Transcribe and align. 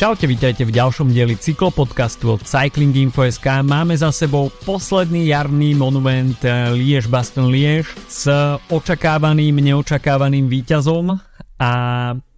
Čaute, 0.00 0.24
vítajte 0.24 0.64
v 0.64 0.72
ďalšom 0.72 1.12
dieli 1.12 1.36
cyklopodcastu 1.36 2.32
od 2.32 2.40
Cycling 2.40 2.96
Info.sk. 2.96 3.44
Máme 3.60 3.92
za 3.92 4.08
sebou 4.08 4.48
posledný 4.64 5.28
jarný 5.28 5.76
monument 5.76 6.40
eh, 6.40 6.72
Liež 6.72 7.04
Baston 7.04 7.52
Liež 7.52 7.84
s 8.08 8.24
očakávaným, 8.72 9.60
neočakávaným 9.60 10.48
víťazom 10.48 11.20
a 11.60 11.72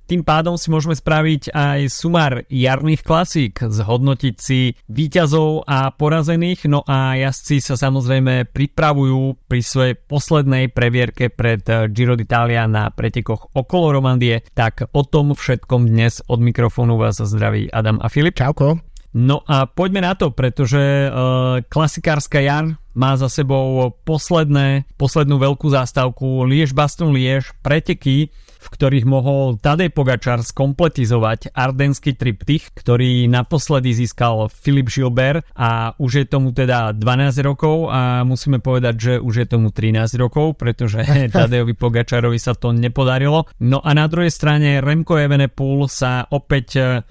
tým 0.07 0.27
pádom 0.27 0.59
si 0.59 0.69
môžeme 0.69 0.93
spraviť 0.93 1.55
aj 1.55 1.81
sumár 1.89 2.45
jarných 2.51 3.03
klasík, 3.03 3.63
zhodnotiť 3.63 4.35
si 4.37 4.75
výťazov 4.91 5.65
a 5.65 5.91
porazených, 5.95 6.69
no 6.69 6.85
a 6.85 7.17
jazdci 7.17 7.63
sa 7.63 7.75
samozrejme 7.79 8.51
pripravujú 8.51 9.49
pri 9.49 9.61
svojej 9.63 9.95
poslednej 9.97 10.69
previerke 10.75 11.31
pred 11.33 11.65
Giro 11.95 12.19
d'Italia 12.19 12.69
na 12.69 12.91
pretekoch 12.93 13.55
okolo 13.55 13.99
Romandie, 14.01 14.45
tak 14.53 14.87
o 14.93 15.03
tom 15.07 15.33
všetkom 15.33 15.89
dnes 15.89 16.21
od 16.27 16.43
mikrofónu 16.43 16.99
vás 16.99 17.23
zdraví 17.23 17.71
Adam 17.71 18.03
a 18.03 18.11
Filip. 18.11 18.35
Čauko. 18.37 18.81
No 19.13 19.45
a 19.45 19.69
poďme 19.69 20.09
na 20.09 20.17
to, 20.17 20.33
pretože 20.33 20.81
uh, 20.81 21.61
klasikárska 21.69 22.41
jar 22.41 22.81
má 22.97 23.13
za 23.21 23.29
sebou 23.29 23.93
posledné, 24.09 24.89
poslednú 24.97 25.37
veľkú 25.37 25.69
zástavku 25.69 26.49
Liež 26.49 26.73
Baston 26.73 27.13
Liež, 27.13 27.53
preteky, 27.61 28.33
v 28.63 28.69
ktorých 28.71 29.03
mohol 29.03 29.59
Tadej 29.59 29.91
Pogačar 29.91 30.47
skompletizovať 30.47 31.51
ardenský 31.51 32.15
triptych, 32.15 32.71
ktorý 32.79 33.27
naposledy 33.27 33.91
získal 33.91 34.47
Filip 34.47 34.87
Gilbert 34.87 35.43
a 35.59 35.99
už 35.99 36.23
je 36.23 36.27
tomu 36.31 36.55
teda 36.55 36.95
12 36.95 37.43
rokov 37.43 37.91
a 37.91 38.23
musíme 38.23 38.63
povedať, 38.63 38.95
že 38.95 39.13
už 39.19 39.35
je 39.43 39.47
tomu 39.51 39.75
13 39.75 40.07
rokov, 40.23 40.55
pretože 40.55 41.03
Tadejovi 41.35 41.75
Pogačarovi 41.75 42.39
sa 42.39 42.55
to 42.55 42.71
nepodarilo. 42.71 43.51
No 43.59 43.83
a 43.83 43.91
na 43.99 44.07
druhej 44.07 44.31
strane 44.31 44.79
Remco 44.79 45.19
Evenepoel 45.19 45.91
sa 45.91 46.31
opäť 46.31 46.69
uh, 46.79 47.03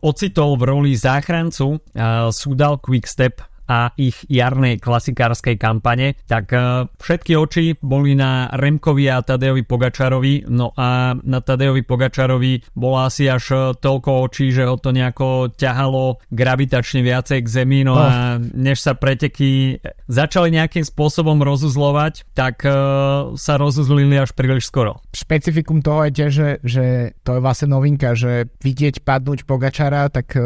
ocitol 0.00 0.56
v 0.56 0.62
roli 0.64 0.92
záchrancu 0.96 1.76
uh, 1.76 2.32
Sudal 2.32 2.80
Quickstep 2.80 3.53
a 3.68 3.92
ich 3.96 4.24
jarnej 4.28 4.76
klasikárskej 4.80 5.56
kampane, 5.56 6.20
tak 6.28 6.52
e, 6.52 6.84
všetky 7.00 7.32
oči 7.36 7.64
boli 7.80 8.12
na 8.12 8.52
Remkovi 8.52 9.08
a 9.08 9.24
Tadejovi 9.24 9.64
Pogačarovi, 9.64 10.48
no 10.52 10.76
a 10.76 11.16
na 11.16 11.40
Tadejovi 11.40 11.82
Pogačarovi 11.84 12.76
bolo 12.76 13.00
asi 13.00 13.28
až 13.28 13.44
e, 13.52 13.56
toľko 13.80 14.10
očí, 14.28 14.52
že 14.52 14.68
ho 14.68 14.76
to 14.76 14.92
nejako 14.92 15.52
ťahalo 15.56 16.20
gravitačne 16.28 17.00
viacej 17.00 17.40
k 17.40 17.48
zemi, 17.48 17.82
no 17.88 17.96
oh. 17.96 18.04
a 18.04 18.08
než 18.40 18.84
sa 18.84 18.92
preteky 18.92 19.80
začali 20.08 20.52
nejakým 20.52 20.84
spôsobom 20.84 21.40
rozuzlovať, 21.40 22.28
tak 22.36 22.62
uh, 22.68 23.32
sa 23.34 23.56
rozuzlili 23.56 24.20
až 24.20 24.36
príliš 24.36 24.68
skoro. 24.68 25.00
Špecifikum 25.16 25.80
toho 25.80 26.06
je 26.08 26.12
tiež, 26.12 26.32
že, 26.32 26.50
že 26.62 26.84
to 27.24 27.38
je 27.38 27.40
vlastne 27.40 27.72
novinka, 27.72 28.12
že 28.12 28.52
vidieť 28.60 29.02
padnúť 29.02 29.48
Pogačara, 29.48 30.12
tak 30.12 30.36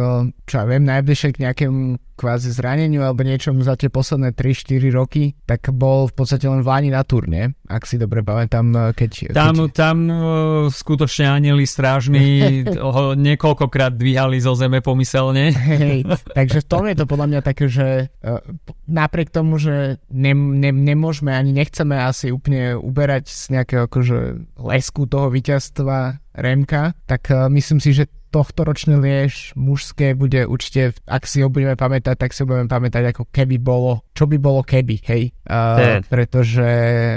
čo 0.49 0.55
ja 0.55 0.65
viem, 0.65 0.85
najbližšie 0.87 1.35
k 1.35 1.43
nejakému 1.49 2.08
kvázi 2.19 2.51
zraneniu 2.51 3.07
alebo 3.07 3.23
niečom 3.23 3.63
za 3.63 3.79
tie 3.79 3.87
posledné 3.87 4.35
3-4 4.35 4.91
roky, 4.91 5.39
tak 5.47 5.71
bol 5.71 6.11
v 6.11 6.15
podstate 6.19 6.51
len 6.51 6.67
v 6.67 6.67
Láni 6.67 6.91
na 6.91 7.07
turne, 7.07 7.55
ak 7.71 7.87
si 7.87 7.95
dobre 7.95 8.27
pamätám, 8.27 8.67
eh, 8.75 8.91
keď... 8.99 9.31
Tam, 9.31 9.55
keď... 9.55 9.71
tam 9.71 9.97
uh, 10.11 10.19
skutočne 10.67 11.31
anieli 11.31 11.63
strážni 11.63 12.27
ho 12.99 13.15
niekoľkokrát 13.15 13.95
dvíhali 13.95 14.43
zo 14.43 14.59
zeme 14.59 14.83
pomyselne. 14.83 15.55
Hej, 15.55 16.03
takže 16.39 16.67
v 16.67 16.67
tom 16.67 16.85
je 16.91 16.97
to 16.99 17.07
podľa 17.07 17.27
mňa 17.31 17.41
také, 17.47 17.71
že 17.71 18.11
uh, 18.27 18.43
napriek 18.91 19.31
tomu, 19.31 19.63
že 19.63 20.03
ne, 20.11 20.33
ne, 20.35 20.75
nemôžeme 20.75 21.31
ani 21.31 21.55
nechceme 21.55 21.95
asi 21.95 22.35
úplne 22.35 22.75
uberať 22.75 23.31
z 23.31 23.43
nejakého 23.55 23.87
akože 23.87 24.19
lesku 24.59 25.07
toho 25.07 25.31
víťazstva 25.31 26.19
Remka, 26.39 26.95
tak 27.11 27.29
uh, 27.35 27.51
myslím 27.51 27.83
si, 27.83 27.91
že 27.93 28.07
tohto 28.29 28.65
ročné 28.65 29.01
Liež 29.01 29.57
mužské 29.57 30.13
bude 30.13 30.45
určite, 30.45 30.93
ak 31.09 31.25
si 31.25 31.41
ho 31.41 31.49
budeme 31.49 31.75
pamätať, 31.75 32.17
tak 32.17 32.31
si 32.37 32.45
ho 32.45 32.47
budeme 32.49 32.69
pamätať 32.69 33.17
ako 33.17 33.25
keby 33.33 33.57
bolo, 33.57 34.05
čo 34.13 34.29
by 34.29 34.37
bolo 34.37 34.61
keby, 34.61 35.01
hej. 35.09 35.33
Uh, 35.49 36.05
pretože 36.13 36.69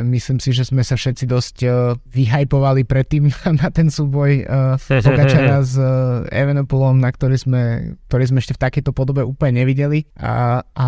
myslím 0.07 0.39
si, 0.39 0.55
že 0.55 0.63
sme 0.63 0.87
sa 0.87 0.95
všetci 0.95 1.27
dosť 1.27 1.55
uh, 1.67 1.73
vyhajpovali 2.15 2.87
predtým 2.87 3.27
na 3.61 3.67
ten 3.69 3.91
súboj 3.91 4.47
uh, 4.47 4.79
Pogačara 4.79 5.59
s 5.59 5.75
uh, 5.75 6.23
Evenepoelom, 6.31 7.03
na 7.03 7.11
ktorý 7.11 7.35
sme, 7.35 7.61
ktorý 8.07 8.31
sme 8.31 8.39
ešte 8.39 8.55
v 8.55 8.63
takejto 8.63 8.91
podobe 8.95 9.19
úplne 9.19 9.63
nevideli 9.63 10.07
a, 10.15 10.63
a 10.63 10.87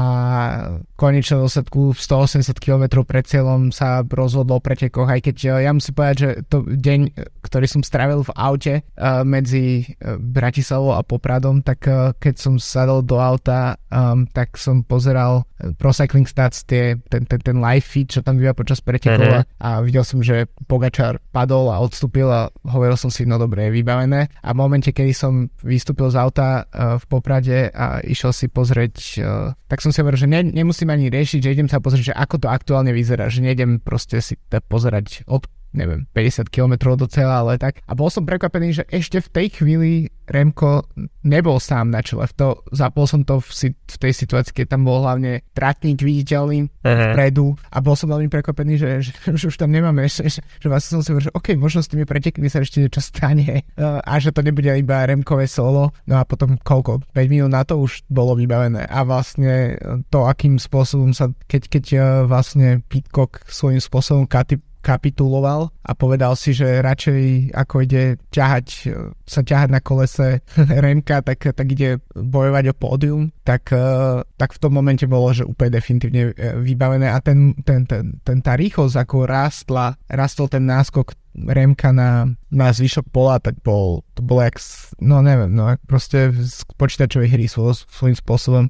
konečnom 0.95 1.43
dôsledku 1.43 1.91
v 1.91 1.99
180 1.99 2.47
km 2.63 3.03
pred 3.03 3.27
cieľom 3.27 3.75
sa 3.75 4.07
rozhodol 4.07 4.63
pretekoch, 4.63 5.11
aj 5.11 5.19
keď 5.19 5.37
uh, 5.51 5.53
ja 5.67 5.71
musím 5.75 5.99
povedať, 5.99 6.15
že 6.15 6.29
to 6.47 6.63
deň, 6.63 6.99
ktorý 7.43 7.67
som 7.67 7.83
strávil 7.83 8.22
v 8.23 8.31
aute 8.35 8.73
uh, 8.81 9.21
medzi 9.27 9.83
uh, 9.83 10.17
Bratislavou 10.17 10.95
a 10.95 11.03
Popradom, 11.03 11.61
tak 11.61 11.85
eh, 11.85 12.11
keď 12.17 12.35
som 12.39 12.53
sadol 12.57 13.03
do 13.03 13.19
auta, 13.19 13.77
um, 13.91 14.25
tak 14.25 14.55
som 14.57 14.81
pozeral 14.81 15.45
eh, 15.59 15.75
Pro 15.75 15.93
Cycling 15.93 16.25
Stats 16.25 16.65
tie, 16.65 16.97
ten, 17.11 17.27
ten, 17.27 17.39
ten 17.39 17.57
live 17.59 17.85
feed, 17.85 18.09
čo 18.09 18.25
tam 18.25 18.39
býva 18.39 18.55
počas 18.55 18.81
pretekov 18.81 19.43
uh-huh. 19.43 19.45
a 19.61 19.69
videl 19.85 20.01
som, 20.01 20.23
že 20.23 20.49
Pogačar 20.65 21.19
padol 21.35 21.69
a 21.69 21.77
odstúpil 21.83 22.25
a 22.27 22.49
hovoril 22.65 22.95
som 22.97 23.11
si, 23.11 23.27
no 23.27 23.37
dobre, 23.37 23.69
je 23.69 23.75
vybavené. 23.75 24.31
A 24.41 24.49
v 24.55 24.57
momente, 24.57 24.89
kedy 24.89 25.11
som 25.13 25.51
vystúpil 25.61 26.09
z 26.09 26.17
auta 26.17 26.65
uh, 26.65 26.97
v 26.97 27.05
Poprade 27.05 27.69
a 27.69 28.01
išiel 28.01 28.31
si 28.33 28.47
pozrieť, 28.47 28.95
uh, 29.21 29.53
tak 29.67 29.83
som 29.83 29.91
si 29.91 29.99
hovoril, 29.99 30.19
že 30.19 30.29
ne, 30.29 30.41
nemusím 30.43 30.89
ani 30.89 31.11
riešiť, 31.11 31.39
že 31.43 31.53
idem 31.53 31.69
sa 31.69 31.83
pozrieť, 31.83 32.13
že 32.13 32.17
ako 32.17 32.45
to 32.45 32.47
aktuálne 32.49 32.95
vyzerá, 32.95 33.27
že 33.27 33.43
nejdem 33.43 33.83
proste 33.83 34.23
si 34.23 34.39
pozerať 34.49 35.27
od 35.27 35.45
neviem, 35.73 36.05
50 36.13 36.47
km 36.53 36.93
do 36.93 37.09
cieľa, 37.09 37.43
ale 37.43 37.57
tak. 37.57 37.81
A 37.89 37.97
bol 37.97 38.07
som 38.13 38.23
prekvapený, 38.23 38.81
že 38.81 38.83
ešte 38.89 39.19
v 39.19 39.29
tej 39.29 39.47
chvíli 39.59 39.91
Remko 40.23 40.87
nebol 41.27 41.59
sám 41.59 41.91
na 41.91 41.99
čele. 41.99 42.23
V 42.31 42.33
to, 42.33 42.47
zapol 42.71 43.03
som 43.03 43.27
to 43.27 43.43
v, 43.43 43.75
v 43.75 43.97
tej 43.99 44.13
situácii, 44.15 44.55
keď 44.55 44.77
tam 44.77 44.87
bol 44.87 45.03
hlavne 45.03 45.43
tratník 45.51 45.99
viditeľný 45.99 46.63
uh-huh. 46.63 47.11
vpredu 47.11 47.59
a 47.67 47.83
bol 47.83 47.99
som 47.99 48.07
veľmi 48.07 48.31
prekvapený, 48.31 48.79
že, 48.79 48.89
že, 49.03 49.11
že 49.39 49.45
už 49.51 49.57
tam 49.59 49.73
nemáme, 49.73 50.07
že, 50.07 50.31
že, 50.31 50.39
že 50.39 50.67
vlastne 50.71 50.99
som 50.99 51.01
si 51.03 51.11
hovoril, 51.11 51.27
že 51.27 51.35
OK, 51.35 51.47
možno 51.59 51.83
s 51.83 51.91
tými 51.91 52.07
pretekmi 52.07 52.47
sa 52.47 52.63
ešte 52.63 52.79
niečo 52.79 53.03
stane 53.03 53.67
a 54.09 54.13
že 54.23 54.31
to 54.31 54.39
nebude 54.39 54.71
iba 54.71 55.03
Remkové 55.03 55.49
solo. 55.49 55.91
No 56.07 56.15
a 56.19 56.23
potom 56.23 56.55
koľko? 56.55 57.03
5 57.11 57.33
minút 57.33 57.51
na 57.51 57.67
to 57.67 57.83
už 57.83 58.07
bolo 58.07 58.39
vybavené 58.39 58.87
a 58.87 59.03
vlastne 59.03 59.75
to, 60.07 60.23
akým 60.23 60.55
spôsobom 60.55 61.11
sa, 61.11 61.31
keď, 61.51 61.61
keď 61.67 61.85
vlastne 62.29 62.79
Pitcock 62.87 63.43
svojím 63.51 63.83
spôsobom 63.83 64.23
Katy 64.23 64.72
kapituloval 64.83 65.71
a 65.87 65.91
povedal 65.95 66.35
si, 66.35 66.51
že 66.51 66.83
radšej 66.83 67.55
ako 67.55 67.75
ide 67.87 68.19
ťahať, 68.35 68.91
sa 69.23 69.41
ťahať 69.41 69.69
na 69.71 69.79
kolese 69.79 70.43
Remka, 70.83 71.23
tak, 71.23 71.55
tak 71.55 71.67
ide 71.71 72.03
bojovať 72.11 72.63
o 72.69 72.75
pódium, 72.75 73.31
tak, 73.47 73.71
eh, 73.71 74.19
tak 74.35 74.51
v 74.51 74.59
tom 74.59 74.75
momente 74.75 75.07
bolo, 75.07 75.31
že 75.31 75.47
úplne 75.47 75.79
definitívne 75.79 76.35
eh, 76.35 76.59
vybavené. 76.59 77.07
A 77.07 77.23
ten, 77.23 77.55
ten, 77.63 77.87
ten, 77.87 78.19
ten 78.19 78.37
tá 78.43 78.59
rýchlosť, 78.59 78.99
ako 78.99 79.23
rástla, 79.23 79.95
rastol 80.11 80.51
ten 80.51 80.67
náskok 80.67 81.15
Remka 81.33 81.89
na, 81.89 82.29
na 82.53 82.67
zvyšok 82.69 83.09
pola, 83.09 83.41
tak 83.41 83.57
bol, 83.65 84.05
to 84.13 84.21
bolo 84.21 84.45
jak, 84.45 84.61
no 85.01 85.25
neviem, 85.25 85.49
no 85.49 85.73
proste 85.89 86.29
z 86.29 86.61
počítačovej 86.77 87.29
hry 87.33 87.45
svoj, 87.49 87.85
svojím 87.89 88.17
spôsobom. 88.17 88.63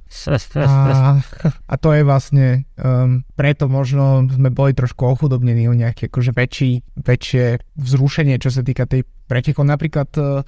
A, 0.63 1.19
a 1.71 1.75
to 1.75 1.91
je 1.91 2.01
vlastne, 2.07 2.63
um, 2.79 3.27
preto 3.35 3.67
možno 3.67 4.23
sme 4.31 4.47
boli 4.47 4.71
trošku 4.71 5.03
ochudobnení 5.03 5.67
o 5.67 5.75
nejaké 5.75 6.07
akože 6.07 6.31
väčší, 6.31 6.71
väčšie 6.99 7.59
vzrušenie, 7.75 8.39
čo 8.39 8.49
sa 8.49 8.63
týka 8.63 8.87
tej 8.87 9.03
pretekov. 9.25 9.63
Napríklad 9.67 10.09
uh, 10.19 10.43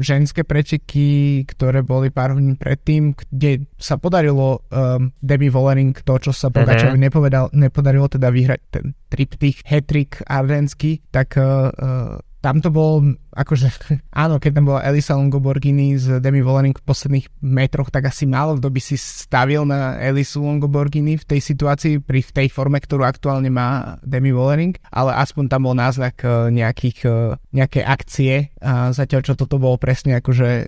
ženské 0.00 0.42
preteky, 0.42 1.42
ktoré 1.48 1.84
boli 1.84 2.08
pár 2.10 2.36
hodín 2.36 2.56
predtým, 2.56 3.14
kde 3.16 3.68
sa 3.76 4.00
podarilo 4.00 4.64
um, 4.72 5.12
Debbie 5.20 5.52
Vollering 5.52 5.94
to, 5.94 6.14
čo 6.18 6.32
sa 6.32 6.48
Pogačovi 6.48 6.96
uh-huh. 6.96 7.52
nepodarilo 7.52 8.06
teda 8.08 8.28
vyhrať 8.32 8.60
ten 8.72 8.96
triptych, 9.12 9.62
hetrik 9.64 10.20
ardenský, 10.26 11.04
tak 11.12 11.36
uh, 11.38 11.70
uh, 11.70 12.18
tam 12.40 12.62
to 12.62 12.70
bolo 12.70 13.16
akože 13.36 13.68
áno, 14.24 14.40
keď 14.40 14.50
tam 14.56 14.64
bola 14.72 14.80
Elisa 14.88 15.14
Longoborghini 15.14 16.00
z 16.00 16.18
Demi 16.24 16.40
Vollering 16.40 16.74
v 16.74 16.86
posledných 16.88 17.26
metroch, 17.44 17.92
tak 17.92 18.08
asi 18.08 18.24
málo 18.24 18.56
kto 18.56 18.72
by 18.72 18.80
si 18.80 18.96
stavil 18.96 19.68
na 19.68 20.00
Elisu 20.00 20.40
Longoborghini 20.40 21.20
v 21.20 21.24
tej 21.28 21.40
situácii, 21.44 22.00
pri 22.00 22.24
v 22.24 22.30
tej 22.32 22.48
forme, 22.48 22.80
ktorú 22.80 23.04
aktuálne 23.04 23.52
má 23.52 24.00
Demi 24.00 24.32
Vollering, 24.32 24.74
ale 24.88 25.12
aspoň 25.20 25.44
tam 25.52 25.68
bol 25.68 25.76
náznak 25.76 26.24
e, 26.24 26.50
nejakých, 26.50 26.98
e, 27.04 27.16
nejaké 27.52 27.84
akcie 27.84 28.56
a 28.64 28.90
zatiaľ 28.96 29.20
čo 29.22 29.34
toto 29.36 29.60
bolo 29.60 29.76
presne 29.76 30.16
akože 30.16 30.48
e, 30.48 30.64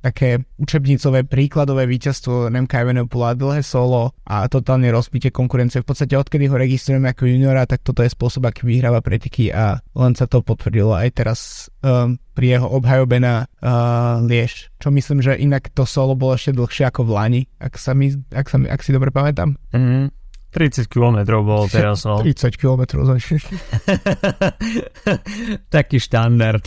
také 0.00 0.46
učebnicové 0.62 1.26
príkladové 1.26 1.90
víťazstvo 1.90 2.48
Nemka 2.48 2.78
Evenepoela, 2.80 3.34
dlhé 3.34 3.66
solo 3.66 4.14
a 4.22 4.46
totálne 4.46 4.86
rozbitie 4.94 5.34
konkurencie. 5.34 5.82
V 5.82 5.88
podstate 5.88 6.14
odkedy 6.14 6.46
ho 6.46 6.56
registrujeme 6.56 7.10
ako 7.10 7.26
juniora, 7.26 7.66
tak 7.66 7.82
toto 7.82 8.06
je 8.06 8.12
spôsob, 8.12 8.46
aký 8.46 8.68
vyhráva 8.68 9.02
preteky 9.02 9.50
a 9.50 9.82
len 9.96 10.12
sa 10.14 10.28
to 10.28 10.44
potvrdilo 10.44 10.94
aj 10.94 11.08
teraz 11.16 11.40
um, 11.82 12.11
pri 12.32 12.58
jeho 12.58 12.68
obhajobe 12.68 13.20
na 13.20 13.44
uh, 13.60 14.24
Liež. 14.24 14.72
Čo 14.80 14.88
myslím, 14.90 15.20
že 15.20 15.36
inak 15.36 15.70
to 15.76 15.84
solo 15.84 16.16
bolo 16.16 16.34
ešte 16.34 16.56
dlhšie 16.56 16.88
ako 16.88 17.06
v 17.06 17.10
Lani, 17.12 17.42
ak, 17.60 17.76
sa 17.76 17.92
mi, 17.92 18.12
ak, 18.32 18.46
sa 18.48 18.56
mi, 18.56 18.66
ak 18.68 18.80
si 18.80 18.90
dobre 18.90 19.12
pamätám. 19.12 19.54
Mm. 19.72 20.12
30 20.52 20.84
km 20.92 21.40
bol 21.40 21.64
teraz. 21.66 22.04
No. 22.04 22.20
30 22.20 22.60
km 22.60 23.00
Taký 25.74 25.96
štandard. 25.96 26.64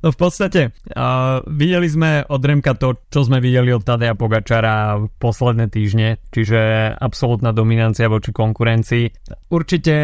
no 0.00 0.08
v 0.08 0.16
podstate, 0.16 0.72
uh, 0.96 1.44
videli 1.52 1.86
sme 1.86 2.24
od 2.24 2.40
Remka 2.40 2.72
to, 2.72 2.96
čo 3.12 3.28
sme 3.28 3.44
videli 3.44 3.76
od 3.76 3.84
Tadeja 3.84 4.16
Pogačara 4.16 4.96
posledné 5.20 5.68
týždne, 5.68 6.16
čiže 6.32 6.92
absolútna 6.96 7.52
dominancia 7.52 8.08
voči 8.08 8.32
konkurencii. 8.32 9.28
Určite 9.52 9.94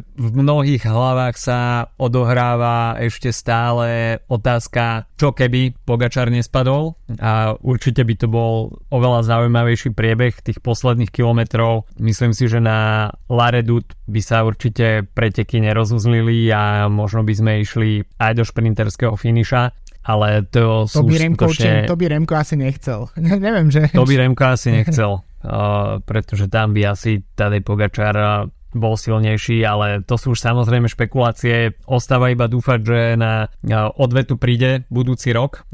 v 0.00 0.28
mnohých 0.32 0.88
hlavách 0.88 1.36
sa 1.36 1.58
odohráva 2.00 2.96
ešte 3.04 3.36
stále 3.36 4.18
otázka, 4.32 5.12
čo 5.20 5.36
keby 5.36 5.76
Pogačar 5.84 6.32
nespadol 6.32 6.96
a 7.20 7.52
určite 7.60 8.00
by 8.00 8.14
to 8.16 8.26
bol 8.32 8.80
oveľa 8.88 9.28
zaujímavejší 9.28 9.92
priebeh 9.92 10.40
tých 10.40 10.64
posledných 10.64 11.12
kilometrov. 11.12 11.84
Myslím 12.14 12.30
si, 12.30 12.46
že 12.46 12.62
na 12.62 13.10
Laredut 13.26 13.82
by 14.06 14.22
sa 14.22 14.46
určite 14.46 15.02
preteky 15.18 15.58
nerozuzlili 15.58 16.46
a 16.54 16.86
možno 16.86 17.26
by 17.26 17.34
sme 17.34 17.52
išli 17.58 18.06
aj 18.22 18.38
do 18.38 18.46
šprinterského 18.46 19.18
finiša 19.18 19.74
ale 20.04 20.44
to, 20.52 20.84
to 20.84 21.00
sú 21.00 21.08
by 21.08 21.16
Remko, 21.16 21.48
skutočne... 21.48 21.88
To 21.88 21.96
by 21.96 22.06
Remko 22.12 22.36
asi 22.36 22.54
nechcel. 22.60 23.08
Neviem, 23.48 23.72
že... 23.72 23.88
To 23.96 24.04
by 24.04 24.14
Remko 24.20 24.44
asi 24.52 24.68
nechcel, 24.78 25.24
uh, 25.24 25.98
pretože 26.04 26.46
tam 26.52 26.76
by 26.76 26.92
asi 26.92 27.24
Tadej 27.34 27.64
Pogačar 27.64 28.46
bol 28.76 28.94
silnejší, 28.94 29.64
ale 29.64 30.04
to 30.04 30.14
sú 30.20 30.36
už 30.36 30.44
samozrejme 30.44 30.92
špekulácie. 30.92 31.80
Ostáva 31.88 32.30
iba 32.30 32.46
dúfať, 32.46 32.78
že 32.84 33.00
na 33.18 33.48
odvetu 33.96 34.36
príde 34.38 34.86
budúci 34.86 35.32
rok, 35.32 35.64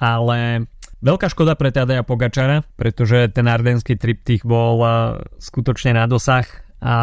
ale 0.00 0.66
veľká 1.04 1.26
škoda 1.32 1.56
pre 1.56 1.72
Tadeja 1.74 2.04
Pogačara, 2.06 2.64
pretože 2.76 3.28
ten 3.32 3.48
ardenský 3.48 3.96
triptych 3.96 4.44
bol 4.44 4.80
skutočne 5.40 5.96
na 5.96 6.04
dosah 6.08 6.46
a 6.80 6.94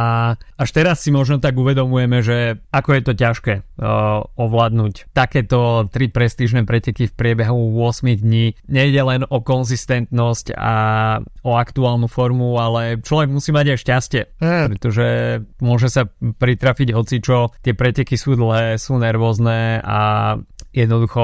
až 0.58 0.70
teraz 0.74 1.06
si 1.06 1.14
možno 1.14 1.38
tak 1.38 1.54
uvedomujeme, 1.54 2.26
že 2.26 2.58
ako 2.74 2.90
je 2.98 3.02
to 3.06 3.14
ťažké 3.14 3.54
uh, 3.62 4.26
ovládnuť 4.34 5.14
takéto 5.14 5.86
tri 5.94 6.10
prestížne 6.10 6.66
preteky 6.66 7.06
v 7.06 7.14
priebehu 7.14 7.78
8 7.86 8.18
dní. 8.18 8.58
Nejde 8.66 9.02
len 9.06 9.22
o 9.30 9.38
konzistentnosť 9.38 10.58
a 10.58 10.76
o 11.46 11.52
aktuálnu 11.54 12.10
formu, 12.10 12.58
ale 12.58 12.98
človek 13.06 13.30
musí 13.30 13.54
mať 13.54 13.78
aj 13.78 13.82
šťastie, 13.86 14.22
mm. 14.42 14.66
pretože 14.74 15.08
môže 15.62 15.94
sa 15.94 16.10
pritrafiť 16.18 16.98
hocičo, 16.98 17.54
tie 17.62 17.78
preteky 17.78 18.18
sú 18.18 18.34
dlhé, 18.34 18.82
sú 18.82 18.98
nervózne 18.98 19.78
a 19.86 20.00
jednoducho 20.78 21.24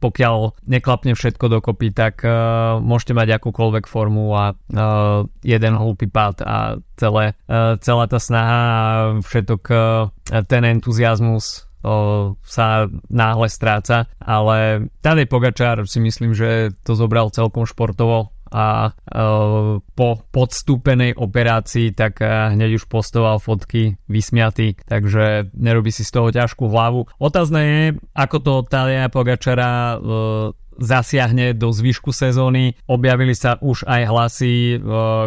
pokiaľ 0.00 0.64
neklapne 0.64 1.12
všetko 1.12 1.60
dokopy, 1.60 1.92
tak 1.92 2.24
uh, 2.24 2.80
môžete 2.80 3.12
mať 3.12 3.36
akúkoľvek 3.36 3.84
formu 3.84 4.32
a 4.32 4.56
uh, 4.56 5.28
jeden 5.44 5.74
hlúpy 5.76 6.08
pád 6.08 6.40
a 6.40 6.80
celé, 6.96 7.36
uh, 7.52 7.76
celá 7.84 8.08
tá 8.08 8.16
snaha 8.16 8.58
a 8.58 8.82
všetok 9.20 9.62
uh, 9.68 10.08
ten 10.48 10.64
entuziasmus 10.64 11.68
uh, 11.84 12.32
sa 12.42 12.88
náhle 13.12 13.46
stráca, 13.52 14.08
ale 14.16 14.88
Tadej 15.04 15.28
Pogačár 15.28 15.84
si 15.84 16.00
myslím, 16.00 16.32
že 16.32 16.72
to 16.82 16.96
zobral 16.96 17.28
celkom 17.28 17.68
športovo 17.68 18.32
a 18.52 18.92
uh, 18.92 19.78
po 19.94 20.08
podstúpenej 20.32 21.16
operácii 21.16 21.92
tak 21.92 22.20
uh, 22.20 22.52
hneď 22.52 22.80
už 22.80 22.84
postoval 22.88 23.40
fotky 23.40 24.00
vysmiatý, 24.08 24.76
takže 24.88 25.52
nerobí 25.54 25.92
si 25.92 26.04
z 26.04 26.12
toho 26.12 26.28
ťažkú 26.32 26.68
hlavu. 26.68 27.06
Otázne 27.20 27.60
je, 27.62 27.82
ako 28.16 28.36
to 28.40 28.52
Talia 28.68 29.08
Pogačara 29.12 29.96
uh, 29.96 30.52
zasiahne 30.78 31.58
do 31.58 31.74
zvyšku 31.74 32.14
sezóny. 32.14 32.78
Objavili 32.86 33.34
sa 33.34 33.58
už 33.58 33.82
aj 33.82 34.02
hlasy, 34.06 34.78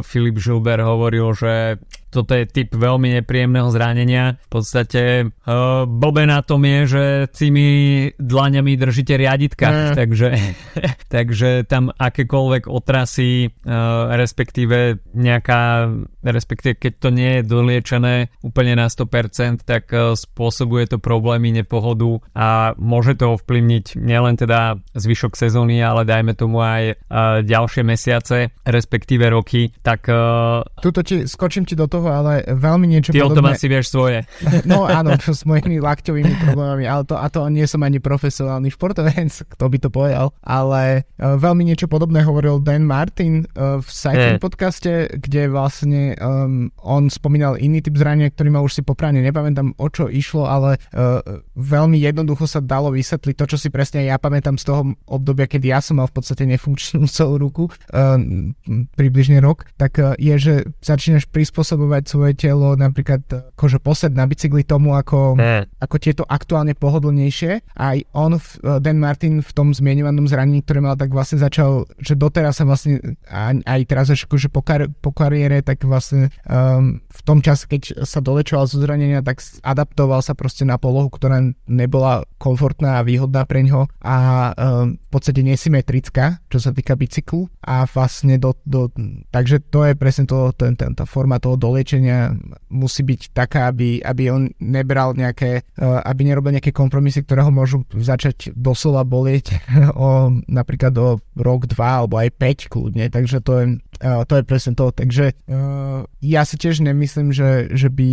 Filip 0.08 0.40
Žilber 0.40 0.80
hovoril, 0.80 1.28
že 1.36 1.76
toto 2.12 2.36
je 2.36 2.44
typ 2.44 2.76
veľmi 2.76 3.24
nepríjemného 3.24 3.72
zranenia. 3.72 4.36
V 4.52 4.60
podstate 4.60 5.32
uh, 5.32 5.88
blbé 5.88 6.28
na 6.28 6.44
tom 6.44 6.62
je, 6.68 6.80
že 6.86 7.04
tými 7.32 7.68
dlaňami 8.20 8.76
držíte 8.76 9.16
riaditka, 9.16 9.68
mm. 9.72 9.94
takže, 9.96 10.30
takže 11.16 11.50
tam 11.66 11.96
akékoľvek 11.96 12.68
otrasy, 12.68 13.48
uh, 13.48 14.12
respektíve 14.20 15.00
nejaká, 15.16 15.88
respektíve 16.22 16.76
keď 16.76 16.94
to 17.00 17.10
nie 17.10 17.32
je 17.40 17.48
doliečené 17.48 18.16
úplne 18.44 18.76
na 18.76 18.92
100%, 18.92 19.64
tak 19.64 19.88
uh, 19.96 20.14
spôsobuje 20.14 20.92
to 20.92 20.98
problémy, 21.00 21.54
nepohodu 21.56 22.20
a 22.34 22.74
môže 22.82 23.16
to 23.16 23.38
ovplyvniť 23.38 23.96
nielen 23.96 24.36
teda 24.36 24.82
zvyšok 24.98 25.38
sezóny, 25.38 25.80
ale 25.80 26.04
dajme 26.04 26.34
tomu 26.34 26.60
aj 26.60 26.84
uh, 26.92 27.46
ďalšie 27.46 27.84
mesiace, 27.86 28.50
respektíve 28.66 29.30
roky. 29.30 29.70
Tak, 29.86 30.10
uh, 30.10 30.66
Tuto 30.82 31.06
ti, 31.06 31.30
skočím 31.30 31.64
ti 31.64 31.78
do 31.78 31.86
toho 31.86 32.01
toho, 32.02 32.10
ale 32.10 32.42
veľmi 32.50 32.90
niečo 32.90 33.14
Ty 33.14 33.30
podobné. 33.30 33.54
Ty 33.54 33.62
asi 33.62 33.68
vieš 33.70 33.94
svoje. 33.94 34.26
No 34.72 34.90
áno, 34.90 35.14
s 35.18 35.46
mojimi 35.46 35.78
lakťovými 35.78 36.34
problémami, 36.48 36.86
ale 36.90 37.06
to, 37.06 37.14
a 37.18 37.28
to 37.30 37.46
nie 37.54 37.66
som 37.70 37.86
ani 37.86 38.02
profesionálny 38.02 38.74
športovec, 38.74 39.30
kto 39.54 39.64
by 39.70 39.78
to 39.78 39.90
povedal, 39.94 40.34
ale 40.42 41.06
uh, 41.22 41.38
veľmi 41.38 41.62
niečo 41.62 41.86
podobné 41.86 42.26
hovoril 42.26 42.58
Dan 42.58 42.90
Martin 42.90 43.46
uh, 43.54 43.78
v 43.84 43.88
Cycling 43.88 44.42
mm. 44.42 44.44
podcaste, 44.44 44.92
kde 45.20 45.52
vlastne 45.52 46.18
um, 46.18 46.74
on 46.82 47.12
spomínal 47.12 47.60
iný 47.60 47.84
typ 47.84 48.00
zrania, 48.00 48.32
ktorý 48.32 48.50
ma 48.50 48.64
už 48.64 48.80
si 48.80 48.82
poprane 48.82 49.20
nepamätám 49.22 49.76
o 49.78 49.88
čo 49.92 50.08
išlo, 50.08 50.48
ale 50.48 50.80
uh, 50.96 51.20
veľmi 51.54 52.00
jednoducho 52.00 52.48
sa 52.48 52.64
dalo 52.64 52.90
vysvetliť 52.96 53.36
to, 53.36 53.46
čo 53.56 53.58
si 53.60 53.68
presne 53.70 54.08
ja 54.08 54.16
pamätám 54.16 54.56
z 54.56 54.72
toho 54.72 54.82
obdobia, 55.06 55.46
keď 55.46 55.62
ja 55.62 55.80
som 55.84 56.00
mal 56.00 56.08
v 56.08 56.16
podstate 56.16 56.48
nefunkčnú 56.48 57.06
celú 57.18 57.38
ruku, 57.38 57.68
uh, 57.68 58.18
približne 58.96 59.44
rok, 59.44 59.68
tak 59.76 60.00
uh, 60.00 60.16
je, 60.16 60.36
že 60.40 60.54
začínaš 60.80 61.28
prispôsobovať 61.28 61.91
prispôsobovať 61.92 62.04
svoje 62.08 62.34
telo, 62.40 62.80
napríklad 62.80 63.22
akože 63.56 63.78
posed 63.84 64.14
na 64.16 64.24
bicykli 64.24 64.64
tomu, 64.64 64.96
ako, 64.96 65.36
mm. 65.36 65.84
ako 65.84 65.96
tieto 66.00 66.24
aktuálne 66.24 66.72
pohodlnejšie. 66.72 67.76
Aj 67.76 67.98
on, 68.16 68.40
Dan 68.80 69.04
Martin 69.04 69.44
v 69.44 69.52
tom 69.52 69.76
zmienovanom 69.76 70.32
zranení, 70.32 70.64
ktoré 70.64 70.80
mal, 70.80 70.96
tak 70.96 71.12
vlastne 71.12 71.42
začal, 71.44 71.84
že 72.00 72.16
doteraz 72.16 72.62
sa 72.62 72.64
vlastne 72.64 73.20
aj, 73.28 73.68
aj 73.68 73.82
teraz 73.88 74.08
až 74.08 74.24
akože 74.30 74.48
po, 74.48 74.64
kar, 74.64 74.88
po 75.04 75.12
kariére, 75.12 75.60
tak 75.60 75.84
vlastne 75.84 76.32
um, 76.48 77.04
v 77.04 77.22
tom 77.28 77.44
čase, 77.44 77.68
keď 77.68 78.08
sa 78.08 78.24
dolečoval 78.24 78.72
zo 78.72 78.80
zranenia, 78.80 79.20
tak 79.20 79.44
adaptoval 79.66 80.24
sa 80.24 80.32
proste 80.38 80.64
na 80.64 80.80
polohu, 80.80 81.12
ktorá 81.12 81.44
nebola 81.68 82.24
komfortná 82.40 83.02
a 83.02 83.06
výhodná 83.06 83.44
pre 83.44 83.66
ňo 83.68 83.90
a 84.00 84.16
um, 84.56 84.96
v 84.96 85.10
podstate 85.12 85.44
nesymetrická, 85.44 86.40
čo 86.48 86.58
sa 86.62 86.72
týka 86.72 86.96
bicyklu 86.96 87.52
a 87.66 87.84
vlastne 87.90 88.38
do, 88.40 88.56
do 88.64 88.88
takže 89.34 89.60
to 89.70 89.86
je 89.90 89.94
presne 89.98 90.26
to, 90.30 90.54
ten, 90.56 90.78
ten, 90.78 90.94
tá 90.96 91.04
forma 91.04 91.42
toho 91.42 91.58
dolečenia 91.58 91.81
liečenia 91.82 92.38
musí 92.70 93.02
byť 93.02 93.34
taká, 93.34 93.74
aby, 93.74 93.98
aby 94.06 94.30
on 94.30 94.54
nebral 94.62 95.18
nejaké, 95.18 95.66
uh, 95.82 96.06
aby 96.06 96.30
nerobil 96.30 96.54
nejaké 96.54 96.70
kompromisy, 96.70 97.26
ktoré 97.26 97.42
ho 97.42 97.50
môžu 97.50 97.82
začať 97.90 98.54
doslova 98.54 99.02
bolieť 99.02 99.58
o 99.98 100.30
napríklad 100.46 100.94
o 101.02 101.18
rok, 101.34 101.66
dva 101.66 102.06
alebo 102.06 102.22
aj 102.22 102.30
5 102.38 102.72
kľudne, 102.72 103.10
takže 103.10 103.42
to 103.42 103.52
je, 103.58 103.66
uh, 104.02 104.26
to 104.26 104.42
je 104.42 104.44
presne 104.44 104.74
to. 104.74 104.90
Takže 104.90 105.38
uh, 105.48 106.04
ja 106.20 106.42
si 106.44 106.58
tiež 106.58 106.82
nemyslím, 106.82 107.30
že, 107.32 107.70
že 107.72 107.88
by, 107.88 108.10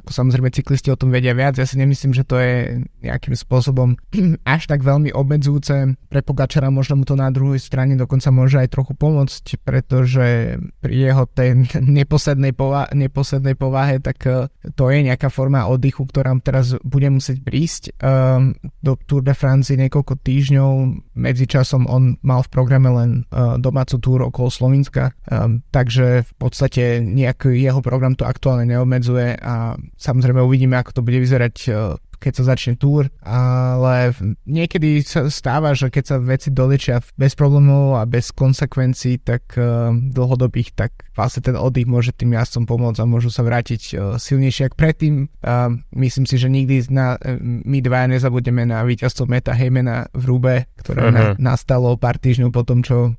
ako 0.00 0.10
samozrejme 0.10 0.48
cyklisti 0.50 0.88
o 0.88 0.98
tom 0.98 1.12
vedia 1.12 1.36
viac, 1.36 1.60
ja 1.60 1.68
si 1.68 1.76
nemyslím, 1.76 2.16
že 2.16 2.24
to 2.24 2.40
je 2.40 2.82
nejakým 3.04 3.36
spôsobom 3.36 3.94
až 4.48 4.62
tak 4.66 4.80
veľmi 4.82 5.12
obmedzujúce 5.12 5.94
pre 6.08 6.20
Pogačara, 6.24 6.72
možno 6.72 7.00
mu 7.00 7.04
to 7.04 7.14
na 7.14 7.28
druhej 7.28 7.60
strane 7.60 7.94
dokonca 7.94 8.32
môže 8.32 8.58
aj 8.58 8.72
trochu 8.72 8.92
pomôcť, 8.96 9.44
pretože 9.62 10.56
pri 10.80 10.94
jeho 10.96 11.24
tej 11.28 11.68
neposlednej 12.00 12.56
pova- 12.56 12.88
neposlednej 12.90 13.54
povahe, 13.54 14.00
tak 14.00 14.18
uh, 14.24 14.48
to 14.74 14.88
je 14.88 15.04
nejaká 15.04 15.28
forma 15.28 15.68
oddychu, 15.68 16.08
ktorá 16.08 16.32
teraz 16.40 16.72
bude 16.80 17.12
musieť 17.12 17.44
prísť. 17.44 17.82
Um, 18.00 18.56
do 18.80 18.96
Tour 19.04 19.20
de 19.20 19.36
France 19.36 19.70
niekoľko 19.74 20.20
týždňov, 20.22 20.70
medzičasom 21.18 21.86
on 21.90 22.16
mal 22.24 22.40
v 22.46 22.52
programe 22.52 22.88
len 22.88 23.10
uh, 23.30 23.60
domácu 23.60 23.96
túr 24.00 24.20
okolo 24.24 24.48
Slovenska, 24.48 25.17
um, 25.28 25.62
takže 25.70 26.24
v 26.24 26.32
podstate 26.36 27.04
nejaký 27.04 27.54
jeho 27.54 27.80
program 27.84 28.16
to 28.18 28.24
aktuálne 28.26 28.66
neobmedzuje 28.66 29.38
a 29.38 29.76
samozrejme 29.96 30.40
uvidíme, 30.42 30.74
ako 30.80 31.00
to 31.00 31.04
bude 31.04 31.20
vyzerať 31.20 31.56
uh, 31.68 31.96
keď 32.18 32.32
sa 32.42 32.54
začne 32.54 32.74
túr, 32.74 33.06
ale 33.22 34.12
niekedy 34.44 35.06
sa 35.06 35.30
stáva, 35.30 35.72
že 35.72 35.88
keď 35.88 36.04
sa 36.04 36.16
veci 36.18 36.50
dolečia 36.50 36.98
bez 37.14 37.38
problémov 37.38 37.98
a 37.98 38.04
bez 38.04 38.34
konsekvencií, 38.34 39.22
tak 39.22 39.54
uh, 39.54 39.94
dlhodobých, 39.94 40.74
tak 40.74 40.90
vlastne 41.14 41.42
ten 41.42 41.54
oddych 41.54 41.86
môže 41.86 42.10
tým 42.14 42.34
jazdcom 42.34 42.66
pomôcť 42.66 42.98
a 43.02 43.06
môžu 43.06 43.30
sa 43.30 43.46
vrátiť 43.46 43.82
uh, 43.94 43.98
silnejšie 44.18 44.70
ako 44.70 44.76
predtým. 44.76 45.14
Uh, 45.42 45.78
myslím 45.94 46.26
si, 46.26 46.36
že 46.36 46.50
nikdy 46.50 46.90
na, 46.90 47.14
uh, 47.14 47.38
my 47.42 47.78
dva 47.78 48.10
nezabudeme 48.10 48.66
na 48.66 48.82
víťazstvo 48.82 49.30
Meta 49.30 49.54
Heymana 49.54 50.10
v 50.10 50.22
Rube, 50.26 50.56
ktoré 50.82 51.08
uh-huh. 51.08 51.38
na, 51.38 51.54
nastalo 51.54 51.94
pár 51.94 52.18
týždňov 52.18 52.50
po 52.50 52.66
tom, 52.66 52.82
čo, 52.82 53.14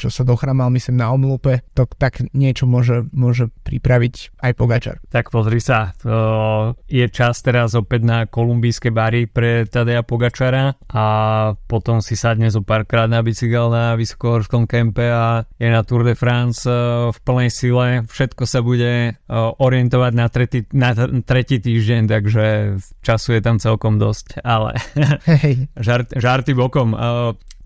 čo 0.00 0.08
sa 0.08 0.22
dochramal, 0.24 0.72
myslím, 0.72 1.02
na 1.02 1.12
omlupe. 1.12 1.60
To, 1.76 1.84
tak 1.84 2.24
niečo 2.32 2.64
môže, 2.64 3.04
môže 3.12 3.52
pripraviť 3.66 4.38
aj 4.40 4.52
Pogačar. 4.56 4.96
Tak 5.12 5.28
pozri 5.28 5.60
sa, 5.60 5.92
je 6.86 7.06
čas 7.10 7.42
teraz 7.42 7.74
opäť 7.76 8.05
na 8.06 8.30
kolumbijské 8.30 8.94
bary 8.94 9.26
pre 9.26 9.66
Tadeja 9.66 10.06
Pogačara 10.06 10.78
a 10.94 11.04
potom 11.66 11.98
si 11.98 12.14
sadne 12.14 12.46
zo 12.46 12.62
párkrát 12.62 13.10
na 13.10 13.20
bicykel 13.26 13.66
na 13.68 13.98
vysokohorskom 13.98 14.70
kempe 14.70 15.10
a 15.10 15.42
je 15.58 15.66
na 15.66 15.82
Tour 15.82 16.06
de 16.06 16.14
France 16.14 16.62
e, 16.62 16.72
v 17.10 17.18
plnej 17.26 17.50
sile. 17.50 18.06
Všetko 18.06 18.46
sa 18.46 18.62
bude 18.62 19.10
e, 19.10 19.12
orientovať 19.58 20.12
na 20.14 20.26
tretí, 20.30 20.62
na 20.70 20.94
tretí 21.26 21.58
týždeň, 21.58 22.02
takže 22.06 22.44
času 23.02 23.28
je 23.34 23.40
tam 23.42 23.58
celkom 23.58 23.98
dosť, 23.98 24.46
ale 24.46 24.78
žart, 25.86 26.14
žarty 26.14 26.54
bokom. 26.54 26.94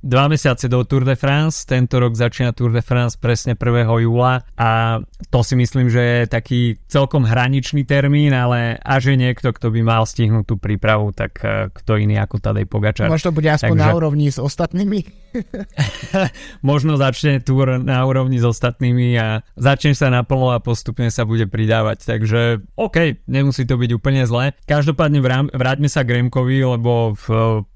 Dva 0.00 0.32
mesiace 0.32 0.64
do 0.64 0.80
Tour 0.88 1.04
de 1.04 1.12
France, 1.12 1.68
tento 1.68 2.00
rok 2.00 2.16
začína 2.16 2.56
Tour 2.56 2.72
de 2.72 2.80
France 2.80 3.20
presne 3.20 3.52
1. 3.52 3.84
júla 4.00 4.40
a 4.56 4.96
to 5.28 5.44
si 5.44 5.60
myslím, 5.60 5.92
že 5.92 6.00
je 6.00 6.20
taký 6.24 6.60
celkom 6.88 7.28
hraničný 7.28 7.84
termín, 7.84 8.32
ale 8.32 8.80
a 8.80 8.96
že 8.96 9.20
niekto, 9.20 9.52
kto 9.52 9.68
by 9.68 9.84
mal 9.84 10.08
stihnúť 10.08 10.48
tú 10.48 10.56
prípravu, 10.56 11.12
tak 11.12 11.44
e, 11.44 11.68
kto 11.68 12.00
iný 12.00 12.16
ako 12.16 12.40
Tadej 12.40 12.64
Pogačar. 12.64 13.12
Možno 13.12 13.36
bude 13.36 13.52
aspoň 13.52 13.76
Takže... 13.76 13.84
na 13.84 13.92
úrovni 13.92 14.32
s 14.32 14.40
ostatnými. 14.40 15.19
Možno 16.70 16.96
začne 17.00 17.40
Tour 17.40 17.80
na 17.80 18.02
úrovni 18.04 18.40
s 18.40 18.46
ostatnými 18.46 19.14
a 19.16 19.46
začne 19.54 19.94
sa 19.94 20.10
naplno 20.10 20.52
a 20.54 20.62
postupne 20.62 21.08
sa 21.08 21.28
bude 21.28 21.46
pridávať. 21.46 22.06
Takže 22.06 22.40
OK, 22.76 23.22
nemusí 23.30 23.64
to 23.64 23.78
byť 23.78 23.90
úplne 23.94 24.22
zlé. 24.26 24.56
Každopádne 24.66 25.22
vráťme 25.54 25.86
sa 25.86 26.02
k 26.02 26.20
Remkovi, 26.20 26.62
lebo 26.64 27.14
v, 27.14 27.26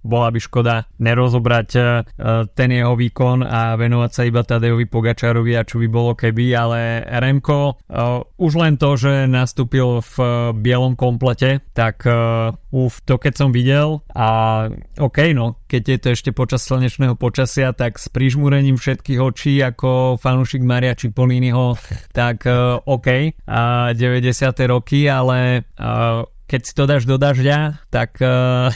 bola 0.02 0.28
by 0.34 0.40
škoda 0.40 0.86
nerozobrať 0.98 1.68
e, 1.74 1.80
Eh, 2.14 2.44
ten 2.56 2.70
jeho 2.72 2.96
výkon 2.96 3.44
a 3.44 3.76
venovať 3.76 4.10
sa 4.10 4.22
iba 4.24 4.40
Tadejovi 4.40 4.88
Pogačarovi 4.88 5.52
a 5.58 5.66
čo 5.66 5.76
by 5.82 5.88
bolo 5.92 6.12
keby, 6.16 6.56
ale 6.56 7.04
Remko 7.04 7.76
uh, 7.76 8.22
už 8.40 8.52
len 8.54 8.80
to, 8.80 8.96
že 8.96 9.28
nastúpil 9.28 10.00
v 10.00 10.16
uh, 10.22 10.28
bielom 10.56 10.96
komplete, 10.96 11.60
tak 11.76 12.06
uh, 12.06 12.54
uf, 12.72 13.04
to 13.04 13.20
keď 13.20 13.34
som 13.34 13.50
videl 13.52 14.00
a 14.14 14.66
OK, 14.98 15.36
no, 15.36 15.60
keď 15.68 15.82
je 15.84 15.98
to 15.98 16.08
ešte 16.14 16.30
počas 16.30 16.62
slnečného 16.64 17.18
počasia, 17.44 17.76
tak 17.76 18.00
s 18.00 18.08
prižmúrením 18.08 18.80
všetkých 18.80 19.20
očí 19.20 19.60
ako 19.60 20.16
fanúšik 20.16 20.64
Maria 20.64 20.96
Cipolliniho, 20.96 21.76
tak 22.16 22.48
uh, 22.48 22.80
OK, 22.88 23.36
a 23.44 23.92
90. 23.92 24.32
roky, 24.64 25.04
ale 25.12 25.68
uh, 25.76 26.24
keď 26.54 26.62
si 26.62 26.70
to 26.78 26.86
dáš 26.86 27.02
do 27.02 27.18
dažďa, 27.18 27.82
tak 27.90 28.14
uh, 28.22 28.70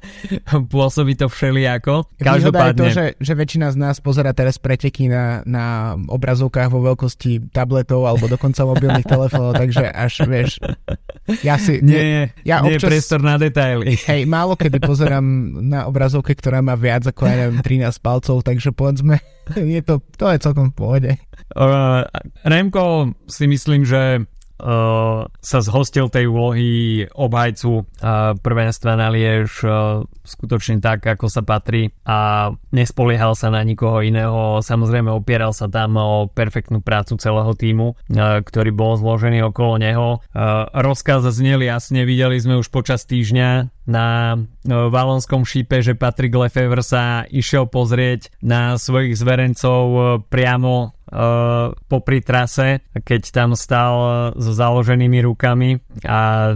pôsobí 0.72 1.20
to 1.20 1.28
všelijako. 1.28 2.08
Každopádne... 2.16 2.72
je 2.72 2.80
to, 2.80 2.86
že, 2.88 3.06
že 3.20 3.32
väčšina 3.36 3.68
z 3.68 3.76
nás 3.76 4.00
pozera 4.00 4.32
teraz 4.32 4.56
preteky 4.56 5.12
na, 5.12 5.44
na 5.44 6.00
obrazovkách 6.00 6.72
vo 6.72 6.80
veľkosti 6.80 7.52
tabletov 7.52 8.08
alebo 8.08 8.24
dokonca 8.24 8.64
mobilných 8.64 9.04
telefónov, 9.12 9.52
takže 9.52 9.84
až 9.84 10.24
vieš, 10.24 10.64
ja 11.44 11.60
si... 11.60 11.84
Nie, 11.84 12.32
ja 12.40 12.64
nie 12.64 12.80
občas, 12.80 12.88
je 12.88 12.88
priestor 12.88 13.20
na 13.20 13.36
detaily. 13.36 14.00
Hej, 14.00 14.24
málo 14.24 14.56
kedy 14.56 14.80
pozerám 14.80 15.20
na 15.60 15.84
obrazovke, 15.84 16.32
ktorá 16.32 16.64
má 16.64 16.72
viac 16.72 17.04
ako, 17.04 17.28
ja 17.28 17.36
neviem, 17.36 17.60
13 17.84 18.00
palcov, 18.00 18.40
takže 18.40 18.72
povedzme, 18.72 19.20
je 19.76 19.80
to, 19.84 20.00
to 20.16 20.24
je 20.32 20.40
celkom 20.40 20.72
v 20.72 20.74
pohode. 20.74 21.10
Uh, 21.52 22.00
Remko 22.48 23.12
si 23.28 23.44
myslím, 23.44 23.84
že 23.84 24.24
sa 25.40 25.58
zhostil 25.64 26.12
tej 26.12 26.28
úlohy 26.28 26.70
obhajcu 27.10 27.82
uh, 27.82 28.36
prvenstva 28.38 29.00
na 29.00 29.08
Liež 29.08 29.64
uh, 29.64 30.04
skutočne 30.22 30.78
tak, 30.78 31.02
ako 31.02 31.26
sa 31.26 31.42
patrí 31.42 31.90
a 32.06 32.50
nespoliehal 32.70 33.34
sa 33.34 33.50
na 33.50 33.66
nikoho 33.66 34.04
iného. 34.04 34.62
Samozrejme 34.62 35.10
opieral 35.10 35.50
sa 35.50 35.66
tam 35.66 35.98
o 35.98 36.30
perfektnú 36.30 36.78
prácu 36.78 37.18
celého 37.18 37.50
týmu, 37.58 37.98
ktorý 38.46 38.70
bol 38.70 38.94
zložený 38.94 39.50
okolo 39.50 39.82
neho. 39.82 40.08
Rozkaz 40.70 41.26
zneli 41.34 41.66
jasne, 41.66 42.06
videli 42.06 42.38
sme 42.38 42.62
už 42.62 42.70
počas 42.70 43.10
týždňa 43.10 43.74
na 43.90 44.38
Valonskom 44.70 45.42
šípe, 45.42 45.82
že 45.82 45.98
Patrick 45.98 46.30
Lefevre 46.30 46.86
sa 46.86 47.26
išiel 47.26 47.66
pozrieť 47.66 48.30
na 48.38 48.78
svojich 48.78 49.18
zverencov 49.18 49.82
priamo 50.30 50.94
popri 51.90 52.22
trase, 52.22 52.86
keď 52.94 53.22
tam 53.34 53.50
stal 53.58 53.94
so 54.38 54.52
založenými 54.54 55.18
rukami 55.26 55.82
a 56.06 56.54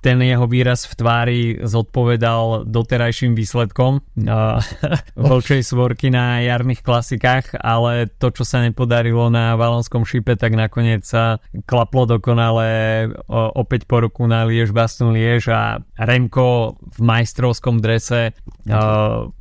ten 0.00 0.16
jeho 0.24 0.46
výraz 0.48 0.88
v 0.88 0.94
tvári 0.96 1.40
zodpovedal 1.60 2.64
doterajším 2.64 3.36
výsledkom 3.36 4.00
uh, 4.00 4.62
Vlčej 5.30 5.60
svorky 5.60 6.08
na 6.08 6.40
jarných 6.40 6.80
klasikách, 6.80 7.60
ale 7.60 8.08
to, 8.08 8.32
čo 8.32 8.48
sa 8.48 8.64
nepodarilo 8.64 9.28
na 9.28 9.54
Valonskom 9.60 10.08
šipe, 10.08 10.40
tak 10.40 10.56
nakoniec 10.56 11.04
sa 11.04 11.42
klaplo 11.68 12.08
dokonale 12.08 13.06
opäť 13.30 13.84
po 13.84 14.00
ruku 14.00 14.24
na 14.24 14.48
Liež 14.48 14.72
Baston 14.72 15.12
Liež 15.12 15.52
a 15.52 15.84
Remko 16.00 16.80
v 16.80 17.00
majstrovskom 17.04 17.82
drese 17.84 18.32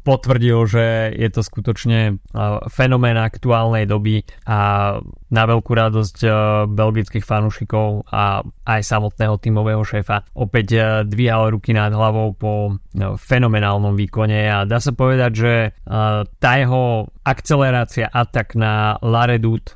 potvrdil, 0.04 0.60
že 0.68 0.86
je 1.16 1.30
to 1.32 1.42
skutočne 1.46 2.20
fenomén 2.68 3.16
aktuálnej 3.16 3.88
doby 3.88 3.99
a 4.48 4.58
na 5.30 5.44
veľkú 5.46 5.72
radosť 5.72 6.18
uh, 6.26 6.34
belgických 6.66 7.22
fanúšikov 7.22 8.10
a 8.10 8.42
aj 8.66 8.82
samotného 8.82 9.38
tímového 9.38 9.84
šéfa. 9.86 10.26
Opäť 10.34 10.68
uh, 10.74 10.84
dvíhal 11.06 11.54
ruky 11.54 11.76
nad 11.76 11.94
hlavou 11.94 12.34
po 12.34 12.54
uh, 12.74 13.14
fenomenálnom 13.14 13.94
výkone 13.94 14.50
a 14.50 14.66
dá 14.66 14.82
sa 14.82 14.92
povedať, 14.96 15.32
že 15.36 15.54
tá 16.40 16.52
jeho 16.58 17.10
akcelerácia 17.26 18.10
atak 18.10 18.58
na 18.58 18.98
Laredut 19.02 19.76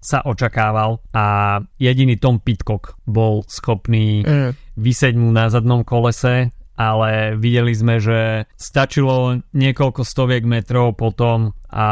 sa 0.00 0.18
očakával 0.22 1.02
a 1.12 1.58
jediný 1.80 2.16
Tom 2.16 2.38
Pitcock 2.38 2.94
bol 3.04 3.42
schopný 3.48 4.22
mm. 4.22 4.78
vysieť 4.78 5.18
mu 5.18 5.32
na 5.34 5.50
zadnom 5.50 5.82
kolese 5.82 6.55
ale 6.76 7.34
videli 7.40 7.72
sme, 7.72 7.96
že 7.96 8.44
stačilo 8.54 9.40
niekoľko 9.56 10.04
stoviek 10.04 10.44
metrov 10.44 10.92
potom 10.94 11.56
a 11.72 11.88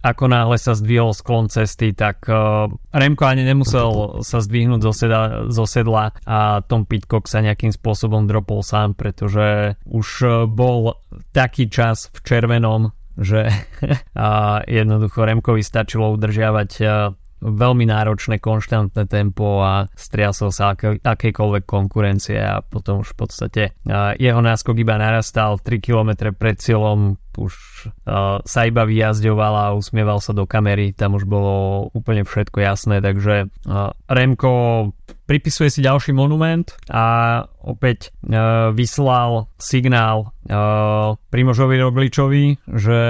ako 0.00 0.24
náhle 0.32 0.56
sa 0.56 0.72
zdvihol 0.72 1.12
sklon 1.12 1.52
cesty, 1.52 1.92
tak 1.92 2.24
uh, 2.28 2.70
Remko 2.92 3.24
ani 3.28 3.44
nemusel 3.44 4.20
sa 4.24 4.40
zdvihnúť 4.40 4.80
zo, 4.80 4.92
sedla, 4.96 5.24
zo 5.52 5.68
sedla 5.68 6.14
a 6.24 6.64
Tom 6.64 6.88
Pitcock 6.88 7.28
sa 7.28 7.44
nejakým 7.44 7.72
spôsobom 7.74 8.24
dropol 8.24 8.64
sám, 8.64 8.96
pretože 8.96 9.76
už 9.84 10.08
uh, 10.24 10.32
bol 10.48 10.96
taký 11.36 11.68
čas 11.68 12.08
v 12.16 12.18
červenom, 12.24 12.96
že 13.16 13.50
uh, 14.16 14.64
jednoducho 14.64 15.28
Remkovi 15.28 15.60
stačilo 15.60 16.16
udržiavať 16.16 16.70
uh, 16.80 17.12
veľmi 17.40 17.84
náročné 17.88 18.40
konštantné 18.40 19.06
tempo 19.06 19.60
a 19.60 19.86
striasol 19.92 20.50
sa 20.50 20.72
aké, 20.72 20.98
akejkoľvek 21.00 21.64
konkurencie 21.68 22.40
a 22.40 22.64
potom 22.64 23.04
už 23.04 23.12
v 23.12 23.18
podstate 23.18 23.62
jeho 24.16 24.40
náskok 24.40 24.76
iba 24.80 24.96
narastal 24.96 25.60
3 25.60 25.78
km 25.80 26.32
pred 26.32 26.56
cieľom 26.56 27.20
už 27.36 27.52
uh, 28.08 28.40
sa 28.42 28.60
iba 28.64 28.88
vyjazďoval 28.88 29.54
a 29.54 29.76
usmieval 29.76 30.24
sa 30.24 30.32
do 30.32 30.48
kamery, 30.48 30.96
tam 30.96 31.20
už 31.20 31.28
bolo 31.28 31.86
úplne 31.92 32.24
všetko 32.24 32.64
jasné, 32.64 33.04
takže 33.04 33.52
uh, 33.68 33.92
Remko 34.08 34.90
pripisuje 35.26 35.68
si 35.68 35.80
ďalší 35.82 36.14
monument 36.14 36.70
a 36.86 37.42
opäť 37.66 38.14
uh, 38.22 38.70
vyslal 38.70 39.50
signál 39.58 40.30
uh, 40.46 41.18
Primožovi 41.34 41.82
Rogličovi, 41.82 42.44
že 42.70 43.00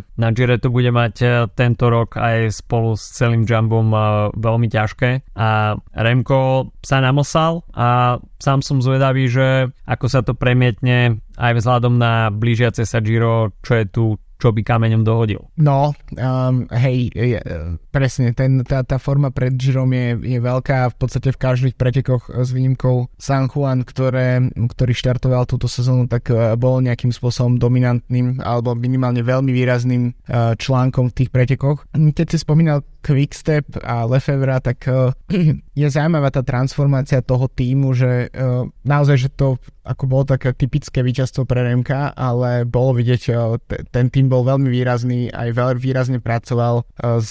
na 0.00 0.28
Gire 0.32 0.56
to 0.56 0.72
bude 0.72 0.88
mať 0.88 1.14
uh, 1.20 1.30
tento 1.52 1.92
rok 1.92 2.16
aj 2.16 2.64
spolu 2.64 2.96
s 2.96 3.12
celým 3.12 3.44
jumbom 3.44 3.92
uh, 3.92 4.32
veľmi 4.32 4.72
ťažké. 4.72 5.36
A 5.36 5.76
Remko 5.92 6.72
sa 6.80 7.04
namosal 7.04 7.62
a 7.76 8.16
sám 8.40 8.64
som 8.64 8.80
zvedavý, 8.80 9.28
že 9.28 9.68
ako 9.84 10.06
sa 10.08 10.24
to 10.24 10.32
premietne 10.32 11.20
aj 11.36 11.52
vzhľadom 11.60 12.00
na 12.00 12.32
blížiace 12.32 12.88
sa 12.88 13.04
Giro, 13.04 13.52
čo 13.60 13.76
je 13.76 13.84
tu 13.86 14.04
čo 14.38 14.54
by 14.54 14.62
kameňom 14.62 15.02
dohodil. 15.02 15.50
No, 15.58 15.92
um, 16.14 16.70
hej, 16.70 17.10
je, 17.10 17.42
presne, 17.90 18.30
ten, 18.32 18.62
tá, 18.62 18.86
tá 18.86 18.96
forma 19.02 19.34
pred 19.34 19.58
Girom 19.58 19.90
je, 19.90 20.38
je 20.38 20.38
veľká, 20.38 20.94
v 20.94 20.96
podstate 20.96 21.34
v 21.34 21.42
každých 21.42 21.74
pretekoch 21.74 22.30
s 22.30 22.54
výnimkou 22.54 23.10
San 23.18 23.50
Juan, 23.50 23.82
ktoré, 23.82 24.38
ktorý 24.54 24.92
štartoval 24.94 25.44
túto 25.50 25.66
sezónu, 25.66 26.06
tak 26.06 26.30
uh, 26.30 26.54
bol 26.54 26.78
nejakým 26.78 27.10
spôsobom 27.10 27.58
dominantným 27.58 28.38
alebo 28.40 28.78
minimálne 28.78 29.26
veľmi 29.26 29.50
výrazným 29.50 30.14
uh, 30.30 30.54
článkom 30.54 31.10
v 31.10 31.16
tých 31.24 31.30
pretekoch. 31.34 31.90
Keď 31.90 32.26
si 32.30 32.38
spomínal 32.38 32.86
Quickstep 33.02 33.78
a 33.82 34.04
Lefevra, 34.04 34.58
tak 34.58 34.84
uh, 34.90 35.14
je 35.80 35.86
zaujímavá 35.88 36.30
tá 36.30 36.42
transformácia 36.42 37.22
toho 37.22 37.46
týmu, 37.46 37.94
že 37.94 38.28
uh, 38.30 38.66
naozaj, 38.82 39.16
že 39.16 39.30
to 39.32 39.56
ako 39.88 40.04
bolo 40.04 40.24
také 40.28 40.52
typické 40.52 41.00
víťazstvo 41.00 41.48
pre 41.48 41.64
Remka, 41.64 42.12
ale 42.12 42.68
bolo 42.68 42.94
vidieť, 42.98 43.22
uh, 43.32 43.56
ten 43.90 44.12
tým 44.12 44.28
bol 44.30 44.44
veľmi 44.44 44.68
výrazný, 44.68 45.32
aj 45.32 45.48
veľmi 45.54 45.80
výrazne 45.80 46.18
pracoval 46.18 46.84
z, 47.22 47.30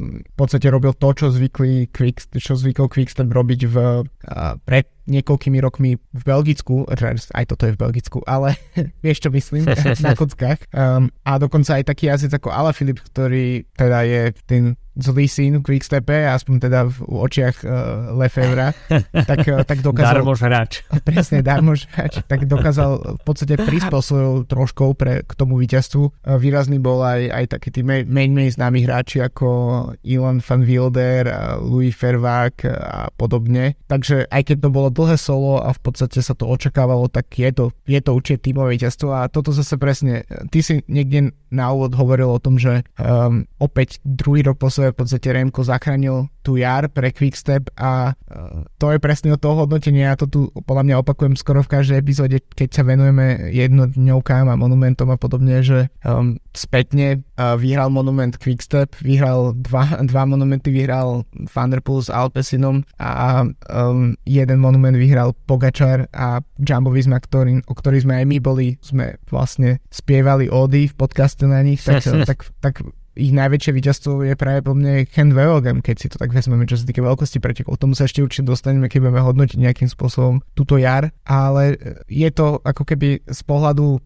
v 0.00 0.34
podstate 0.36 0.68
robil 0.68 0.92
to, 0.94 1.08
čo 1.12 1.26
Quick, 1.32 2.18
čo 2.36 2.54
zvykol 2.54 2.86
Quickstep 2.88 3.28
robiť 3.28 3.60
v, 3.68 3.76
pred 4.64 4.95
niekoľkými 5.06 5.58
rokmi 5.62 5.96
v 5.96 6.22
Belgicku, 6.22 6.86
aj 7.32 7.44
toto 7.46 7.66
je 7.70 7.74
v 7.74 7.80
Belgicku, 7.80 8.18
ale 8.26 8.58
vieš 9.04 9.26
čo 9.26 9.30
myslím, 9.30 9.66
na 10.06 10.12
kockách. 10.18 10.66
Um, 10.74 11.08
a 11.22 11.38
dokonca 11.38 11.78
aj 11.78 11.88
taký 11.88 12.10
jazdec 12.10 12.36
ako 12.36 12.52
Alaphilippe, 12.52 13.02
ktorý 13.06 13.64
teda 13.78 14.02
je 14.04 14.22
ten 14.46 14.62
zlý 14.96 15.28
syn 15.28 15.60
Quickstepe, 15.60 16.24
aspoň 16.24 16.54
teda 16.68 16.88
v 16.88 16.96
očiach 17.04 17.56
uh, 17.62 17.70
Lefevra, 18.16 18.72
tak, 19.30 19.44
uh, 19.44 19.60
tak 19.62 19.84
dokázal... 19.84 20.24
Darmož 20.24 20.40
hráč. 20.40 20.72
Presne, 21.04 21.44
darmož 21.44 21.84
hráč. 21.92 22.24
Tak 22.24 22.48
dokázal 22.48 23.20
v 23.20 23.22
podstate 23.22 23.60
prispel 23.60 24.00
svojou 24.00 24.34
troškou 24.48 24.96
pre, 24.96 25.20
k 25.22 25.32
tomu 25.36 25.60
víťazstvu. 25.60 26.02
Uh, 26.24 26.40
výrazný 26.40 26.80
bol 26.80 27.04
aj, 27.04 27.28
aj 27.28 27.44
taký 27.60 27.68
tí 27.76 27.80
main, 27.84 28.08
main 28.08 28.32
známi 28.48 28.88
hráči 28.88 29.20
ako 29.20 29.48
Ilan 30.00 30.40
van 30.40 30.62
Wilder, 30.64 31.28
uh, 31.28 31.60
Louis 31.60 31.92
Fervák 31.92 32.64
a 32.64 33.12
podobne. 33.12 33.76
Takže 33.92 34.32
aj 34.32 34.42
keď 34.48 34.56
to 34.64 34.68
bolo 34.72 34.88
dlhé 34.96 35.20
solo 35.20 35.60
a 35.60 35.76
v 35.76 35.80
podstate 35.84 36.24
sa 36.24 36.32
to 36.32 36.48
očakávalo, 36.48 37.12
tak 37.12 37.28
je 37.36 37.52
to, 37.52 37.64
je 37.84 38.00
to 38.00 38.16
určite 38.16 38.48
tímové 38.48 38.80
víťazstvo. 38.80 39.12
A 39.12 39.28
toto 39.28 39.52
zase 39.52 39.76
presne, 39.76 40.24
ty 40.48 40.64
si 40.64 40.80
niekde 40.88 41.36
na 41.52 41.68
úvod 41.70 41.92
hovoril 41.94 42.32
o 42.32 42.42
tom, 42.42 42.56
že 42.56 42.82
um, 42.96 43.44
opäť 43.60 44.00
druhý 44.02 44.40
rok 44.42 44.56
po 44.56 44.72
v 44.72 44.96
podstate 44.96 45.28
Remko 45.30 45.62
zachránil 45.62 46.32
tú 46.46 46.54
jar 46.54 46.86
pre 46.86 47.10
Quickstep 47.10 47.74
a 47.74 48.14
uh, 48.14 48.62
to 48.78 48.94
je 48.94 49.02
presne 49.02 49.34
o 49.34 49.40
toho 49.40 49.66
hodnotenia. 49.66 50.14
Ja 50.14 50.16
to 50.16 50.30
tu 50.30 50.54
podľa 50.62 50.86
mňa 50.86 50.96
opakujem 51.02 51.34
skoro 51.34 51.66
v 51.66 51.72
každej 51.74 51.98
epizóde, 51.98 52.38
keď 52.54 52.68
sa 52.70 52.82
venujeme 52.86 53.50
jednodňovkám 53.50 54.46
a 54.46 54.54
monumentom 54.54 55.10
a 55.10 55.18
podobne, 55.18 55.58
že 55.66 55.90
um, 56.06 56.38
spätne 56.54 57.26
uh, 57.34 57.58
vyhral 57.58 57.90
monument 57.90 58.38
Quickstep, 58.38 58.94
vyhral 59.02 59.58
dva, 59.58 59.98
dva 60.06 60.22
monumenty, 60.22 60.70
vyhral 60.70 61.26
Thunderpool 61.50 62.06
s 62.06 62.14
Alpesinom 62.14 62.86
a 63.02 63.42
um, 63.66 64.14
jeden 64.22 64.62
monument 64.62 64.94
vyhral 64.94 65.34
Pogačar 65.50 66.06
a 66.14 66.38
Jumbo 66.62 66.94
Visma, 66.94 67.18
ktorý, 67.18 67.66
o 67.66 67.74
ktorých 67.74 68.06
sme 68.06 68.22
aj 68.22 68.26
my 68.30 68.38
boli, 68.38 68.78
sme 68.78 69.18
vlastne 69.26 69.82
spievali 69.90 70.46
ódy 70.46 70.86
v 70.86 70.94
podcaste 70.94 71.42
na 71.42 71.58
nich, 71.66 71.82
tak, 71.82 72.06
tak, 72.30 72.54
tak 72.62 72.86
ich 73.16 73.32
najväčšie 73.32 73.72
víťazstvo 73.72 74.22
je 74.28 74.36
práve 74.36 74.60
po 74.60 74.76
mne 74.76 75.08
Ken 75.08 75.32
Velgem, 75.32 75.80
keď 75.80 75.96
si 75.96 76.06
to 76.12 76.20
tak 76.20 76.36
vezmeme, 76.36 76.68
čo 76.68 76.76
sa 76.76 76.84
týka 76.84 77.00
veľkosti 77.00 77.40
pretekov. 77.40 77.80
Tomu 77.80 77.96
sa 77.96 78.04
ešte 78.04 78.20
určite 78.20 78.44
dostaneme, 78.44 78.92
keď 78.92 79.08
budeme 79.08 79.24
hodnotiť 79.24 79.56
nejakým 79.56 79.88
spôsobom 79.88 80.44
túto 80.52 80.76
jar, 80.76 81.08
ale 81.24 81.80
je 82.06 82.28
to 82.28 82.60
ako 82.60 82.84
keby 82.84 83.24
z 83.24 83.40
pohľadu 83.48 83.98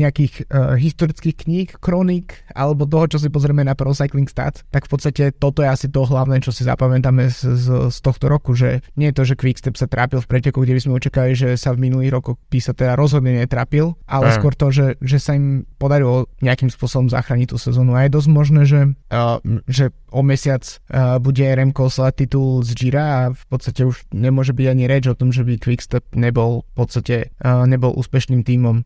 nejakých 0.00 0.48
uh, 0.48 0.74
historických 0.78 1.36
kníh, 1.46 1.68
kronik 1.78 2.44
alebo 2.52 2.88
toho, 2.88 3.06
čo 3.06 3.18
si 3.20 3.28
pozrieme 3.28 3.62
na 3.62 3.74
Pro 3.74 3.92
Cycling 3.92 4.28
Stats, 4.28 4.64
tak 4.68 4.86
v 4.86 4.90
podstate 4.90 5.22
toto 5.34 5.62
je 5.64 5.68
asi 5.68 5.86
to 5.88 6.04
hlavné, 6.04 6.40
čo 6.42 6.50
si 6.54 6.64
zapamätáme 6.64 7.28
z, 7.30 7.54
z, 7.54 7.66
z 7.92 7.98
tohto 8.02 8.30
roku, 8.30 8.54
že 8.54 8.80
nie 8.94 9.10
je 9.10 9.16
to, 9.16 9.22
že 9.28 9.38
Quickstep 9.38 9.74
sa 9.76 9.90
trápil 9.90 10.22
v 10.22 10.30
preteku, 10.30 10.62
kde 10.62 10.76
by 10.76 10.80
sme 10.82 10.98
očakali, 10.98 11.30
že 11.34 11.48
sa 11.54 11.74
v 11.74 11.88
minulých 11.88 12.14
rokoch 12.14 12.36
písa 12.48 12.72
teda 12.74 12.98
rozhodne 12.98 13.34
netrápil, 13.34 13.94
ale 14.08 14.30
mm. 14.30 14.34
skôr 14.38 14.52
to, 14.54 14.68
že, 14.70 14.86
že 15.02 15.18
sa 15.20 15.34
im 15.36 15.66
podarilo 15.78 16.26
nejakým 16.40 16.70
spôsobom 16.70 17.10
zachrániť 17.10 17.54
tú 17.54 17.58
sezónu 17.58 17.94
a 17.94 18.06
je 18.06 18.14
dosť 18.14 18.28
možné, 18.30 18.62
že, 18.64 18.80
uh, 19.12 19.38
že 19.66 19.90
o 20.10 20.20
mesiac 20.24 20.62
uh, 20.64 21.16
bude 21.20 21.44
Remco 21.44 21.88
slať 21.88 22.26
titul 22.26 22.64
z 22.64 22.70
Gira 22.74 23.04
a 23.04 23.22
v 23.32 23.44
podstate 23.48 23.84
už 23.84 24.08
nemôže 24.12 24.56
byť 24.56 24.66
ani 24.68 24.84
reč 24.88 25.04
o 25.08 25.16
tom, 25.16 25.30
že 25.30 25.44
by 25.44 25.60
Quickstep 25.60 26.04
nebol 26.16 26.64
v 26.72 26.74
podstate 26.74 27.16
uh, 27.44 27.64
nebol 27.68 27.92
úspešným 27.96 28.44
tímom. 28.44 28.84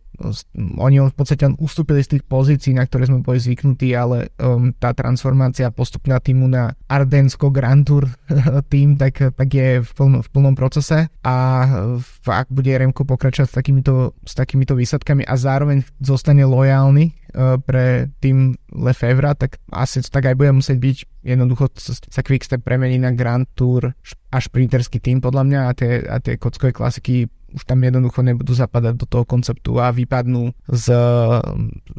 Oni 0.78 1.02
v 1.02 1.16
podstate 1.16 1.50
ustúpili 1.58 2.04
z 2.04 2.16
tých 2.18 2.24
pozícií, 2.28 2.76
na 2.76 2.86
ktoré 2.86 3.10
sme 3.10 3.26
boli 3.26 3.42
zvyknutí, 3.42 3.90
ale 3.96 4.30
um, 4.38 4.70
tá 4.76 4.94
transformácia 4.94 5.72
postupná 5.74 6.22
týmu 6.22 6.46
na 6.46 6.78
Ardensko 6.86 7.50
Grand 7.50 7.82
Tour 7.82 8.06
tým, 8.72 8.94
tak, 8.94 9.18
tak 9.34 9.48
je 9.50 9.82
v, 9.82 9.90
plno, 9.96 10.22
v 10.22 10.28
plnom 10.30 10.54
procese 10.54 11.10
a 11.26 11.36
ak 12.22 12.48
bude 12.54 12.70
Remko 12.70 13.02
pokračovať 13.02 13.48
s 13.50 13.54
takýmito, 13.54 13.94
s 14.22 14.34
takýmito 14.38 14.78
výsadkami 14.78 15.26
a 15.26 15.34
zároveň 15.34 15.82
zostane 15.98 16.46
lojálny 16.46 17.22
pre 17.64 18.12
tým 18.20 18.54
Lefevra, 18.72 19.32
tak 19.32 19.56
asi 19.72 20.04
to 20.04 20.08
tak 20.12 20.28
aj 20.28 20.36
bude 20.36 20.52
musieť 20.52 20.78
byť. 20.78 20.98
Jednoducho 21.22 21.70
sa 21.78 22.22
Quickstep 22.22 22.66
premení 22.66 22.98
na 22.98 23.14
Grand 23.14 23.46
Tour 23.54 23.94
a 24.32 24.36
šprinterský 24.36 24.98
tým 24.98 25.22
podľa 25.22 25.42
mňa 25.46 25.60
a 25.66 25.72
tie, 25.72 25.90
a 26.06 26.16
tie 26.18 26.34
kockové 26.36 26.74
klasiky 26.74 27.30
už 27.52 27.68
tam 27.68 27.84
jednoducho 27.84 28.24
nebudú 28.24 28.56
zapadať 28.56 28.94
do 28.96 29.06
toho 29.06 29.24
konceptu 29.28 29.76
a 29.76 29.92
vypadnú 29.92 30.56
z, 30.72 30.86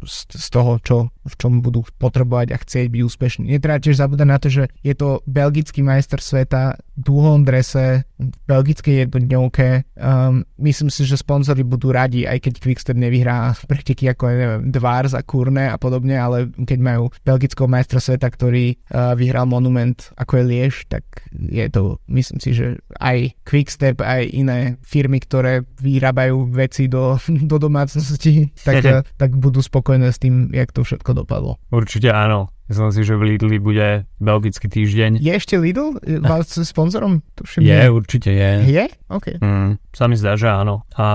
z, 0.02 0.16
z 0.34 0.46
toho, 0.50 0.82
čo, 0.82 0.96
v 1.22 1.34
čom 1.38 1.62
budú 1.62 1.86
potrebovať 1.96 2.52
a 2.52 2.58
chcieť 2.58 2.86
byť 2.90 3.00
úspešní. 3.06 3.44
Netreba 3.54 3.78
tiež 3.78 4.02
zabúdať 4.02 4.28
na 4.28 4.38
to, 4.42 4.48
že 4.50 4.64
je 4.82 4.94
to 4.98 5.22
belgický 5.30 5.86
majster 5.86 6.18
sveta 6.18 6.74
v 6.98 7.00
dlhom 7.00 7.46
drese, 7.46 8.02
v 8.18 8.34
belgickej 8.50 9.06
jednodňovke. 9.06 9.94
Um, 9.94 10.42
myslím 10.58 10.90
si, 10.90 11.06
že 11.06 11.18
sponzory 11.18 11.62
budú 11.62 11.94
radi, 11.94 12.26
aj 12.26 12.50
keď 12.50 12.52
Quickstep 12.58 12.98
nevyhrá 12.98 13.54
preteky 13.70 14.10
ako 14.10 14.24
neviem, 14.30 14.60
Dvars 14.74 15.14
a 15.14 15.22
Kurne 15.22 15.70
a 15.70 15.78
podobne, 15.78 16.18
ale 16.18 16.50
keď 16.50 16.78
majú 16.82 17.04
belgického 17.22 17.70
majstra 17.70 18.02
sveta, 18.02 18.26
ktorý 18.26 18.74
uh, 18.90 19.13
vyhral 19.14 19.46
monument 19.46 20.10
ako 20.18 20.42
je 20.42 20.44
Liež, 20.44 20.74
tak 20.90 21.06
je 21.30 21.66
to, 21.70 22.02
myslím 22.10 22.38
si, 22.42 22.50
že 22.58 22.82
aj 22.98 23.38
Quickstep, 23.46 24.02
aj 24.02 24.28
iné 24.34 24.58
firmy, 24.82 25.22
ktoré 25.22 25.44
ktoré 25.44 25.60
vyrábajú 25.76 26.48
veci 26.48 26.88
do, 26.88 27.20
do 27.50 27.56
domácnosti, 27.60 28.48
tak, 28.64 28.80
tak 29.20 29.30
budú 29.36 29.60
spokojné 29.60 30.08
s 30.08 30.16
tým, 30.16 30.48
jak 30.56 30.72
to 30.72 30.80
všetko 30.80 31.12
dopadlo. 31.12 31.60
Určite 31.68 32.08
áno. 32.08 32.53
Myslím 32.64 32.90
si, 32.96 33.00
že 33.04 33.14
v 33.20 33.36
Lidli 33.36 33.60
bude 33.60 34.08
belgický 34.16 34.72
týždeň. 34.72 35.20
Je 35.20 35.32
ešte 35.36 35.60
Lidl 35.60 36.00
s 36.00 36.56
sponzorom? 36.64 37.20
Tuším, 37.36 37.60
je, 37.60 37.76
je, 37.76 37.86
určite 37.92 38.30
je. 38.32 38.52
Je? 38.64 38.84
OK. 39.12 39.36
Mm, 39.36 39.76
sa 39.92 40.08
mi 40.08 40.16
zdá, 40.16 40.40
že 40.40 40.48
áno. 40.48 40.88
A 40.96 41.06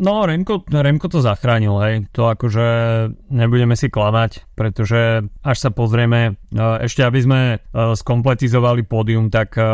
no, 0.00 0.24
Remko, 0.24 0.64
Remko 0.64 1.12
to 1.12 1.20
zachránil, 1.20 1.76
hej. 1.84 1.94
To 2.16 2.32
akože 2.32 2.66
nebudeme 3.28 3.76
si 3.76 3.92
klamať, 3.92 4.48
pretože 4.56 5.28
až 5.44 5.56
sa 5.60 5.68
pozrieme, 5.68 6.40
e, 6.48 6.62
ešte 6.80 7.04
aby 7.04 7.20
sme 7.20 7.40
e, 7.52 7.56
skompletizovali 7.92 8.88
pódium, 8.88 9.28
tak 9.28 9.60
e, 9.60 9.64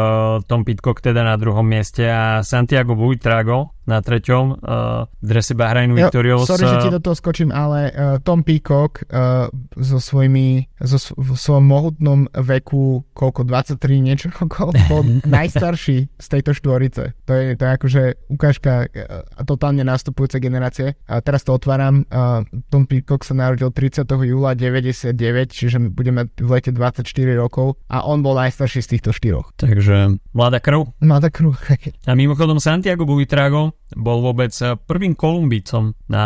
Tom 0.50 0.66
Pitcock 0.66 0.98
teda 0.98 1.22
na 1.22 1.38
druhom 1.38 1.66
mieste 1.66 2.10
a 2.10 2.42
Santiago 2.42 2.98
Buitrago 2.98 3.73
na 3.84 4.00
treťom 4.00 4.44
uh, 4.60 5.04
v 5.20 5.26
drese 5.28 5.52
Bahrainu 5.52 5.92
Victorious. 5.92 6.48
Sorry, 6.48 6.64
že 6.64 6.88
ti 6.88 6.90
do 6.92 7.00
toho 7.00 7.16
skočím, 7.16 7.52
ale 7.52 7.92
uh, 7.92 8.16
Tom 8.24 8.40
Peacock 8.40 9.04
uh, 9.12 9.52
so 9.76 10.00
svojimi, 10.00 10.72
so 10.80 10.96
v 11.16 11.36
svojom 11.36 11.64
mohutnom 11.68 12.18
veku, 12.32 13.04
koľko, 13.12 13.44
23 13.44 13.80
niečo, 14.00 14.32
bol 14.92 15.02
najstarší 15.36 16.08
z 16.16 16.26
tejto 16.26 16.56
štvorice. 16.56 17.12
To 17.28 17.32
je, 17.36 17.44
to 17.60 17.62
je 17.62 17.70
akože 17.76 18.02
ukážka 18.32 18.72
uh, 18.88 19.24
totálne 19.44 19.84
nastupujúcej 19.84 20.40
generácie. 20.40 20.96
A 21.04 21.20
teraz 21.20 21.44
to 21.44 21.52
otváram. 21.52 22.08
Uh, 22.08 22.42
Tom 22.72 22.88
Peacock 22.88 23.22
sa 23.22 23.36
narodil 23.36 23.68
30. 23.68 24.08
júla 24.08 24.56
99, 24.56 25.12
čiže 25.52 25.76
budeme 25.92 26.32
v 26.40 26.48
lete 26.48 26.72
24 26.72 27.04
rokov 27.36 27.76
a 27.92 28.00
on 28.08 28.24
bol 28.24 28.32
najstarší 28.32 28.80
z 28.80 28.88
týchto 28.96 29.10
štyroch. 29.12 29.52
Takže 29.60 30.16
mladá 30.32 30.58
krv. 30.58 30.88
Mladá 31.04 31.28
krv. 31.28 31.52
a 32.08 32.12
mimochodom 32.16 32.56
Santiago 32.56 33.04
Buitrago 33.04 33.73
bol 33.94 34.24
vôbec 34.24 34.52
eh, 34.62 34.74
prvým 34.74 35.14
Kolumbícom 35.14 35.94
na 36.10 36.24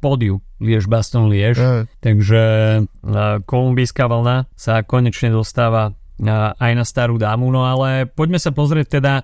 pódiu 0.00 0.42
Liež 0.64 0.88
Baston 0.88 1.28
Liež. 1.28 1.60
Takže 2.00 2.42
uh, 2.80 3.42
kolumbijská 3.44 4.08
vlna 4.08 4.48
sa 4.56 4.80
konečne 4.86 5.28
dostáva 5.28 5.92
aj 6.22 6.72
na 6.78 6.86
starú 6.86 7.18
dámu, 7.18 7.50
no 7.50 7.66
ale 7.66 8.06
poďme 8.06 8.38
sa 8.38 8.54
pozrieť 8.54 8.86
teda, 8.86 9.14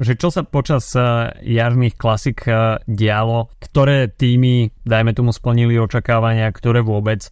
že 0.00 0.16
čo 0.16 0.32
sa 0.32 0.40
počas 0.40 0.96
jarných 1.44 2.00
klasik 2.00 2.48
dialo, 2.88 3.52
ktoré 3.60 4.08
týmy, 4.08 4.72
dajme 4.80 5.12
tomu, 5.12 5.36
splnili 5.36 5.76
očakávania, 5.76 6.48
ktoré 6.56 6.80
vôbec. 6.80 7.28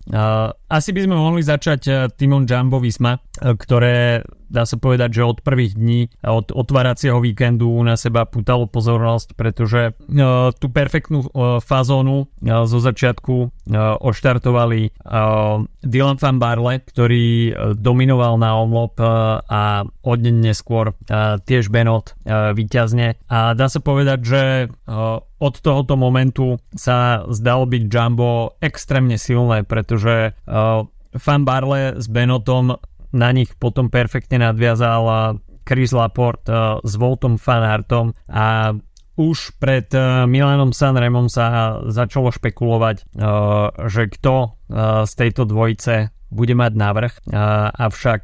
Asi 0.68 0.90
by 0.92 1.00
sme 1.00 1.16
mohli 1.16 1.40
začať 1.40 2.12
týmom 2.12 2.44
Jumbo 2.44 2.76
Visma, 2.76 3.16
ktoré 3.40 4.20
dá 4.52 4.68
sa 4.68 4.76
povedať, 4.76 5.16
že 5.16 5.22
od 5.24 5.40
prvých 5.40 5.80
dní, 5.80 6.12
od 6.20 6.52
otváracieho 6.52 7.16
víkendu 7.24 7.72
na 7.80 7.96
seba 7.96 8.28
putalo 8.28 8.68
pozornosť, 8.68 9.32
pretože 9.32 9.96
uh, 9.96 10.52
tú 10.52 10.68
perfektnú 10.68 11.24
uh, 11.24 11.58
fazónu 11.64 12.28
uh, 12.28 12.68
zo 12.68 12.78
začiatku 12.78 13.64
oštartovali 14.02 14.90
Dylan 15.86 16.18
van 16.18 16.38
Barle, 16.42 16.82
ktorý 16.82 17.54
dominoval 17.78 18.34
na 18.36 18.58
omlop 18.58 18.98
a 18.98 19.86
od 19.86 20.18
deň 20.18 20.36
neskôr 20.50 20.98
tiež 21.46 21.70
Benot 21.70 22.18
víťazne. 22.26 23.22
A 23.30 23.54
dá 23.54 23.70
sa 23.70 23.78
povedať, 23.78 24.18
že 24.26 24.42
od 25.38 25.54
tohoto 25.62 25.94
momentu 25.94 26.58
sa 26.74 27.22
zdalo 27.30 27.70
byť 27.70 27.82
Jumbo 27.86 28.58
extrémne 28.58 29.14
silné, 29.14 29.62
pretože 29.62 30.34
Fan 31.12 31.44
Barle 31.46 32.00
s 32.00 32.10
Benotom 32.10 32.82
na 33.12 33.28
nich 33.32 33.52
potom 33.56 33.92
perfektne 33.92 34.40
nadviazal 34.40 35.38
Chris 35.62 35.94
Laporte 35.94 36.50
eh, 36.50 36.78
s 36.82 36.92
Voltom 36.98 37.38
Fanartom 37.38 38.12
a 38.28 38.74
už 39.12 39.58
pred 39.62 39.86
eh, 39.94 40.26
Milanom 40.26 40.74
Sanremom 40.74 41.30
sa 41.30 41.78
začalo 41.86 42.34
špekulovať, 42.34 42.96
eh, 42.98 43.06
že 43.88 44.02
kto 44.18 44.58
z 45.04 45.12
tejto 45.12 45.44
dvojice 45.44 46.08
bude 46.32 46.56
mať 46.56 46.72
návrh, 46.72 47.12
avšak 47.76 48.22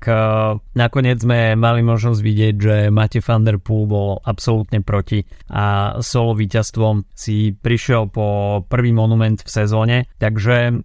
nakoniec 0.72 1.20
sme 1.20 1.52
mali 1.60 1.84
možnosť 1.84 2.20
vidieť, 2.24 2.54
že 2.56 2.74
Matej 2.88 3.20
van 3.20 3.44
der 3.44 3.60
Poel 3.60 3.84
bol 3.84 4.10
absolútne 4.24 4.80
proti 4.80 5.28
a 5.52 5.98
solo 6.00 6.32
víťazstvom 6.32 7.04
si 7.12 7.52
prišiel 7.52 8.08
po 8.08 8.60
prvý 8.64 8.96
monument 8.96 9.36
v 9.36 9.50
sezóne, 9.52 10.08
takže 10.16 10.80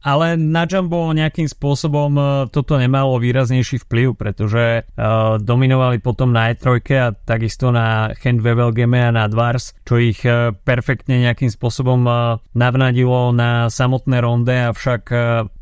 ale 0.00 0.26
na 0.40 0.64
Jumbo 0.64 1.12
nejakým 1.12 1.50
spôsobom 1.50 2.16
toto 2.48 2.80
nemalo 2.80 3.20
výraznejší 3.20 3.84
vplyv, 3.84 4.16
pretože 4.16 4.88
dominovali 5.42 6.00
potom 6.00 6.32
na 6.32 6.54
E3 6.54 6.66
a 6.96 7.12
takisto 7.12 7.68
na 7.68 8.14
Handwevelgeme 8.16 9.02
a 9.02 9.10
na 9.12 9.28
Dvars, 9.28 9.76
čo 9.84 10.00
ich 10.00 10.24
perfektne 10.64 11.20
nejakým 11.20 11.52
spôsobom 11.52 12.06
navnadilo 12.56 13.34
na 13.36 13.68
samotné 13.68 14.24
ronde, 14.24 14.56
avšak 14.72 15.02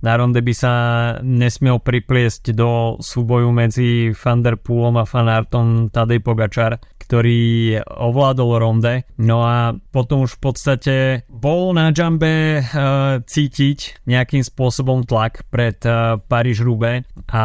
na 0.05 0.13
ronde 0.15 0.39
by 0.39 0.55
sa 0.55 0.74
nesmiel 1.21 1.81
pripliesť 1.81 2.55
do 2.55 3.01
súboju 3.01 3.51
medzi 3.51 4.13
Van 4.15 4.41
Poolom 4.45 5.01
a 5.01 5.05
Fanartom 5.05 5.89
Tadej 5.89 6.21
Pogačar, 6.21 6.79
ktorý 7.05 7.77
ovládol 7.85 8.51
ronde. 8.57 9.05
No 9.21 9.45
a 9.45 9.77
potom 9.93 10.25
už 10.25 10.41
v 10.41 10.41
podstate 10.41 10.97
bol 11.29 11.77
na 11.77 11.93
Jumbe 11.93 12.65
uh, 12.65 13.21
cítiť 13.21 14.09
nejakým 14.09 14.41
spôsobom 14.41 15.05
tlak 15.05 15.45
pred 15.53 15.77
uh, 15.85 16.17
paríž 16.17 16.65
rube 16.65 17.05
a 17.29 17.45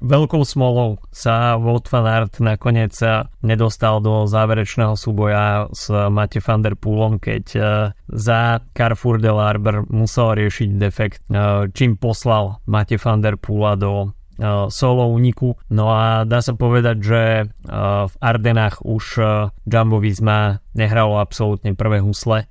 veľkou 0.00 0.42
smolou 0.48 1.04
sa 1.12 1.60
Wout 1.60 1.84
van 1.92 2.08
Aert 2.08 2.40
nakoniec 2.40 2.96
uh, 3.04 3.28
nedostal 3.44 4.00
do 4.00 4.24
záverečného 4.24 4.96
súboja 4.96 5.68
s 5.70 5.92
Mate 5.92 6.40
van 6.40 6.64
der 6.64 6.74
Poolom, 6.74 7.20
keď 7.20 7.44
uh, 7.54 7.66
za 8.08 8.64
Carrefour 8.72 9.20
de 9.20 9.30
l'Arber 9.30 9.84
musel 9.92 10.40
riešiť 10.40 10.68
defekt, 10.80 11.20
uh, 11.28 11.68
čím 11.70 12.00
poslal 12.00 12.63
Mate 12.66 12.96
van 13.00 13.20
der 13.20 13.36
Poola 13.40 13.74
do 13.76 14.12
Uh, 14.34 14.66
solo 14.66 15.06
úniku. 15.14 15.54
No 15.70 15.94
a 15.94 16.26
dá 16.26 16.42
sa 16.42 16.58
povedať, 16.58 16.96
že 16.98 17.22
uh, 17.46 18.10
v 18.10 18.14
Ardenách 18.18 18.82
už 18.82 19.04
uh, 19.22 19.54
Jumbo 19.62 20.02
Visma 20.02 20.58
nehralo 20.74 21.22
absolútne 21.22 21.78
prvé 21.78 22.02
husle, 22.02 22.50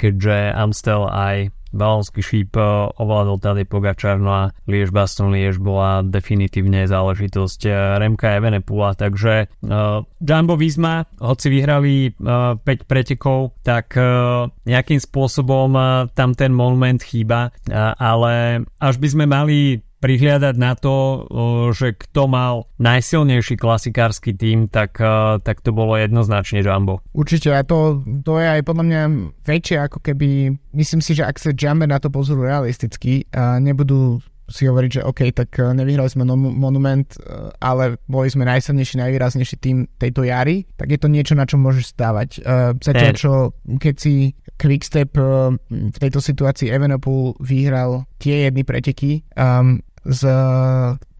keďže 0.00 0.56
Amstel 0.56 1.04
aj 1.04 1.52
Balonský 1.72 2.22
šíp 2.22 2.56
ovládol 2.96 3.38
tady 3.38 3.64
Pogačar, 3.64 4.20
no 4.20 4.30
a 4.32 4.42
Liež 4.66 4.90
Baston 4.90 5.32
Liež 5.32 5.58
bola 5.58 6.00
definitívne 6.02 6.88
záležitosť 6.88 7.60
Remka 7.98 8.36
Evenepula, 8.36 8.94
takže 8.94 9.48
uh, 9.64 10.04
Jumbo 10.20 10.56
Visma, 10.56 11.04
hoci 11.20 11.46
vyhrali 11.50 12.12
uh, 12.16 12.56
5 12.60 12.88
pretekov, 12.88 13.56
tak 13.62 13.96
uh, 13.96 14.48
nejakým 14.64 15.00
spôsobom 15.00 15.70
uh, 15.76 16.08
tam 16.12 16.32
ten 16.34 16.52
moment 16.52 17.00
chýba, 17.00 17.50
uh, 17.50 17.92
ale 17.96 18.64
až 18.80 18.94
by 19.00 19.08
sme 19.08 19.24
mali 19.28 19.87
prihliadať 19.98 20.54
na 20.58 20.78
to, 20.78 21.26
že 21.74 21.98
kto 21.98 22.30
mal 22.30 22.54
najsilnejší 22.78 23.58
klasikársky 23.58 24.30
tým, 24.32 24.70
tak, 24.70 24.98
tak 25.42 25.58
to 25.60 25.74
bolo 25.74 25.98
jednoznačne 25.98 26.62
Jumbo. 26.62 27.02
Určite 27.10 27.50
a 27.54 27.66
to, 27.66 28.06
to 28.22 28.38
je 28.38 28.46
aj 28.46 28.62
podľa 28.62 28.84
mňa 28.86 29.02
väčšie 29.42 29.76
ako 29.82 29.98
keby, 29.98 30.54
myslím 30.78 31.02
si, 31.02 31.18
že 31.18 31.26
ak 31.26 31.36
sa 31.42 31.50
Jumbo 31.50 31.90
na 31.90 31.98
to 31.98 32.08
pozorú 32.14 32.46
realisticky 32.46 33.26
a 33.34 33.58
nebudú 33.58 34.22
si 34.48 34.64
hovoriť, 34.64 34.90
že 34.90 35.04
OK, 35.04 35.28
tak 35.36 35.60
nevyhrali 35.60 36.08
sme 36.08 36.24
monument, 36.32 37.04
ale 37.60 38.00
boli 38.08 38.32
sme 38.32 38.48
najsilnejší, 38.48 38.96
najvýraznejší 38.96 39.56
tým 39.60 39.84
tejto 40.00 40.24
jary, 40.24 40.64
tak 40.80 40.88
je 40.88 40.96
to 40.96 41.12
niečo, 41.12 41.36
na 41.36 41.44
čo 41.44 41.60
môžeš 41.60 41.92
stávať. 41.92 42.40
Zatiaľ, 42.80 43.12
čo 43.12 43.32
keď 43.76 43.94
si 44.00 44.32
Quickstep 44.56 45.12
v 45.68 45.96
tejto 46.00 46.24
situácii 46.24 46.72
Evenepoel 46.72 47.36
vyhral 47.44 48.08
tie 48.16 48.48
jedny 48.48 48.64
preteky, 48.64 49.22
um, 49.36 49.84
z, 50.08 50.22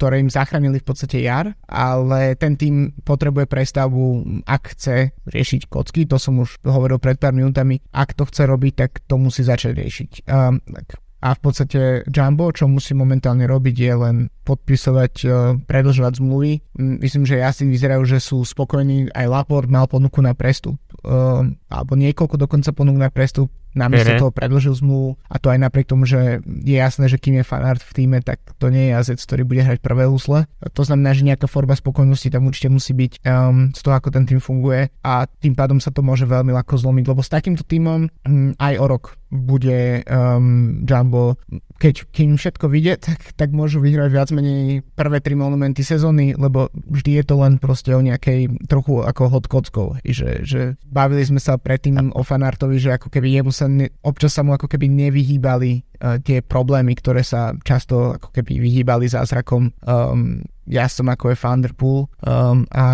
ktoré 0.01 0.25
im 0.25 0.33
zachránili 0.33 0.81
v 0.81 0.89
podstate 0.89 1.21
jar, 1.21 1.53
ale 1.69 2.33
ten 2.41 2.57
tým 2.57 2.97
potrebuje 3.05 3.45
prestavbu, 3.45 4.05
ak 4.49 4.63
chce 4.73 5.13
riešiť 5.29 5.69
kocky, 5.69 6.09
to 6.09 6.17
som 6.17 6.41
už 6.41 6.65
hovoril 6.65 6.97
pred 6.97 7.21
pár 7.21 7.37
minútami, 7.37 7.85
ak 7.93 8.17
to 8.17 8.25
chce 8.25 8.49
robiť, 8.49 8.73
tak 8.75 8.91
to 9.05 9.21
musí 9.21 9.45
začať 9.45 9.77
riešiť. 9.77 10.11
Um, 10.25 10.65
tak 10.65 10.97
a 11.19 11.35
v 11.35 11.41
podstate 11.43 11.81
Jumbo, 12.07 12.55
čo 12.55 12.71
musí 12.71 12.95
momentálne 12.95 13.43
robiť, 13.51 13.75
je 13.75 13.95
len 13.99 14.17
podpisovať, 14.47 15.15
uh, 15.27 15.59
predlžovať 15.67 16.23
zmluvy. 16.23 16.63
Myslím, 16.79 17.27
že 17.27 17.43
asi 17.43 17.67
vyzerajú, 17.67 18.07
že 18.07 18.23
sú 18.23 18.47
spokojní. 18.47 19.11
Aj 19.11 19.27
Laport 19.27 19.67
mal 19.67 19.91
ponuku 19.91 20.23
na 20.23 20.39
prestup, 20.39 20.79
uh, 21.03 21.43
alebo 21.67 21.93
niekoľko 21.99 22.39
dokonca 22.39 22.71
ponúk 22.71 23.03
na 23.03 23.11
prestup 23.11 23.51
namiesto 23.79 24.11
uh-huh. 24.11 24.23
toho 24.27 24.33
predložil 24.35 24.75
zmluvu 24.75 25.15
a 25.31 25.37
to 25.39 25.55
aj 25.55 25.59
napriek 25.63 25.87
tomu, 25.87 26.05
že 26.05 26.43
je 26.45 26.77
jasné, 26.77 27.07
že 27.07 27.23
kým 27.23 27.39
je 27.39 27.45
fanart 27.47 27.79
v 27.79 27.95
týme, 27.95 28.19
tak 28.21 28.43
to 28.59 28.69
nie 28.75 28.91
je 28.91 28.95
jazec, 28.99 29.19
ktorý 29.23 29.43
bude 29.47 29.63
hrať 29.63 29.79
prvé 29.79 30.11
husle. 30.11 30.51
To 30.75 30.83
znamená, 30.83 31.15
že 31.15 31.23
nejaká 31.23 31.47
forma 31.47 31.79
spokojnosti 31.79 32.29
tam 32.31 32.51
určite 32.51 32.69
musí 32.73 32.93
byť 32.95 33.13
um, 33.23 33.71
z 33.71 33.81
toho, 33.81 33.95
ako 33.95 34.09
ten 34.11 34.27
tým 34.27 34.41
funguje 34.43 34.91
a 35.07 35.27
tým 35.27 35.55
pádom 35.55 35.79
sa 35.79 35.95
to 35.95 36.03
môže 36.03 36.27
veľmi 36.27 36.51
ľahko 36.51 36.75
zlomiť, 36.75 37.05
lebo 37.07 37.23
s 37.23 37.31
takýmto 37.31 37.63
týmom 37.63 38.07
um, 38.07 38.53
aj 38.59 38.75
o 38.79 38.87
rok 38.87 39.18
bude 39.29 40.03
um, 40.09 40.83
Jumbo, 40.89 41.37
keď 41.77 42.09
kým 42.11 42.41
všetko 42.41 42.67
vyjde, 42.73 42.95
tak, 42.99 43.21
tak 43.37 43.49
môžu 43.53 43.79
vyhrať 43.85 44.11
viac 44.11 44.29
menej 44.33 44.83
prvé 44.97 45.21
tri 45.21 45.37
monumenty 45.37 45.85
sezóny, 45.85 46.33
lebo 46.35 46.73
vždy 46.73 47.21
je 47.21 47.25
to 47.29 47.35
len 47.39 47.61
proste 47.61 47.93
o 47.93 48.01
nejakej 48.01 48.49
trochu 48.67 49.05
ako 49.05 49.23
hod 49.29 49.45
kockou, 49.47 49.89
že, 50.03 50.43
že 50.43 50.81
bavili 50.89 51.23
sme 51.23 51.39
sa 51.39 51.61
predtým 51.61 52.17
o 52.17 52.23
fanartovi, 52.25 52.81
že 52.81 52.97
ako 52.97 53.13
keby 53.13 53.39
jemu 53.39 53.53
sa 53.53 53.69
ne, 53.69 53.93
občas 54.01 54.33
sa 54.33 54.43
mu 54.43 54.57
ako 54.57 54.67
keby 54.67 54.89
nevyhýbali 54.89 55.71
uh, 56.01 56.17
tie 56.25 56.41
problémy, 56.41 56.97
ktoré 56.97 57.21
sa 57.21 57.53
často 57.63 58.17
ako 58.17 58.33
keby 58.33 58.59
vyhýbali 58.59 59.07
zázrakom 59.13 59.71
um, 59.85 60.41
ja 60.69 60.87
som 60.87 61.09
ako 61.09 61.33
je 61.33 61.41
Thunderpool 61.41 61.99
um, 62.23 62.69
a 62.71 62.87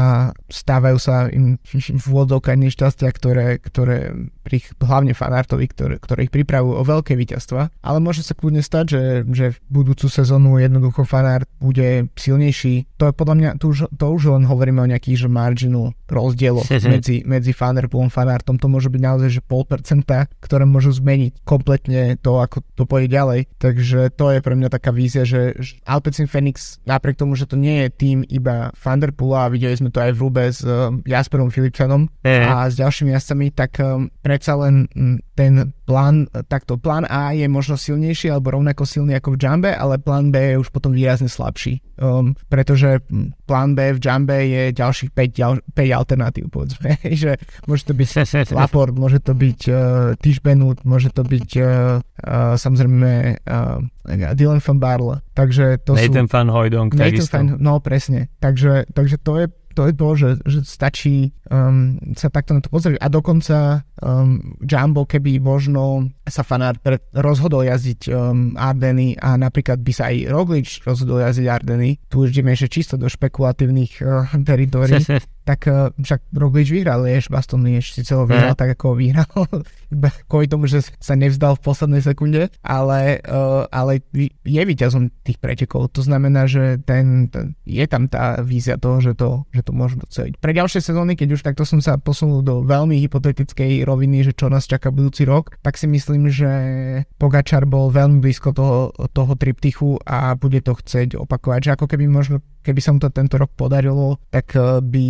stávajú 0.47 0.99
sa 1.03 1.27
im 1.29 1.59
v 1.67 2.05
úvodzovkách 2.07 2.59
nešťastia, 2.59 3.11
ktoré, 3.11 3.59
ktoré 3.59 4.15
pri, 4.47 4.63
hlavne 4.79 5.17
fanartovi, 5.17 5.67
ktoré, 5.73 5.95
ktoré 5.99 6.29
ich 6.29 6.33
pripravujú 6.33 6.75
o 6.79 6.85
veľké 6.87 7.19
víťazstva, 7.19 7.73
ale 7.83 7.99
môže 7.99 8.23
sa 8.23 8.37
kľudne 8.37 8.63
stať, 8.63 8.85
že, 8.87 9.03
že 9.33 9.47
v 9.57 9.59
budúcu 9.73 10.07
sezónu 10.07 10.61
jednoducho 10.63 11.03
fanart 11.03 11.51
bude 11.59 12.07
silnejší. 12.15 12.87
To 13.01 13.11
je 13.11 13.15
podľa 13.17 13.35
mňa, 13.35 13.51
to 13.59 13.75
už, 13.75 13.91
to 13.91 14.07
už 14.07 14.23
len 14.37 14.45
hovoríme 14.47 14.79
o 14.85 14.91
nejakých 14.91 15.27
že 15.27 15.29
marginu 15.33 15.97
rozdieloch 16.07 16.69
medzi, 16.93 17.27
medzi 17.27 17.51
fanarpoolom 17.57 18.13
a 18.13 18.15
fanartom. 18.15 18.61
To 18.61 18.69
môže 18.71 18.93
byť 18.93 19.03
naozaj 19.03 19.31
že 19.35 19.43
pol 19.43 19.67
percenta, 19.67 20.31
ktoré 20.39 20.69
môžu 20.69 20.95
zmeniť 20.95 21.43
kompletne 21.43 22.21
to, 22.21 22.39
ako 22.39 22.63
to 22.77 22.85
pôjde 22.87 23.11
ďalej. 23.11 23.51
Takže 23.59 24.13
to 24.15 24.37
je 24.37 24.39
pre 24.45 24.55
mňa 24.55 24.69
taká 24.71 24.93
vízia, 24.93 25.25
že, 25.25 25.57
že 25.59 25.81
Alpecin 25.89 26.29
Phoenix 26.29 26.79
napriek 26.85 27.17
tomu, 27.19 27.35
že 27.35 27.49
to 27.49 27.57
nie 27.65 27.77
je 27.81 27.89
tým 27.89 28.19
iba 28.29 28.69
Thunderpoola 28.77 29.49
a 29.49 29.53
videli 29.53 29.73
sme 29.73 29.89
to 29.89 30.05
aj 30.05 30.13
v 30.13 30.21
Rube 30.21 30.45
s 30.45 30.61
um, 30.61 31.01
Jasperom 31.09 31.49
Philipsonom 31.49 32.13
mm. 32.21 32.45
a 32.45 32.69
s 32.69 32.77
ďalšími 32.77 33.17
jazdcami, 33.17 33.47
tak 33.57 33.81
um, 33.81 34.13
predsa 34.21 34.53
len 34.61 34.85
ten 35.33 35.73
plán, 35.85 36.27
takto 36.49 36.81
plán 36.81 37.05
A 37.07 37.37
je 37.37 37.45
možno 37.47 37.77
silnejší 37.77 38.33
alebo 38.33 38.57
rovnako 38.57 38.89
silný 38.89 39.17
ako 39.21 39.37
v 39.37 39.39
Jumbe, 39.41 39.71
ale 39.73 40.01
plán 40.01 40.33
B 40.33 40.57
je 40.57 40.61
už 40.61 40.73
potom 40.73 40.97
výrazne 40.97 41.29
slabší. 41.29 41.85
Um, 41.95 42.35
pretože 42.51 43.05
plán 43.47 43.79
B 43.79 43.95
v 43.95 44.03
Jumbe 44.03 44.35
je 44.49 44.63
ďalších 44.75 45.15
5, 45.15 45.31
ďal, 45.31 45.53
5 45.63 46.01
alternatív, 46.01 46.51
povedzme. 46.51 46.99
že 47.23 47.39
môže 47.69 47.85
to 47.87 47.95
byť 47.95 48.09
Laport, 48.59 48.97
môže 48.97 49.21
to 49.21 49.37
byť 49.37 49.61
uh, 49.71 49.77
Tischbenut, 50.19 50.83
môže 50.83 51.13
to 51.13 51.23
byť 51.23 51.49
uh, 51.61 51.67
uh, 52.01 52.55
samozrejme 52.59 53.39
uh, 53.47 53.79
Dylan 54.35 54.61
van 54.61 54.79
Barle. 54.81 55.17
Takže 55.37 55.85
to 55.85 55.95
Nathan 55.95 56.27
sú... 56.27 56.33
van 56.35 56.49
Hojdong, 56.51 56.91
Nathan 56.97 57.29
van, 57.29 57.47
no 57.61 57.79
presne. 57.79 58.33
Takže, 58.41 58.91
takže 58.91 59.17
to 59.21 59.33
je 59.45 59.47
to 59.75 59.91
je 59.91 59.95
to, 59.99 60.09
že, 60.15 60.31
že 60.47 60.59
stačí 60.63 61.35
um, 61.51 61.99
sa 62.15 62.31
takto 62.31 62.55
na 62.55 62.63
to 62.63 62.71
pozrieť. 62.71 63.03
A 63.03 63.11
dokonca 63.11 63.83
um, 63.99 64.57
Jumbo, 64.63 65.05
keby 65.05 65.43
možno 65.43 66.09
sa 66.25 66.47
fanát 66.47 66.79
rozhodol 67.13 67.67
jazdiť 67.67 68.01
um, 68.09 68.55
Ardeny 68.55 69.19
a 69.19 69.35
napríklad 69.35 69.83
by 69.83 69.93
sa 69.93 70.15
aj 70.15 70.31
Roglič 70.31 70.87
rozhodol 70.87 71.27
jazdiť 71.27 71.47
Ardeny, 71.51 71.99
tu 72.07 72.23
už 72.25 72.31
ideme 72.31 72.55
ešte 72.55 72.81
čisto 72.81 72.95
do 72.95 73.11
špekulatívnych 73.11 74.01
uh, 74.01 74.31
teritórií, 74.47 75.03
tak 75.45 75.69
uh, 75.69 75.93
však 76.01 76.33
Roglič 76.33 76.73
vyhral 76.73 77.05
Lieš, 77.05 77.29
Baston 77.29 77.63
Lieš 77.63 77.95
síce 77.95 78.17
ho 78.17 78.25
vyhral 78.25 78.57
tak, 78.57 78.75
ako 78.75 78.93
ho 78.93 78.95
vyhral, 78.97 79.29
iba 79.95 80.11
kvôli 80.27 80.49
tomu, 80.49 80.65
že 80.65 80.83
sa 80.99 81.15
nevzdal 81.15 81.61
v 81.61 81.65
poslednej 81.65 82.03
sekunde, 82.03 82.49
ale, 82.65 83.21
uh, 83.29 83.69
ale 83.69 84.01
je 84.43 84.63
víťazom 84.65 85.13
tých 85.23 85.37
pretekov. 85.39 85.93
To 85.95 86.01
znamená, 86.01 86.49
že 86.49 86.81
ten, 86.83 87.29
ten, 87.29 87.53
je 87.69 87.85
tam 87.85 88.09
tá 88.09 88.41
vízia 88.41 88.81
toho, 88.81 89.05
že 89.05 89.13
to, 89.13 89.45
že 89.53 89.63
to 89.63 89.73
môžu 89.77 90.01
doceliť. 90.01 90.41
Pre 90.41 90.53
ďalšie 90.57 90.81
sezóny, 90.81 91.15
keď 91.15 91.37
už 91.37 91.45
takto 91.45 91.69
som 91.69 91.85
sa 91.85 92.01
posunul 92.01 92.41
do 92.41 92.65
veľmi 92.65 92.97
hypotetickej 93.05 93.85
roviny, 93.85 94.25
že 94.25 94.33
čo 94.33 94.49
nás 94.49 94.65
čaká 94.65 94.89
budúci 94.89 95.29
rok, 95.29 95.61
tak 95.61 95.77
si 95.77 95.85
myslím, 95.85 96.33
že 96.33 96.51
Pogačar 97.21 97.69
bol 97.69 97.93
veľmi 97.93 98.25
blízko 98.25 98.57
toho, 98.57 98.91
toho 99.13 99.33
triptychu 99.37 100.01
a 100.09 100.33
bude 100.35 100.65
to 100.65 100.73
chcieť 100.73 101.21
opakovať, 101.21 101.61
že 101.61 101.71
ako 101.77 101.87
keby 101.87 102.09
možno 102.09 102.41
keby 102.65 102.81
sa 102.81 102.97
mu 102.97 102.99
to 102.99 103.13
tento 103.13 103.37
rok 103.37 103.53
podarilo, 103.53 104.17
tak 104.33 104.57
by 104.81 105.07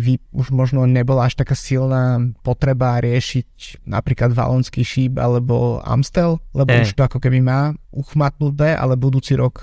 by 0.00 0.12
už 0.32 0.48
možno 0.50 0.88
nebola 0.88 1.28
až 1.28 1.36
taká 1.36 1.52
silná 1.52 2.18
potreba 2.40 2.96
riešiť 3.04 3.84
napríklad 3.84 4.32
Valonský 4.32 4.80
šíp 4.80 5.20
alebo 5.20 5.84
Amstel, 5.84 6.40
lebo 6.56 6.72
e. 6.72 6.82
už 6.88 6.96
to 6.96 7.04
ako 7.04 7.20
keby 7.20 7.44
má 7.44 7.76
uchmatnuté, 7.92 8.72
ale 8.72 8.96
budúci 8.96 9.36
rok 9.36 9.60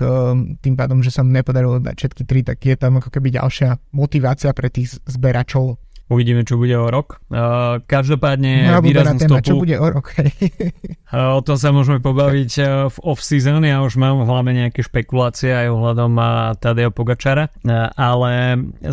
tým 0.62 0.74
pádom, 0.78 1.02
že 1.02 1.10
sa 1.10 1.26
mu 1.26 1.34
nepodarilo 1.34 1.82
dať 1.82 1.94
všetky 1.98 2.22
tri, 2.22 2.40
tak 2.46 2.62
je 2.62 2.76
tam 2.78 3.02
ako 3.02 3.10
keby 3.10 3.34
ďalšia 3.34 3.80
motivácia 3.90 4.54
pre 4.54 4.70
tých 4.70 5.02
zberačov 5.08 5.78
Uvidíme, 6.06 6.46
čo 6.46 6.54
bude 6.54 6.78
o 6.78 6.86
rok. 6.86 7.18
Uh, 7.26 7.82
každopádne 7.82 8.70
no, 8.70 8.78
výraznú 8.78 9.18
téma, 9.18 9.42
stopu. 9.42 9.46
Čo 9.50 9.54
bude 9.58 9.74
o 9.74 9.86
rok? 9.90 10.14
uh, 10.14 11.34
o 11.38 11.42
tom 11.42 11.58
sa 11.58 11.74
môžeme 11.74 11.98
pobaviť 11.98 12.52
uh, 12.62 12.66
v 12.86 12.96
off-season. 13.02 13.66
Ja 13.66 13.82
už 13.82 13.98
mám 13.98 14.22
v 14.22 14.30
hlave 14.30 14.54
nejaké 14.54 14.86
špekulácie 14.86 15.50
aj 15.50 15.66
ohľadom 15.74 16.12
uh, 16.14 16.94
Pogačara. 16.94 17.50
Uh, 17.66 17.90
ale 17.98 18.32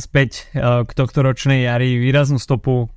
späť 0.02 0.50
uh, 0.58 0.82
k 0.90 0.92
tohto 0.98 1.22
ročnej 1.22 1.70
jari 1.70 2.02
výraznú 2.02 2.42
stopu 2.42 2.90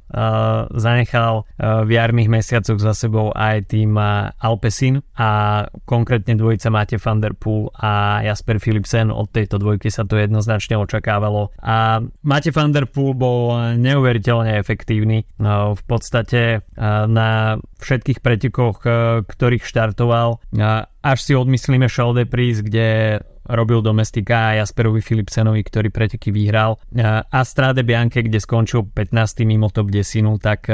zanechal 0.70 1.42
uh, 1.42 1.82
v 1.82 1.90
jarných 1.98 2.30
mesiacoch 2.30 2.78
za 2.78 2.94
sebou 2.94 3.34
aj 3.34 3.70
tým 3.74 3.98
uh, 3.98 4.30
Alpesin 4.38 5.02
a 5.18 5.64
konkrétne 5.84 6.38
dvojica 6.38 6.70
Máte 6.70 6.96
van 7.00 7.18
der 7.18 7.34
Poel 7.34 7.70
a 7.74 8.22
Jasper 8.22 8.62
Philipsen. 8.62 9.10
Od 9.10 9.28
tejto 9.30 9.58
dvojky 9.58 9.90
sa 9.90 10.06
to 10.06 10.18
jednoznačne 10.18 10.78
očakávalo. 10.78 11.50
A 11.60 12.00
Máte 12.22 12.54
van 12.54 12.70
der 12.70 12.86
Poel 12.86 13.18
bol 13.18 13.74
neuveriteľne 13.76 14.58
efektívny. 14.60 15.26
V 15.40 15.82
podstate 15.86 16.64
na 17.06 17.58
všetkých 17.80 18.20
pretekoch, 18.20 18.82
ktorých 19.24 19.64
štartoval, 19.64 20.40
až 21.02 21.18
si 21.22 21.32
odmyslíme 21.36 21.86
Show 21.86 22.12
de 22.16 22.26
Prise, 22.26 22.64
kde 22.64 23.20
robil 23.50 23.82
domestika 23.82 24.52
a 24.52 24.62
Jasperovi 24.62 25.02
Philipsenovi, 25.02 25.62
ktorý 25.62 25.88
preteky 25.94 26.35
vyhral 26.35 26.78
a 27.30 27.40
Strade 27.46 27.87
Bianche, 27.87 28.22
kde 28.26 28.42
skončil 28.42 28.87
15. 28.90 29.46
mimo 29.46 29.70
top 29.70 29.90
10, 29.90 30.38
tak 30.42 30.66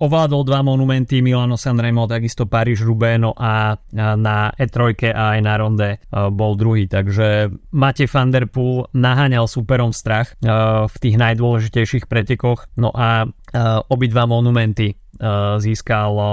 ovládol 0.00 0.42
dva 0.44 0.60
monumenty 0.64 1.20
Milano 1.20 1.60
Sanremo, 1.60 2.08
takisto 2.08 2.48
Paríž 2.48 2.82
Rubeno 2.84 3.36
a 3.36 3.76
na 3.96 4.36
E3 4.56 5.12
a 5.12 5.36
aj 5.36 5.40
na 5.44 5.54
Ronde 5.60 5.88
bol 6.32 6.56
druhý, 6.56 6.88
takže 6.88 7.52
Matej 7.72 8.08
van 8.08 8.30
der 8.32 8.48
Poel 8.48 8.88
naháňal 8.96 9.48
superom 9.48 9.92
strach 9.92 10.34
v 10.42 10.96
tých 10.98 11.16
najdôležitejších 11.20 12.08
pretekoch, 12.08 12.72
no 12.80 12.88
a 12.92 13.28
obidva 13.92 14.24
monumenty 14.24 14.96
získal 15.62 16.12
eh, 16.18 16.30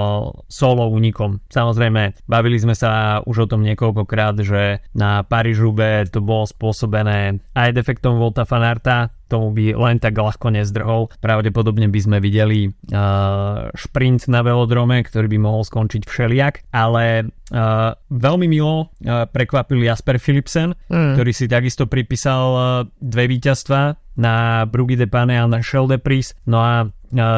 solo 0.50 0.90
únikom. 0.90 1.38
Samozrejme, 1.46 2.26
bavili 2.26 2.58
sme 2.58 2.74
sa 2.74 3.22
už 3.22 3.46
o 3.46 3.50
tom 3.50 3.62
niekoľkokrát, 3.62 4.36
že 4.42 4.82
na 4.92 5.22
paríž 5.22 5.62
to 6.10 6.24
bolo 6.24 6.48
spôsobené 6.48 7.38
aj 7.52 7.70
defektom 7.76 8.18
Volta 8.18 8.48
Fanarta, 8.48 9.12
tomu 9.30 9.54
by 9.54 9.78
len 9.78 10.02
tak 10.02 10.18
ľahko 10.18 10.50
nezdrhol. 10.50 11.12
Pravdepodobne 11.22 11.86
by 11.86 12.00
sme 12.02 12.18
videli 12.18 12.66
uh, 12.66 13.70
šprint 13.76 14.26
na 14.26 14.42
velodrome, 14.42 14.98
ktorý 15.06 15.30
by 15.30 15.38
mohol 15.38 15.62
skončiť 15.62 16.02
všeliak, 16.02 16.74
ale 16.74 17.30
uh, 17.54 17.94
veľmi 18.10 18.50
milo 18.50 18.90
uh, 18.90 19.30
prekvapil 19.30 19.86
Jasper 19.86 20.18
Philipsen, 20.18 20.74
mm. 20.90 21.14
ktorý 21.14 21.30
si 21.30 21.46
takisto 21.46 21.86
pripísal 21.86 22.44
uh, 22.50 22.64
dve 22.98 23.30
víťazstva 23.30 23.94
na 24.18 24.66
Bruggy 24.66 24.98
de 24.98 25.06
Pane 25.06 25.38
a 25.38 25.46
na 25.46 25.62
Shell 25.62 25.86
de 25.86 26.02
Pris. 26.02 26.34
No 26.50 26.58
a 26.58 26.90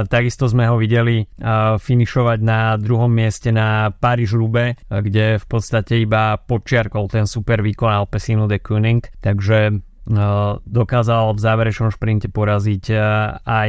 takisto 0.08 0.48
sme 0.48 0.68
ho 0.68 0.76
videli 0.76 1.24
finišovať 1.78 2.38
na 2.40 2.76
druhom 2.76 3.10
mieste 3.10 3.52
na 3.52 3.92
Paríž 3.92 4.36
Rube, 4.36 4.76
kde 4.88 5.40
v 5.40 5.46
podstate 5.48 6.00
iba 6.00 6.36
počiarkol 6.36 7.08
ten 7.08 7.24
super 7.24 7.60
výkon 7.64 7.88
Alpesinu 7.88 8.48
de 8.48 8.60
Koenig, 8.60 9.08
takže 9.20 9.82
dokázal 10.66 11.34
v 11.34 11.40
záverečnom 11.40 11.94
šprinte 11.94 12.26
poraziť 12.26 12.84
aj 13.46 13.68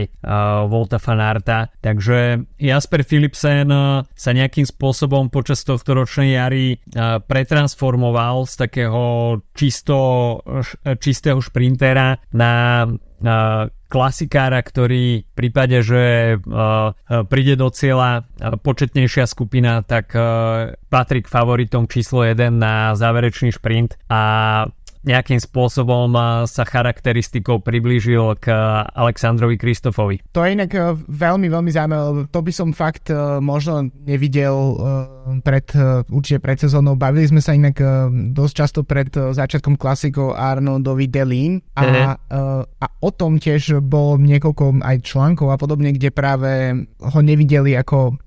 Volta 0.65 0.97
Fanarta. 0.97 1.69
Takže 1.77 2.49
Jasper 2.57 3.01
Philipsen 3.05 3.69
sa 4.05 4.31
nejakým 4.33 4.65
spôsobom 4.65 5.29
počas 5.29 5.61
tohto 5.61 5.93
ročnej 5.93 6.33
jary 6.37 6.81
pretransformoval 7.29 8.49
z 8.49 8.53
takého 8.57 9.03
čisto, 9.53 9.97
čistého 10.97 11.37
šprintera 11.37 12.17
na 12.33 12.85
klasikára, 13.87 14.59
ktorý 14.59 15.23
v 15.23 15.33
prípade, 15.37 15.79
že 15.79 16.35
príde 17.29 17.55
do 17.55 17.69
cieľa 17.71 18.27
početnejšia 18.59 19.29
skupina, 19.29 19.85
tak 19.85 20.11
patrí 20.91 21.23
k 21.23 21.31
favoritom 21.31 21.87
číslo 21.87 22.25
1 22.25 22.51
na 22.51 22.97
záverečný 22.97 23.53
šprint 23.53 23.95
a 24.09 24.65
nejakým 25.03 25.39
spôsobom 25.39 26.15
sa 26.47 26.63
charakteristikou 26.63 27.59
priblížil 27.59 28.39
k 28.39 28.51
Alexandrovi 28.95 29.59
Kristofovi. 29.59 30.23
To 30.31 30.43
je 30.47 30.55
inak 30.55 30.71
e, 30.71 30.95
veľmi, 30.95 31.47
veľmi 31.51 31.71
zaujímavé, 31.71 32.31
to 32.31 32.39
by 32.39 32.51
som 32.55 32.69
fakt 32.71 33.11
e, 33.11 33.15
možno 33.43 33.91
nevidel 34.07 34.55
e, 34.55 34.75
pred, 35.43 35.67
určite 36.07 36.39
pred 36.39 36.57
sezónou. 36.59 36.95
Bavili 36.95 37.27
sme 37.27 37.43
sa 37.43 37.55
inak 37.55 37.79
dosť 38.35 38.53
často 38.53 38.79
pred 38.83 39.11
začiatkom 39.11 39.75
klasikov 39.79 40.35
Arnoldovi 40.35 41.07
Delín 41.07 41.63
a, 41.75 41.81
uh-huh. 41.83 42.63
a 42.67 42.85
o 42.99 43.09
tom 43.11 43.39
tiež 43.39 43.79
bolo 43.83 44.19
niekoľko 44.19 44.83
aj 44.83 44.97
článkov 45.03 45.51
a 45.51 45.57
podobne, 45.59 45.95
kde 45.95 46.11
práve 46.11 46.51
ho 46.99 47.19
nevideli 47.23 47.75
ako 47.79 48.19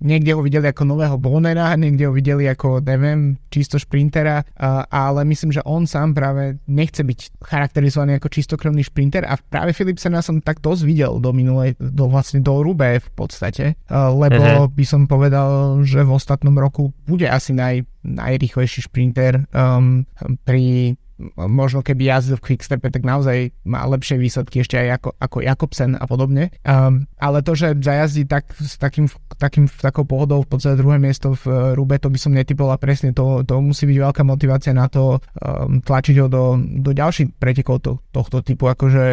niekde 0.00 0.32
ho 0.32 0.40
videli 0.40 0.70
ako 0.70 0.88
nového 0.88 1.16
Bonera, 1.20 1.74
niekde 1.76 2.08
ho 2.08 2.12
videli 2.12 2.48
ako, 2.48 2.80
neviem, 2.80 3.36
čisto 3.52 3.76
šprintera, 3.76 4.44
ale 4.88 5.20
myslím, 5.28 5.52
že 5.52 5.64
on 5.68 5.84
sám 5.84 6.16
práve 6.16 6.62
nechce 6.68 7.04
byť 7.04 7.44
charakterizovaný 7.44 8.16
ako 8.18 8.28
čistokrvný 8.32 8.82
šprinter 8.86 9.28
a 9.28 9.36
práve 9.36 9.76
Philipsena 9.76 10.24
som 10.24 10.40
tak 10.40 10.64
dosť 10.64 10.82
videl 10.86 11.20
do 11.20 11.30
minulej, 11.34 11.76
do 11.78 12.08
vlastne 12.08 12.40
do 12.40 12.60
Rube 12.62 12.98
v 12.98 13.10
podstate, 13.12 13.76
lebo 13.90 14.42
uh-huh. 14.42 14.72
by 14.72 14.84
som 14.88 15.04
povedal, 15.04 15.82
že 15.84 16.00
v 16.02 16.10
ostatnom 16.14 16.56
roku 16.56 16.94
bude 17.04 17.28
asi 17.28 17.52
naj, 17.52 17.84
najrychlejší 18.06 18.88
šprinter 18.88 19.44
um, 19.52 20.08
pri 20.46 20.96
možno 21.36 21.84
keby 21.84 22.08
jazdil 22.08 22.36
v 22.38 22.52
Quickstepe, 22.52 22.88
tak 22.88 23.02
naozaj 23.06 23.52
má 23.66 23.84
lepšie 23.86 24.18
výsledky 24.18 24.62
ešte 24.62 24.78
aj 24.78 24.88
ako, 25.00 25.10
ako 25.18 25.38
Jakobsen 25.42 25.92
a 25.94 26.04
podobne. 26.06 26.54
Um, 26.66 27.06
ale 27.18 27.44
to, 27.44 27.52
že 27.54 27.78
zajazdí 27.78 28.26
tak, 28.26 28.50
s 28.56 28.78
takým, 28.78 29.06
takým, 29.38 29.66
takou 29.68 30.06
pohodou 30.06 30.42
v 30.42 30.50
podstate 30.50 30.78
druhé 30.78 30.98
miesto 30.98 31.34
v 31.38 31.44
uh, 31.48 31.54
Rube, 31.76 31.98
to 31.98 32.08
by 32.10 32.18
som 32.18 32.32
netypol 32.34 32.70
a 32.70 32.80
presne 32.80 33.14
to, 33.14 33.46
to 33.46 33.58
musí 33.62 33.86
byť 33.86 33.98
veľká 33.98 34.22
motivácia 34.26 34.72
na 34.74 34.86
to 34.86 35.18
um, 35.18 35.80
tlačiť 35.82 36.16
ho 36.22 36.26
do, 36.26 36.58
do 36.58 36.90
ďalších 36.90 37.38
pretekov 37.38 37.82
to, 37.82 37.92
tohto 38.10 38.42
typu, 38.42 38.68
akože 38.68 39.04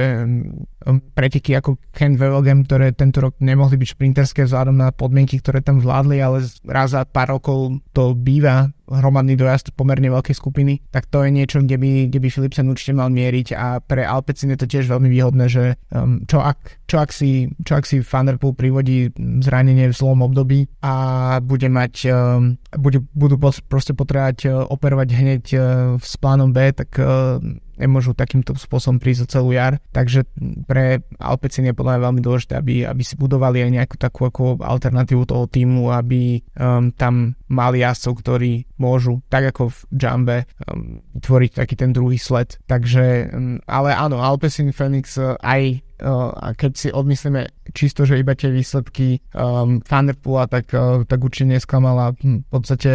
preteky 0.88 1.60
ako 1.60 1.76
Ken 1.92 2.16
Wevelgem, 2.16 2.64
ktoré 2.64 2.96
tento 2.96 3.20
rok 3.20 3.36
nemohli 3.44 3.76
byť 3.76 3.90
šprinterské 3.96 4.48
vzhľadom 4.48 4.80
na 4.80 4.96
podmienky, 4.96 5.40
ktoré 5.44 5.60
tam 5.60 5.84
vládli, 5.84 6.24
ale 6.24 6.48
raz 6.64 6.96
za 6.96 7.04
pár 7.04 7.36
rokov 7.36 7.84
to 7.92 8.16
býva 8.16 8.72
hromadný 8.90 9.38
dojazd 9.38 9.78
pomerne 9.78 10.10
veľkej 10.10 10.34
skupiny, 10.34 10.82
tak 10.90 11.06
to 11.06 11.22
je 11.22 11.30
niečo, 11.30 11.62
kde 11.62 11.78
by, 11.78 11.92
kde 12.10 12.20
by 12.20 12.28
Philipsen 12.34 12.74
určite 12.74 12.98
mal 12.98 13.14
mieriť 13.14 13.48
a 13.54 13.78
pre 13.86 14.02
Alpecin 14.02 14.50
je 14.50 14.60
to 14.66 14.68
tiež 14.68 14.90
veľmi 14.90 15.06
výhodné, 15.14 15.46
že 15.46 15.78
um, 15.94 16.26
čo, 16.26 16.42
ak, 16.42 16.90
čo, 16.90 16.98
ak 16.98 17.14
si, 17.14 17.54
čo 17.62 17.78
ak 17.78 17.86
si 17.86 18.02
Van 18.02 18.26
der 18.26 18.42
Poel 18.42 18.58
privodí 18.58 19.14
zranenie 19.46 19.94
v 19.94 19.98
zlom 19.98 20.26
období 20.26 20.66
a 20.82 21.38
bude 21.46 21.70
mať, 21.70 21.94
um, 22.10 22.58
bude, 22.82 23.06
budú 23.14 23.38
proste 23.70 23.94
potrebovať 23.94 24.38
uh, 24.50 24.66
operovať 24.66 25.08
hneď 25.14 25.44
uh, 25.54 25.62
s 26.02 26.18
plánom 26.18 26.50
B, 26.50 26.74
tak 26.74 26.90
uh, 26.98 27.38
nemôžu 27.80 28.12
takýmto 28.14 28.54
spôsobom 28.60 29.00
prísť 29.00 29.26
za 29.26 29.40
celú 29.40 29.56
jar. 29.56 29.80
Takže 29.96 30.28
pre 30.68 31.02
Alpecin 31.18 31.72
je 31.72 31.74
podľa 31.74 31.98
mňa 31.98 32.06
veľmi 32.06 32.22
dôležité, 32.22 32.54
aby, 32.60 32.84
aby 32.84 33.04
si 33.04 33.16
budovali 33.16 33.64
aj 33.64 33.72
nejakú 33.72 33.96
takú 33.96 34.28
ako 34.28 34.60
alternatívu 34.60 35.24
toho 35.24 35.48
týmu, 35.48 35.90
aby 35.96 36.44
um, 36.60 36.92
tam 36.94 37.40
mali 37.48 37.82
jazdcov, 37.82 38.14
ktorí 38.20 38.52
môžu, 38.78 39.24
tak 39.32 39.56
ako 39.56 39.72
v 39.72 39.78
Jambe, 39.96 40.38
um, 40.68 41.02
tvoriť 41.18 41.52
taký 41.64 41.76
ten 41.80 41.96
druhý 41.96 42.20
sled. 42.20 42.60
Takže, 42.68 43.32
um, 43.32 43.58
ale 43.66 43.96
áno, 43.96 44.20
Alpecin 44.20 44.76
Phoenix 44.76 45.16
uh, 45.16 45.40
aj 45.40 45.89
a 46.08 46.56
keď 46.56 46.72
si 46.76 46.88
odmyslíme 46.90 47.70
čisto, 47.76 48.08
že 48.08 48.20
iba 48.20 48.34
tie 48.34 48.50
výsledky 48.50 49.20
um, 49.36 49.84
Thunderpoola, 49.84 50.48
tak, 50.48 50.72
uh, 50.72 51.04
tak 51.04 51.20
určite 51.20 51.60
nesklamala 51.60 52.16
hm, 52.16 52.48
v 52.48 52.50
podstate 52.50 52.92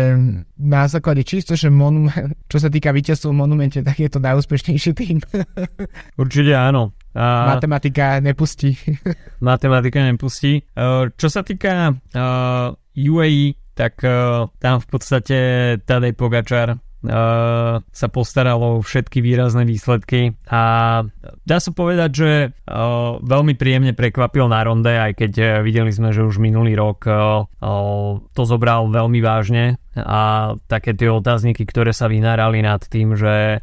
na 0.58 0.82
základe 0.88 1.22
čisto, 1.22 1.54
že 1.54 1.68
monument, 1.68 2.32
čo 2.52 2.58
sa 2.58 2.72
týka 2.72 2.90
víťazstva 2.90 3.30
v 3.30 3.40
monumente, 3.40 3.78
tak 3.84 3.96
je 4.00 4.08
to 4.08 4.18
najúspešnejší 4.20 4.90
tým. 4.96 5.20
určite 6.22 6.52
áno. 6.56 6.96
A... 7.14 7.54
Matematika 7.54 8.18
nepustí. 8.18 8.74
Matematika 9.44 10.02
nepustí. 10.02 10.66
Uh, 10.74 11.12
čo 11.14 11.30
sa 11.30 11.46
týka 11.46 11.94
uh, 11.94 12.74
UAE, 12.98 13.54
tak 13.74 14.02
uh, 14.02 14.50
tam 14.58 14.82
v 14.82 14.86
podstate 14.86 15.38
Tadej 15.82 16.14
Pogačar 16.14 16.78
sa 17.04 18.08
postaralo 18.08 18.80
všetky 18.80 19.20
výrazné 19.20 19.68
výsledky 19.68 20.34
a 20.48 20.62
dá 21.44 21.58
sa 21.60 21.70
povedať, 21.70 22.10
že 22.16 22.30
veľmi 23.20 23.54
príjemne 23.60 23.92
prekvapil 23.92 24.48
na 24.48 24.64
ronde, 24.64 24.88
aj 24.88 25.12
keď 25.20 25.32
videli 25.60 25.92
sme, 25.92 26.16
že 26.16 26.24
už 26.24 26.40
minulý 26.40 26.72
rok 26.74 27.04
to 28.32 28.42
zobral 28.48 28.88
veľmi 28.88 29.20
vážne 29.20 29.76
a 29.94 30.52
také 30.66 30.90
tie 30.98 31.06
otázniky, 31.06 31.62
ktoré 31.70 31.94
sa 31.94 32.10
vynárali 32.10 32.66
nad 32.66 32.82
tým, 32.82 33.14
že 33.14 33.62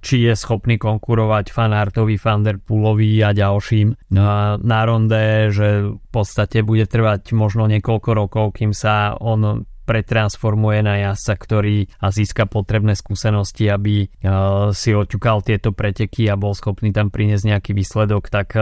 či 0.00 0.16
je 0.24 0.32
schopný 0.32 0.80
konkurovať 0.80 1.52
Fanartovi, 1.52 2.16
Fanderpoolovi 2.16 3.20
a 3.20 3.36
ďalším 3.36 4.14
na 4.62 4.80
ronde, 4.88 5.52
že 5.52 5.92
v 5.92 6.08
podstate 6.08 6.64
bude 6.64 6.88
trvať 6.88 7.36
možno 7.36 7.68
niekoľko 7.68 8.10
rokov, 8.16 8.46
kým 8.56 8.72
sa 8.72 9.20
on 9.20 9.68
pretransformuje 9.86 10.82
na 10.82 10.94
jazdca, 11.06 11.34
ktorý 11.38 11.76
získa 12.02 12.50
potrebné 12.50 12.98
skúsenosti, 12.98 13.70
aby 13.70 14.10
si 14.74 14.90
oťukal 14.90 15.46
tieto 15.46 15.70
preteky 15.70 16.26
a 16.26 16.34
bol 16.34 16.58
schopný 16.58 16.90
tam 16.90 17.14
priniesť 17.14 17.54
nejaký 17.54 17.70
výsledok, 17.70 18.26
tak 18.26 18.58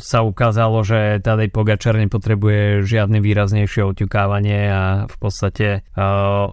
sa 0.00 0.18
ukázalo, 0.24 0.80
že 0.80 1.20
Tadej 1.20 1.52
Pogačar 1.52 2.00
nepotrebuje 2.00 2.88
žiadne 2.88 3.20
výraznejšie 3.20 3.84
oťukávanie 3.92 4.60
a 4.72 4.82
v 5.04 5.16
podstate 5.20 5.84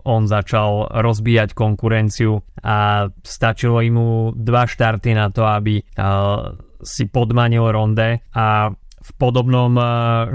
on 0.04 0.28
začal 0.28 0.92
rozbíjať 0.92 1.56
konkurenciu 1.56 2.44
a 2.60 3.08
stačilo 3.24 3.80
mu 3.88 4.36
dva 4.36 4.68
štarty 4.68 5.16
na 5.16 5.32
to, 5.32 5.48
aby 5.48 5.80
si 6.84 7.08
podmanil 7.08 7.72
ronde 7.72 8.20
a 8.36 8.76
v 9.10 9.12
podobnom 9.18 9.74
eh, 9.76 9.86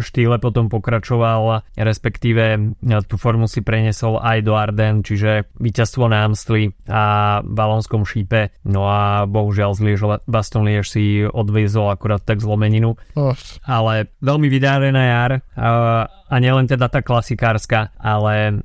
štýle 0.03 0.43
potom 0.43 0.67
pokračoval, 0.67 1.63
respektíve 1.79 2.45
eh, 2.59 3.03
tú 3.07 3.15
formu 3.15 3.47
si 3.47 3.63
prenesol 3.63 4.19
aj 4.19 4.39
do 4.43 4.59
Arden, 4.59 5.07
čiže 5.07 5.47
víťazstvo 5.63 6.11
na 6.11 6.27
Amstli 6.27 6.75
a 6.91 7.39
Balonskom 7.47 8.03
šípe. 8.03 8.51
No 8.67 8.91
a 8.91 9.25
bohužiaľ 9.31 9.79
z 9.79 9.81
Liež 9.87 10.01
Baston 10.27 10.67
Liež 10.67 10.91
si 10.91 11.23
odviezol 11.23 11.95
akurát 11.95 12.21
tak 12.21 12.43
zlomeninu. 12.43 12.99
Oh. 13.15 13.35
Ale 13.63 14.11
veľmi 14.19 14.51
vydárená 14.51 15.03
jar 15.07 15.33
a, 15.33 15.39
eh, 15.39 16.05
a 16.35 16.37
nielen 16.43 16.67
teda 16.67 16.91
tá 16.91 16.99
klasikárska, 16.99 17.95
ale 17.95 18.65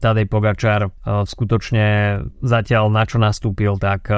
Tadej 0.00 0.24
Pogačar 0.24 0.88
skutočne 1.04 2.16
zatiaľ 2.40 2.88
na 2.88 3.04
čo 3.04 3.20
nastúpil, 3.20 3.76
tak 3.76 4.08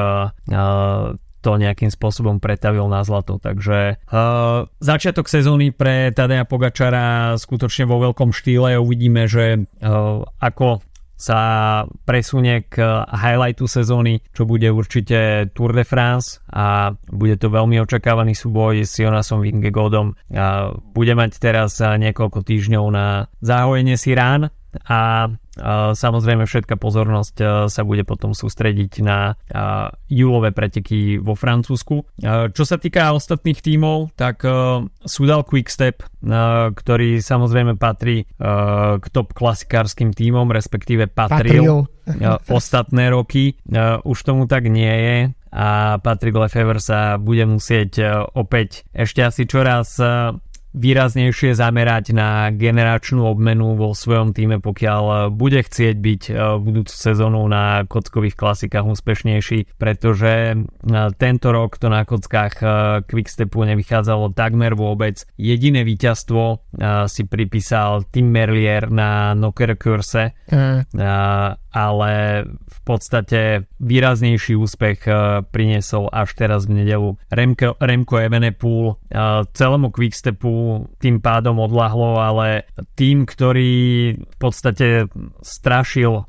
to 1.42 1.59
nejakým 1.59 1.90
spôsobom 1.90 2.38
pretavil 2.38 2.87
na 2.87 3.02
zlato. 3.02 3.42
Takže 3.42 3.98
uh, 3.98 4.70
začiatok 4.78 5.26
sezóny 5.26 5.74
pre 5.74 6.14
Tadeja 6.14 6.46
Pogačara 6.46 7.35
skutočne 7.35 7.90
vo 7.90 7.98
veľkom 7.98 8.31
štýle. 8.31 8.78
Uvidíme, 8.78 9.26
že 9.26 9.66
uh, 9.66 10.22
ako 10.38 10.81
sa 11.22 11.40
presunie 12.02 12.66
k 12.66 12.83
highlightu 13.07 13.70
sezóny, 13.70 14.26
čo 14.35 14.42
bude 14.42 14.66
určite 14.74 15.46
Tour 15.55 15.70
de 15.70 15.87
France 15.87 16.42
a 16.50 16.98
bude 17.14 17.38
to 17.38 17.46
veľmi 17.46 17.78
očakávaný 17.78 18.35
súboj 18.35 18.83
s 18.83 18.98
Jonasom 18.98 19.38
Vingegaardom. 19.38 20.18
A 20.35 20.74
bude 20.74 21.14
mať 21.14 21.38
teraz 21.38 21.78
niekoľko 21.78 22.42
týždňov 22.42 22.85
na 22.90 23.31
záhojenie 23.38 23.94
si 23.94 24.18
rán 24.18 24.50
a 24.88 25.28
Samozrejme 25.92 26.48
všetká 26.48 26.80
pozornosť 26.80 27.68
sa 27.68 27.82
bude 27.85 28.08
potom 28.08 28.32
sústrediť 28.32 29.04
na 29.04 29.37
júlové 30.08 30.48
preteky 30.56 31.20
vo 31.20 31.37
Francúzsku. 31.37 32.08
Čo 32.56 32.64
sa 32.64 32.80
týka 32.80 33.12
ostatných 33.12 33.61
tímov, 33.61 34.16
tak 34.16 34.40
Sudal 35.04 35.44
Quickstep, 35.44 36.00
ktorý 36.72 37.20
samozrejme 37.20 37.76
patrí 37.76 38.24
k 38.96 39.04
top 39.12 39.37
klasikárskym 39.37 40.16
tímom, 40.16 40.48
respektíve 40.48 41.12
patril, 41.12 41.85
patril. 41.85 42.40
ostatné 42.48 43.12
roky. 43.12 43.61
Už 44.08 44.18
tomu 44.24 44.48
tak 44.48 44.72
nie 44.72 44.88
je 44.88 45.18
a 45.52 46.00
Patrick 46.00 46.32
Lefevre 46.32 46.80
sa 46.80 47.20
bude 47.20 47.44
musieť 47.44 48.24
opäť 48.32 48.88
ešte 48.96 49.20
asi 49.20 49.44
čoraz 49.44 50.00
výraznejšie 50.72 51.52
zamerať 51.52 52.16
na 52.16 52.48
generačnú 52.52 53.28
obmenu 53.28 53.76
vo 53.76 53.92
svojom 53.92 54.32
týme, 54.32 54.58
pokiaľ 54.58 55.32
bude 55.32 55.61
chcieť 55.61 55.96
byť 55.96 56.22
eh, 56.28 56.35
budúcu 56.58 56.94
sezónu 56.94 57.44
na 57.48 57.85
kockových 57.85 58.37
klasikách 58.37 58.88
úspešnejší, 58.88 59.76
pretože 59.76 60.32
eh, 60.52 61.08
tento 61.16 61.48
rok 61.52 61.76
to 61.76 61.92
na 61.92 62.04
kockách 62.08 62.54
eh, 62.61 62.70
Quickstepu 63.04 63.64
nevychádzalo 63.68 64.32
takmer 64.32 64.74
vôbec. 64.74 65.24
Jediné 65.37 65.85
víťazstvo 65.85 66.64
si 67.06 67.22
pripísal 67.28 68.08
Tim 68.08 68.32
Merlier 68.32 68.88
na 68.88 69.37
Nocker 69.37 69.76
Curse, 69.76 70.32
mm 70.48 71.62
ale 71.72 72.44
v 72.68 72.78
podstate 72.85 73.64
výraznejší 73.80 74.54
úspech 74.56 75.08
eh, 75.08 75.40
priniesol 75.48 76.12
až 76.12 76.37
teraz 76.37 76.68
v 76.68 76.85
nedelu 76.85 77.16
Remko, 77.32 77.80
Remko 77.80 78.16
Evenepoel. 78.20 78.96
Eh, 79.08 79.42
celému 79.56 79.88
Quickstepu 79.88 80.87
tým 81.00 81.18
pádom 81.24 81.58
odlahlo, 81.58 82.20
ale 82.20 82.68
tým, 82.94 83.24
ktorý 83.24 83.72
v 84.20 84.37
podstate 84.37 85.08
strašil 85.40 86.28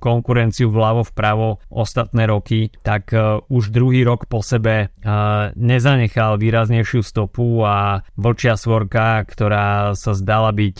konkurenciu 0.00 0.72
vľavo 0.72 1.04
vpravo 1.04 1.60
ostatné 1.68 2.24
roky, 2.24 2.72
tak 2.80 3.12
eh, 3.12 3.40
už 3.48 3.70
druhý 3.70 4.02
rok 4.02 4.26
po 4.26 4.40
sebe 4.40 4.88
eh, 4.88 5.10
nezanechal 5.52 6.40
výraznejšiu 6.40 7.00
stopu 7.04 7.62
a 7.64 8.00
vlčia 8.16 8.56
svorka, 8.56 9.22
ktorá 9.28 9.92
sa 9.92 10.12
zdala 10.16 10.50
byť 10.54 10.78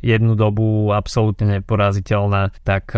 jednu 0.00 0.32
dobu 0.34 0.90
absolútne 0.94 1.60
neporaziteľná, 1.60 2.54
tak 2.64 2.94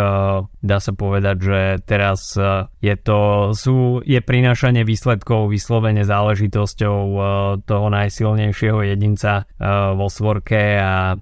dá 0.60 0.78
sa 0.78 0.92
povedať, 0.92 1.36
že 1.40 1.60
teraz 1.84 2.36
je 2.80 2.94
to 3.00 3.50
sú, 3.56 4.00
je 4.04 4.20
prinášanie 4.20 4.82
výsledkov 4.86 5.50
vyslovene 5.50 6.06
záležitosťou 6.06 6.96
toho 7.64 7.86
najsilnejšieho 7.88 8.80
jedinca 8.94 9.48
vo 9.94 10.06
svorke 10.08 10.78
a 10.78 11.18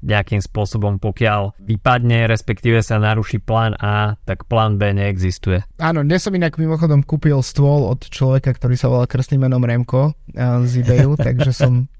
nejakým 0.00 0.40
spôsobom 0.40 0.98
pokiaľ 1.02 1.60
vypadne, 1.60 2.28
respektíve 2.30 2.84
sa 2.84 3.00
naruší 3.00 3.42
plán 3.50 3.74
A, 3.82 4.14
tak 4.22 4.46
plán 4.46 4.78
B 4.78 4.94
neexistuje. 4.94 5.66
Áno, 5.82 6.06
dnes 6.06 6.22
som 6.22 6.30
inak 6.30 6.54
mimochodom 6.54 7.02
kúpil 7.02 7.42
stôl 7.42 7.82
od 7.90 7.98
človeka, 8.06 8.54
ktorý 8.54 8.78
sa 8.78 8.86
volá 8.86 9.10
krstným 9.10 9.50
menom 9.50 9.66
Remko 9.66 10.14
z 10.38 10.86
eBayu, 10.86 11.18
takže 11.18 11.50
som 11.50 11.90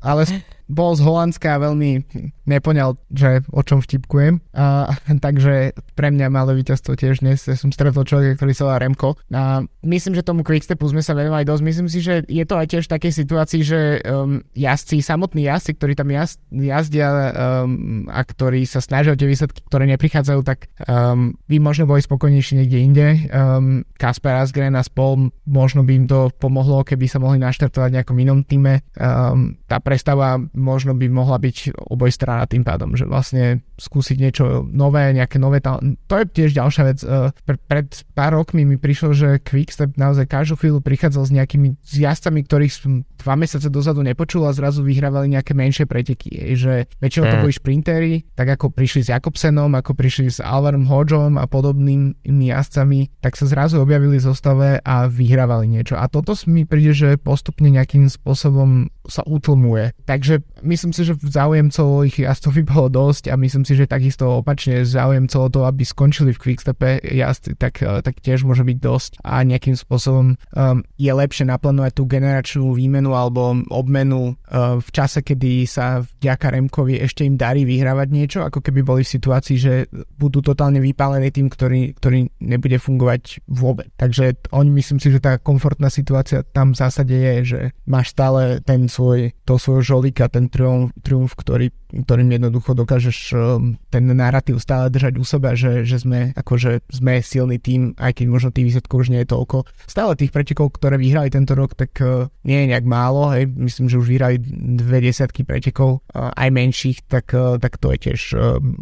ale 0.00 0.26
bol 0.64 0.96
z 0.96 1.04
Holandska 1.04 1.56
a 1.56 1.62
veľmi 1.62 2.08
nepoňal, 2.48 2.96
že 3.12 3.44
o 3.52 3.60
čom 3.60 3.84
vtipkujem. 3.84 4.40
A, 4.56 4.96
takže 5.24 5.76
pre 5.92 6.08
mňa 6.08 6.32
malé 6.32 6.56
víťazstvo 6.56 6.96
tiež 6.96 7.20
dnes. 7.20 7.44
Ja 7.44 7.56
som 7.56 7.72
stretol 7.72 8.08
človeka, 8.08 8.40
ktorý 8.40 8.52
sa 8.56 8.64
volá 8.68 8.80
Remko. 8.80 9.20
A 9.32 9.64
myslím, 9.84 10.16
že 10.16 10.24
tomu 10.24 10.40
Quickstepu 10.40 10.88
sme 10.88 11.04
sa 11.04 11.12
venovali 11.12 11.44
dosť. 11.44 11.62
Myslím 11.64 11.88
si, 11.88 12.00
že 12.00 12.24
je 12.24 12.44
to 12.48 12.56
aj 12.56 12.66
tiež 12.72 12.84
v 12.88 12.94
takej 12.96 13.12
situácii, 13.12 13.60
že 13.60 13.80
um, 14.08 14.40
jazdci, 14.56 15.04
samotní 15.04 15.48
jazdci, 15.48 15.76
ktorí 15.76 15.92
tam 15.96 16.08
jazd, 16.08 16.40
jazdia 16.48 17.08
um, 17.12 18.08
a 18.08 18.24
ktorí 18.24 18.64
sa 18.64 18.80
snažia 18.80 19.12
o 19.12 19.20
tie 19.20 19.28
výsledky, 19.28 19.60
ktoré 19.68 19.84
neprichádzajú, 19.96 20.40
tak 20.48 20.72
um, 20.88 21.36
by 21.48 21.56
možno 21.60 21.84
boli 21.84 22.00
spokojnejší 22.00 22.64
niekde 22.64 22.78
inde. 22.80 23.06
Um, 23.28 23.84
Kasper 24.00 24.40
Asgren 24.40 24.76
a 24.76 24.82
spol 24.84 25.28
možno 25.44 25.84
by 25.84 25.92
im 25.92 26.06
to 26.08 26.32
pomohlo, 26.40 26.84
keby 26.84 27.04
sa 27.04 27.20
mohli 27.20 27.36
naštartovať 27.40 27.88
v 27.92 27.96
nejakom 28.00 28.16
inom 28.16 28.38
týme. 28.48 28.80
Um, 28.96 29.60
tá 29.74 29.82
prestava 29.82 30.38
možno 30.54 30.94
by 30.94 31.10
mohla 31.10 31.42
byť 31.42 31.74
obojstranná 31.90 32.46
tým 32.46 32.62
pádom, 32.62 32.94
že 32.94 33.10
vlastne 33.10 33.66
skúsiť 33.74 34.16
niečo 34.22 34.62
nové, 34.70 35.10
nejaké 35.10 35.42
nové 35.42 35.58
tal- 35.58 35.82
To 35.82 36.14
je 36.22 36.30
tiež 36.30 36.54
ďalšia 36.54 36.82
vec. 36.86 36.98
Uh, 37.02 37.34
pre, 37.42 37.58
pred 37.58 37.90
pár 38.14 38.38
rokmi 38.38 38.62
mi 38.62 38.78
prišlo, 38.78 39.10
že 39.10 39.42
Quickstep 39.42 39.98
naozaj 39.98 40.30
každú 40.30 40.54
chvíľu 40.62 40.78
prichádzal 40.78 41.26
s 41.26 41.34
nejakými 41.34 41.74
jazdcami, 41.82 42.46
ktorých 42.46 42.70
som 42.70 43.02
dva 43.24 43.34
mesiace 43.40 43.72
dozadu 43.72 44.04
nepočul 44.04 44.44
a 44.44 44.52
zrazu 44.52 44.84
vyhrávali 44.84 45.32
nejaké 45.32 45.56
menšie 45.56 45.88
preteky. 45.88 46.52
Že 46.52 46.86
väčšinou 47.00 47.24
to 47.32 47.36
boli 47.40 47.52
šprintery, 47.56 48.12
tak 48.36 48.52
ako 48.52 48.68
prišli 48.68 49.08
s 49.08 49.08
Jakobsenom, 49.08 49.72
ako 49.72 49.96
prišli 49.96 50.28
s 50.28 50.38
Alvarom 50.44 50.84
Hodžom 50.84 51.40
a 51.40 51.48
podobnými 51.48 52.44
jazdcami, 52.52 53.08
tak 53.24 53.40
sa 53.40 53.48
zrazu 53.48 53.80
objavili 53.80 54.20
v 54.20 54.26
zostave 54.28 54.68
a 54.84 55.08
vyhrávali 55.08 55.64
niečo. 55.72 55.96
A 55.96 56.06
toto 56.12 56.36
mi 56.44 56.68
príde, 56.68 56.92
že 56.92 57.08
postupne 57.16 57.72
nejakým 57.72 58.12
spôsobom 58.12 58.92
sa 59.08 59.24
utlmuje. 59.24 59.96
Takže 60.04 60.44
myslím 60.64 60.92
si, 60.92 61.04
že 61.08 61.16
záujemcov 61.16 62.08
ich 62.08 62.20
jazdcov 62.20 62.52
by 62.60 62.62
bolo 62.68 62.88
dosť 62.92 63.32
a 63.32 63.34
myslím 63.40 63.64
si, 63.64 63.76
že 63.76 63.88
takisto 63.88 64.44
opačne 64.44 64.84
záujemcov 64.84 65.40
o 65.40 65.52
to, 65.52 65.60
aby 65.64 65.84
skončili 65.84 66.32
v 66.32 66.40
quickstepe 66.40 67.00
jazdy, 67.04 67.56
tak, 67.56 67.80
tak 67.80 68.14
tiež 68.20 68.44
môže 68.44 68.64
byť 68.64 68.78
dosť 68.80 69.12
a 69.22 69.44
nejakým 69.44 69.76
spôsobom 69.76 70.34
um, 70.34 70.78
je 70.98 71.12
lepšie 71.12 71.46
naplánovať 71.48 71.92
tú 71.94 72.04
generačnú 72.08 72.72
výmenu 72.74 73.13
výmenu 73.14 73.22
alebo 73.22 73.42
obmenu 73.70 74.34
uh, 74.34 74.82
v 74.82 74.88
čase, 74.90 75.22
kedy 75.22 75.64
sa 75.70 76.02
vďaka 76.02 76.50
Remkovi 76.50 76.98
ešte 76.98 77.22
im 77.22 77.38
darí 77.38 77.62
vyhrávať 77.62 78.08
niečo, 78.10 78.38
ako 78.42 78.60
keby 78.60 78.82
boli 78.82 79.02
v 79.06 79.12
situácii, 79.14 79.56
že 79.56 79.74
budú 80.18 80.42
totálne 80.42 80.82
vypálení 80.82 81.30
tým, 81.30 81.46
ktorý, 81.48 81.94
ktorý 81.96 82.26
nebude 82.42 82.76
fungovať 82.82 83.46
vôbec. 83.46 83.88
Takže 83.96 84.50
oni 84.50 84.70
myslím 84.82 84.98
si, 84.98 85.14
že 85.14 85.22
tá 85.22 85.38
komfortná 85.38 85.88
situácia 85.88 86.42
tam 86.42 86.74
v 86.74 86.80
zásade 86.80 87.14
je, 87.14 87.34
že 87.44 87.60
máš 87.86 88.12
stále 88.12 88.58
ten 88.66 88.90
svoj, 88.90 89.32
to 89.46 89.56
svoj 89.56 89.84
žolika, 89.84 90.26
ten 90.26 90.50
triumf, 90.50 90.90
triumf 91.00 91.38
ktorý 91.38 91.70
ktorým 92.02 92.34
jednoducho 92.34 92.74
dokážeš 92.74 93.18
um, 93.38 93.78
ten 93.94 94.04
narratív 94.10 94.58
stále 94.58 94.90
držať 94.90 95.14
u 95.20 95.24
seba, 95.24 95.54
že, 95.54 95.86
že 95.86 96.02
sme 96.02 96.34
akože 96.34 96.82
sme 96.90 97.22
silný 97.22 97.62
tým, 97.62 97.94
aj 97.94 98.18
keď 98.18 98.26
možno 98.26 98.50
tých 98.50 98.74
výsledkov 98.74 99.06
už 99.06 99.12
nie 99.14 99.22
je 99.22 99.30
toľko. 99.30 99.68
Stále 99.86 100.18
tých 100.18 100.34
pretekov, 100.34 100.74
ktoré 100.74 100.98
vyhrali 100.98 101.30
tento 101.30 101.54
rok, 101.54 101.78
tak 101.78 101.94
uh, 102.02 102.26
nie 102.42 102.66
je 102.66 102.70
nejak 102.74 102.86
málo, 102.88 103.30
hej. 103.30 103.46
myslím, 103.46 103.86
že 103.86 104.00
už 104.02 104.10
vyhrali 104.10 104.42
dve 104.74 105.04
desiatky 105.04 105.46
pretekov, 105.46 106.02
uh, 106.10 106.34
aj 106.34 106.48
menších, 106.50 107.06
tak, 107.06 107.30
tak 107.34 107.78
to 107.78 107.94
je 107.94 107.98
tiež 108.10 108.20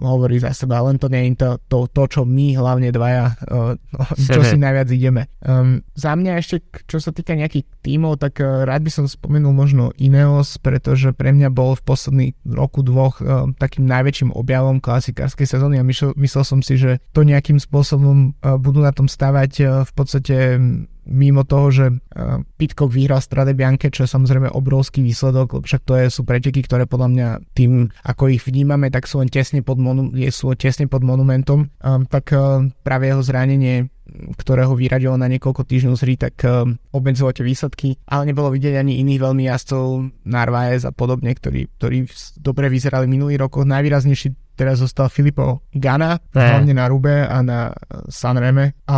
hovorí 0.00 0.38
za 0.38 0.54
seba, 0.54 0.80
len 0.84 0.96
to 0.96 1.10
nie 1.10 1.32
je 1.32 1.44
to, 1.44 1.50
to, 1.68 1.78
to 1.90 2.02
čo 2.08 2.20
my 2.24 2.54
hlavne 2.56 2.88
dvaja, 2.94 3.34
čo 4.14 4.40
si 4.48 4.56
najviac 4.56 4.88
ideme. 4.94 5.28
Um, 5.42 5.82
za 5.98 6.14
mňa 6.14 6.38
ešte, 6.38 6.62
čo 6.86 7.02
sa 7.02 7.10
týka 7.10 7.34
nejakých 7.34 7.66
tímov, 7.82 8.22
tak 8.22 8.38
rád 8.40 8.86
by 8.86 8.90
som 8.92 9.04
spomenul 9.10 9.50
možno 9.50 9.90
Ineos, 9.98 10.56
pretože 10.62 11.10
pre 11.16 11.34
mňa 11.34 11.50
bol 11.50 11.74
v 11.74 11.82
posledných 11.82 12.34
roku 12.46 12.86
dvoch 12.86 13.01
dvoch 13.02 13.18
uh, 13.18 13.50
takým 13.58 13.90
najväčším 13.90 14.30
objavom 14.30 14.78
klasikárskej 14.78 15.58
sezóny 15.58 15.82
a 15.82 15.84
myslel, 15.86 16.14
myslel 16.14 16.44
som 16.46 16.60
si, 16.62 16.78
že 16.78 17.02
to 17.10 17.26
nejakým 17.26 17.58
spôsobom 17.58 18.38
uh, 18.38 18.54
budú 18.62 18.78
na 18.78 18.94
tom 18.94 19.10
stavať 19.10 19.52
uh, 19.58 19.66
v 19.82 19.92
podstate 19.98 20.36
mimo 21.06 21.42
toho, 21.42 21.66
že 21.70 21.86
uh, 21.90 22.42
Pitcock 22.58 22.90
vyhral 22.90 23.18
Strade 23.18 23.52
Bianche, 23.58 23.90
čo 23.90 24.06
je 24.06 24.10
samozrejme 24.10 24.50
obrovský 24.50 25.02
výsledok, 25.02 25.62
však 25.62 25.82
to 25.82 25.92
je, 25.98 26.04
sú 26.10 26.22
preteky, 26.22 26.62
ktoré 26.62 26.86
podľa 26.86 27.08
mňa 27.10 27.28
tým, 27.58 27.90
ako 28.06 28.30
ich 28.30 28.42
vnímame, 28.46 28.88
tak 28.88 29.10
sú 29.10 29.18
len 29.18 29.30
tesne 29.30 29.60
pod, 29.66 29.82
monu, 29.82 30.14
sú 30.30 30.54
tesne 30.54 30.86
pod 30.86 31.02
monumentom, 31.02 31.66
um, 31.68 32.02
tak 32.06 32.30
uh, 32.34 32.62
práve 32.86 33.10
jeho 33.10 33.22
zranenie 33.22 33.90
ktoré 34.12 34.68
ho 34.68 34.76
vyradilo 34.76 35.16
na 35.16 35.24
niekoľko 35.30 35.64
týždňov 35.64 35.96
z 35.96 36.04
tak 36.20 36.36
uh, 36.44 36.68
obmedzilo 36.92 37.32
tie 37.32 37.46
výsledky, 37.46 37.96
ale 38.04 38.28
nebolo 38.28 38.52
vidieť 38.52 38.76
ani 38.76 39.00
iných 39.00 39.20
veľmi 39.22 39.48
jazdcov, 39.48 40.12
Narvaez 40.28 40.84
a 40.84 40.92
podobne, 40.92 41.32
ktorí, 41.32 41.72
ktorí 41.80 42.04
dobre 42.36 42.68
vyzerali 42.68 43.08
minulý 43.08 43.40
rok. 43.40 43.64
Najvýraznejší 43.64 44.51
teraz 44.54 44.80
zostal 44.80 45.08
Filipo 45.08 45.64
Gana, 45.72 46.20
ne. 46.32 46.40
hlavne 46.40 46.72
na 46.76 46.86
Rube 46.88 47.24
a 47.24 47.38
na 47.40 47.72
Sanreme. 48.08 48.76
A 48.86 48.96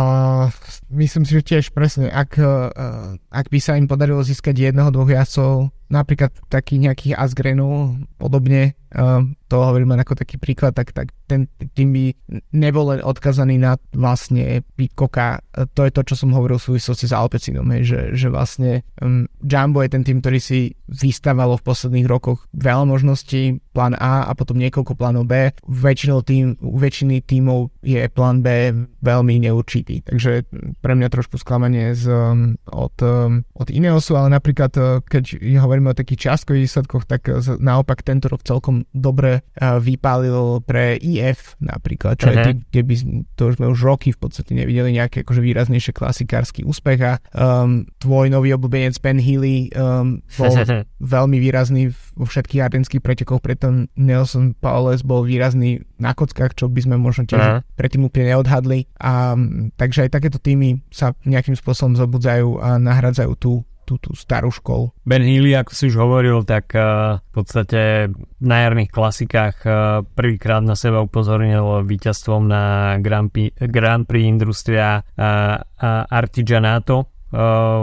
myslím 0.91 1.23
si, 1.23 1.39
že 1.39 1.47
tiež 1.47 1.65
presne, 1.71 2.11
ak, 2.11 2.37
uh, 2.37 3.15
ak 3.31 3.47
by 3.49 3.59
sa 3.59 3.79
im 3.79 3.87
podarilo 3.87 4.21
získať 4.21 4.71
jedného, 4.71 4.91
dvoch 4.91 5.09
jazdcov, 5.09 5.71
napríklad 5.85 6.33
taký 6.49 6.81
nejaký 6.81 7.13
Asgrenu 7.13 7.99
podobne, 8.17 8.73
uh, 8.97 9.21
to 9.45 9.55
hovorím 9.61 9.93
len 9.93 10.01
ako 10.01 10.17
taký 10.17 10.41
príklad, 10.41 10.73
tak, 10.73 10.91
tak 10.91 11.13
ten 11.29 11.45
tým 11.77 11.93
by 11.93 12.05
nebol 12.53 12.89
len 12.93 13.01
odkazaný 13.05 13.61
na 13.61 13.77
vlastne 13.93 14.65
Pitcocka. 14.75 15.45
To 15.77 15.81
je 15.85 15.91
to, 15.93 16.01
čo 16.01 16.15
som 16.17 16.33
hovoril 16.33 16.57
v 16.57 16.67
súvislosti 16.73 17.05
s 17.05 17.13
Alpecinom, 17.13 17.69
že, 17.85 18.17
že 18.17 18.27
vlastne 18.33 18.81
um, 18.99 19.29
Jumbo 19.45 19.85
je 19.85 19.93
ten 19.93 20.03
tým, 20.03 20.19
ktorý 20.19 20.39
si 20.41 20.59
vystávalo 20.89 21.57
v 21.61 21.65
posledných 21.69 22.09
rokoch 22.09 22.49
veľa 22.57 22.89
možností, 22.89 23.61
plán 23.75 23.99
A 23.99 24.23
a 24.25 24.31
potom 24.31 24.55
niekoľko 24.55 24.95
plánov 24.95 25.27
B. 25.27 25.51
Väčšinou 25.67 26.23
tým, 26.23 26.55
u 26.63 26.79
väčšiny 26.79 27.27
tímov 27.27 27.75
je 27.83 28.07
plán 28.07 28.39
B 28.39 28.71
veľmi 29.03 29.43
neurčitý. 29.43 30.07
Takže 30.07 30.47
pre 30.79 30.95
mňa 30.95 31.11
trošku 31.11 31.35
sklamanie 31.35 31.91
z, 31.91 32.07
um, 32.07 32.55
od, 32.71 32.95
um, 33.03 33.43
od 33.59 33.67
Ineosu, 33.67 34.15
ale 34.15 34.31
napríklad 34.31 34.71
uh, 34.79 35.03
keď 35.03 35.37
hovoríme 35.59 35.91
o 35.91 35.99
takých 35.99 36.31
čiastkových 36.31 36.71
výsledkoch, 36.71 37.03
tak 37.03 37.27
uh, 37.27 37.43
naopak 37.59 38.01
tento 38.01 38.31
rok 38.31 38.47
celkom 38.47 38.87
dobre 38.95 39.43
uh, 39.59 39.77
vypálil 39.83 40.63
pre 40.63 40.95
IF 40.97 41.59
napríklad, 41.59 42.15
čo 42.15 42.31
uh-huh. 42.31 42.55
je 42.55 42.63
kde 42.71 42.81
by, 42.85 42.93
to 43.35 43.41
už 43.51 43.55
sme 43.59 43.67
už 43.67 43.79
roky 43.83 44.09
v 44.15 44.19
podstate 44.21 44.55
nevideli 44.55 44.95
nejaké 44.95 45.27
akože 45.27 45.41
výraznejšie 45.43 45.91
klasikársky 45.91 46.63
úspech 46.63 46.99
a 47.03 47.13
um, 47.35 47.83
tvoj 47.99 48.31
nový 48.31 48.55
obľúbenec 48.55 48.95
Ben 49.03 49.19
Healy 49.19 49.73
um, 49.75 50.21
bol 50.39 50.53
veľmi 51.15 51.37
výrazný 51.41 51.91
vo 52.15 52.25
všetkých 52.25 52.63
ardenských 52.63 53.03
pretekoch, 53.03 53.43
preto 53.43 53.87
Nelson 53.99 54.55
Paules 54.55 55.03
bol 55.03 55.27
výrazný 55.27 55.83
na 55.99 56.15
kockách, 56.15 56.55
čo 56.55 56.71
by 56.71 56.79
sme 56.81 56.95
možno 56.95 57.27
tiež 57.27 57.43
uh-huh. 57.43 57.61
predtým 57.75 58.07
úplne 58.07 58.33
neodhadli. 58.33 58.87
A, 58.99 59.35
takže 59.75 60.07
aj 60.07 60.15
takéto 60.15 60.39
týmy 60.39 60.81
sa 60.89 61.11
nejakým 61.27 61.59
spôsobom 61.59 61.99
zobudzajú 61.99 62.59
a 62.63 62.79
nahradzajú 62.79 63.33
tú 63.37 63.53
tú, 63.85 64.01
tú 64.01 64.17
starú 64.17 64.49
školu. 64.49 64.89
Ben 65.05 65.21
Healy, 65.21 65.53
ako 65.53 65.71
si 65.77 65.93
už 65.93 66.01
hovoril, 66.01 66.41
tak 66.41 66.73
uh, 66.73 67.21
v 67.21 67.31
podstate 67.31 68.09
na 68.41 68.65
jarných 68.65 68.89
klasikách 68.89 69.55
uh, 69.61 70.01
prvýkrát 70.01 70.65
na 70.65 70.73
seba 70.73 71.05
upozornil 71.05 71.85
víťazstvom 71.85 72.49
na 72.49 72.97
Grand 72.99 73.29
Prix, 73.29 73.53
Grand 73.69 74.03
Prix 74.03 74.25
Industria 74.25 75.05
uh, 75.05 75.61
Artigianato 76.09 77.14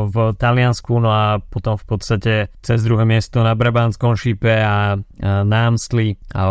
v 0.09 0.17
Taliansku, 0.41 0.97
no 0.97 1.13
a 1.13 1.37
potom 1.39 1.77
v 1.77 1.85
podstate 1.85 2.35
cez 2.65 2.81
druhé 2.81 3.05
miesto 3.05 3.45
na 3.45 3.53
Brabánskom 3.53 4.17
šípe 4.17 4.49
a 4.49 4.97
na 5.21 5.59
Amstli 5.69 6.17
a 6.33 6.49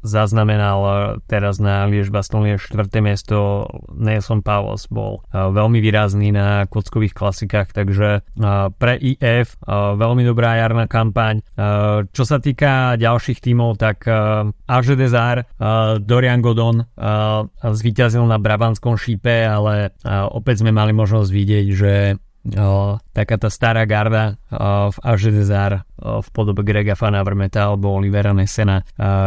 zaznamenal 0.00 1.18
teraz 1.28 1.60
na 1.60 1.84
Liež 1.88 2.08
Bastogne 2.08 2.56
4. 2.56 2.88
miesto 3.04 3.68
Nelson 3.92 4.40
Pavos 4.40 4.88
bol 4.88 5.24
veľmi 5.32 5.78
výrazný 5.78 6.32
na 6.32 6.64
kockových 6.66 7.12
klasikách, 7.12 7.76
takže 7.76 8.24
pre 8.76 8.94
IF 9.00 9.56
veľmi 9.70 10.22
dobrá 10.24 10.60
jarná 10.60 10.88
kampaň. 10.88 11.44
Čo 12.10 12.24
sa 12.24 12.40
týka 12.40 12.96
ďalších 12.96 13.40
tímov, 13.40 13.76
tak 13.76 14.08
Arže 14.66 14.94
Desar, 14.96 15.44
Dorian 16.00 16.40
Godon 16.40 16.84
zvíťazil 17.60 18.24
na 18.24 18.40
Brabanskom 18.40 18.96
šípe, 18.96 19.44
ale 19.44 19.92
opäť 20.30 20.64
sme 20.64 20.72
mali 20.72 20.96
možnosť 20.96 21.30
vidieť, 21.30 21.66
že 21.72 21.92
o, 22.46 22.96
taká 23.12 23.36
tá 23.36 23.48
stará 23.52 23.84
garda 23.84 24.40
o, 24.50 24.90
v 24.92 24.98
Ažedezar 25.04 25.84
v 26.00 26.28
podobe 26.32 26.64
Grega 26.64 26.96
Fanavrmeta 26.96 27.68
alebo 27.68 27.92
Olivera 27.92 28.32
Nesena 28.32 28.80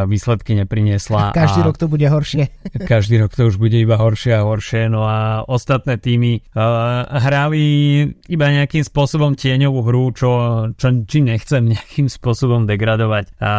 výsledky 0.09 0.57
nepriniesla. 0.57 1.30
A 1.30 1.36
každý 1.45 1.61
a 1.61 1.66
rok 1.70 1.78
to 1.78 1.86
bude 1.86 2.05
horšie. 2.05 2.49
Každý 2.93 3.22
rok 3.22 3.32
to 3.38 3.47
už 3.47 3.61
bude 3.61 3.78
iba 3.78 3.95
horšie 3.95 4.34
a 4.34 4.45
horšie. 4.45 4.89
No 4.89 5.05
a 5.05 5.45
ostatné 5.45 6.01
týmy 6.01 6.41
hrali 6.53 7.64
iba 8.28 8.45
nejakým 8.49 8.82
spôsobom 8.82 9.38
tieňovú 9.38 9.80
hru, 9.86 10.03
čo, 10.18 10.32
čo 10.74 10.88
či 11.05 11.20
nechcem 11.22 11.64
nejakým 11.74 12.07
spôsobom 12.09 12.66
degradovať 12.66 13.38
a, 13.38 13.51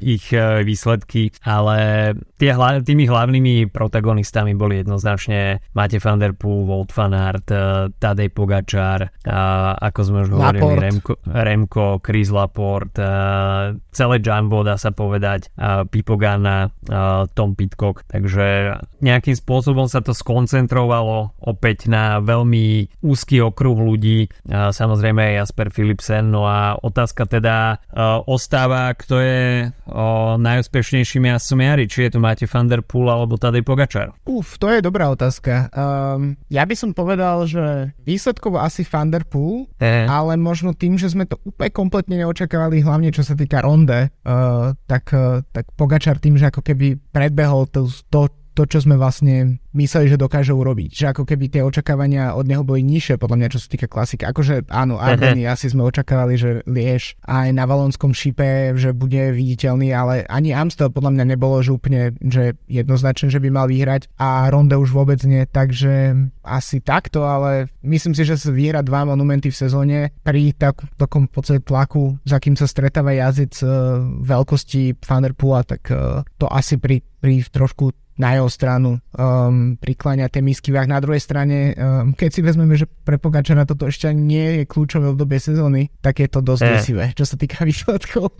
ich 0.00 0.32
e, 0.32 0.64
výsledky, 0.64 1.32
ale 1.44 2.12
tie, 2.40 2.52
tými 2.56 3.04
hlavnými 3.06 3.68
protagonistami 3.70 4.56
boli 4.56 4.82
jednoznačne 4.82 5.60
Mate 5.76 5.98
van 6.00 6.18
der 6.20 6.32
Poel, 6.32 6.66
Wout 6.66 6.90
van 6.92 7.12
Aert, 7.12 7.48
e, 7.52 7.92
Tadej 7.96 8.30
Pogačar, 8.32 8.95
a, 9.26 9.74
ako 9.76 10.00
sme 10.02 10.18
už 10.24 10.30
hovorili, 10.32 10.72
Remko, 10.80 11.12
Remko, 11.26 11.86
Chris 12.00 12.30
Laporte, 12.32 13.02
uh, 13.02 13.74
celé 13.92 14.22
Jumbo 14.22 14.62
dá 14.62 14.78
sa 14.78 14.94
povedať, 14.94 15.52
uh, 15.58 15.84
Pipogana, 15.88 16.70
uh, 16.88 17.26
Tom 17.34 17.58
Pitcock, 17.58 18.06
takže 18.06 18.78
nejakým 19.02 19.36
spôsobom 19.36 19.90
sa 19.90 20.00
to 20.00 20.14
skoncentrovalo 20.14 21.36
opäť 21.42 21.90
na 21.90 22.22
veľmi 22.22 22.88
úzky 23.02 23.42
okruh 23.42 23.76
ľudí, 23.76 24.30
uh, 24.48 24.70
samozrejme 24.70 25.36
Jasper 25.36 25.68
Philipsen, 25.74 26.30
no 26.30 26.46
a 26.46 26.78
otázka 26.78 27.26
teda 27.26 27.82
uh, 27.90 28.22
ostáva, 28.24 28.94
kto 28.94 29.18
je 29.18 29.42
uh, 29.68 30.38
najúspešnejším 30.38 31.34
jazdcom 31.34 31.60
jary, 31.60 31.84
či 31.90 32.06
je 32.06 32.10
to 32.14 32.18
máte 32.22 32.46
Van 32.46 32.70
Der 32.70 32.86
Poel 32.86 33.10
alebo 33.10 33.34
Tadej 33.34 33.66
Pogačar? 33.66 34.14
Uf, 34.22 34.62
to 34.62 34.70
je 34.70 34.78
dobrá 34.78 35.10
otázka. 35.10 35.68
Um, 35.74 36.38
ja 36.46 36.62
by 36.62 36.74
som 36.78 36.94
povedal, 36.94 37.42
že 37.50 37.90
výsledkovo 38.06 38.62
asi 38.62 38.85
Van 38.86 39.10
Der 39.10 39.26
Poel, 39.26 39.66
eh. 39.82 40.06
ale 40.06 40.38
možno 40.38 40.72
tým, 40.72 40.96
že 40.96 41.10
sme 41.10 41.26
to 41.26 41.36
úplne 41.42 41.70
kompletne 41.74 42.16
neočakávali 42.22 42.46
očakávali 42.46 42.80
hlavne 42.80 43.10
čo 43.10 43.26
sa 43.26 43.34
týka 43.34 43.60
ronde, 43.60 44.08
uh, 44.24 44.72
tak, 44.86 45.10
uh, 45.12 45.42
tak 45.50 45.68
Pogačar 45.74 46.22
tým, 46.22 46.38
že 46.38 46.48
ako 46.48 46.62
keby 46.62 46.96
predbehol 47.10 47.66
to, 47.68 47.90
to 48.08 48.30
to, 48.56 48.64
čo 48.64 48.80
sme 48.80 48.96
vlastne 48.96 49.60
mysleli, 49.76 50.08
že 50.08 50.16
dokáže 50.16 50.56
urobiť. 50.56 50.90
Že 50.96 51.06
ako 51.12 51.22
keby 51.28 51.44
tie 51.52 51.60
očakávania 51.60 52.32
od 52.32 52.48
neho 52.48 52.64
boli 52.64 52.80
nižšie, 52.80 53.20
podľa 53.20 53.36
mňa, 53.36 53.52
čo 53.52 53.60
sa 53.60 53.68
týka 53.68 53.86
klasika. 53.86 54.32
Akože 54.32 54.64
áno, 54.72 54.96
Ardeny 54.96 55.44
asi 55.44 55.68
sme 55.68 55.84
očakávali, 55.84 56.40
že 56.40 56.64
Liež 56.64 57.20
aj 57.28 57.52
na 57.52 57.68
Valonskom 57.68 58.16
šipe, 58.16 58.72
že 58.80 58.96
bude 58.96 59.36
viditeľný, 59.36 59.92
ale 59.92 60.24
ani 60.32 60.56
Amstel 60.56 60.88
podľa 60.88 61.12
mňa 61.12 61.24
nebolo, 61.36 61.60
že 61.60 61.76
úplne 61.76 62.16
že 62.24 62.56
jednoznačne, 62.64 63.28
že 63.28 63.42
by 63.44 63.48
mal 63.52 63.68
vyhrať 63.68 64.08
a 64.16 64.48
Ronde 64.48 64.80
už 64.80 64.96
vôbec 64.96 65.20
nie, 65.28 65.44
takže 65.44 66.16
asi 66.40 66.80
takto, 66.80 67.28
ale 67.28 67.68
myslím 67.84 68.16
si, 68.16 68.24
že 68.24 68.40
sa 68.40 68.48
vyhra 68.48 68.80
dva 68.80 69.04
monumenty 69.04 69.52
v 69.52 69.60
sezóne 69.60 69.98
pri 70.24 70.56
tak, 70.56 70.80
takom 70.96 71.28
podstate 71.28 71.60
tlaku, 71.60 72.16
za 72.24 72.40
kým 72.40 72.56
sa 72.56 72.64
stretáva 72.64 73.12
jazyc 73.12 73.60
uh, 73.60 74.00
veľkosti 74.24 75.02
Fanderpula, 75.02 75.66
tak 75.66 75.90
uh, 75.92 76.22
to 76.40 76.48
asi 76.48 76.80
pri, 76.80 77.02
pri 77.20 77.42
trošku 77.50 78.05
na 78.16 78.36
jeho 78.36 78.48
stranu 78.48 78.96
um, 79.16 79.76
prikláňa 79.76 80.32
ten 80.32 80.44
misky 80.44 80.72
váh. 80.72 80.88
Na 80.88 81.00
druhej 81.00 81.20
strane, 81.20 81.76
um, 81.76 82.16
keď 82.16 82.30
si 82.32 82.40
vezmeme, 82.40 82.74
že 82.76 82.88
pre 82.88 83.20
Pogačara 83.20 83.68
toto 83.68 83.88
ešte 83.88 84.10
nie 84.16 84.60
je 84.60 84.62
kľúčové 84.64 85.12
obdobie 85.12 85.36
sezóny, 85.36 85.92
tak 86.00 86.24
je 86.24 86.28
to 86.28 86.40
dosť 86.40 86.62
eh. 86.64 86.70
desivé, 86.72 87.04
čo 87.12 87.24
sa 87.28 87.36
týka 87.36 87.64
výsledkov. 87.68 88.32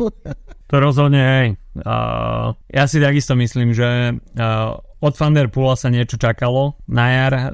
to 0.66 0.76
rozhodne, 0.80 1.20
hej. 1.20 1.48
Uh, 1.76 2.56
ja 2.72 2.88
si 2.88 3.04
takisto 3.04 3.36
myslím, 3.36 3.76
že 3.76 4.16
uh, 4.16 4.80
od 4.96 5.14
Poola 5.52 5.76
sa 5.76 5.92
niečo 5.92 6.16
čakalo 6.16 6.80
na 6.88 7.06
jar, 7.12 7.34
uh, 7.36 7.44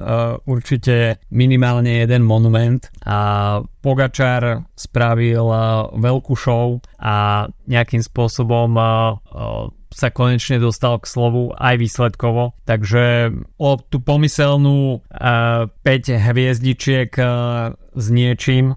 určite 0.47 1.19
minimálne 1.27 2.01
jeden 2.01 2.23
monument 2.23 2.87
a 3.03 3.59
Pogačar 3.83 4.63
spravil 4.79 5.43
uh, 5.43 5.91
veľkú 5.91 6.33
show 6.39 6.79
a 7.03 7.45
nejakým 7.67 7.99
spôsobom 7.99 8.79
uh, 8.79 9.19
uh, 9.27 9.67
sa 9.93 10.09
konečne 10.09 10.57
dostal 10.57 10.97
k 10.97 11.05
slovu 11.05 11.53
aj 11.53 11.77
výsledkovo. 11.77 12.57
Takže 12.65 13.33
o 13.61 13.69
tú 13.77 14.01
pomyselnú 14.01 14.99
uh, 14.99 15.69
5 15.85 16.17
hviezdičiek 16.17 17.09
uh, 17.21 17.77
s 17.93 18.05
niečím 18.09 18.75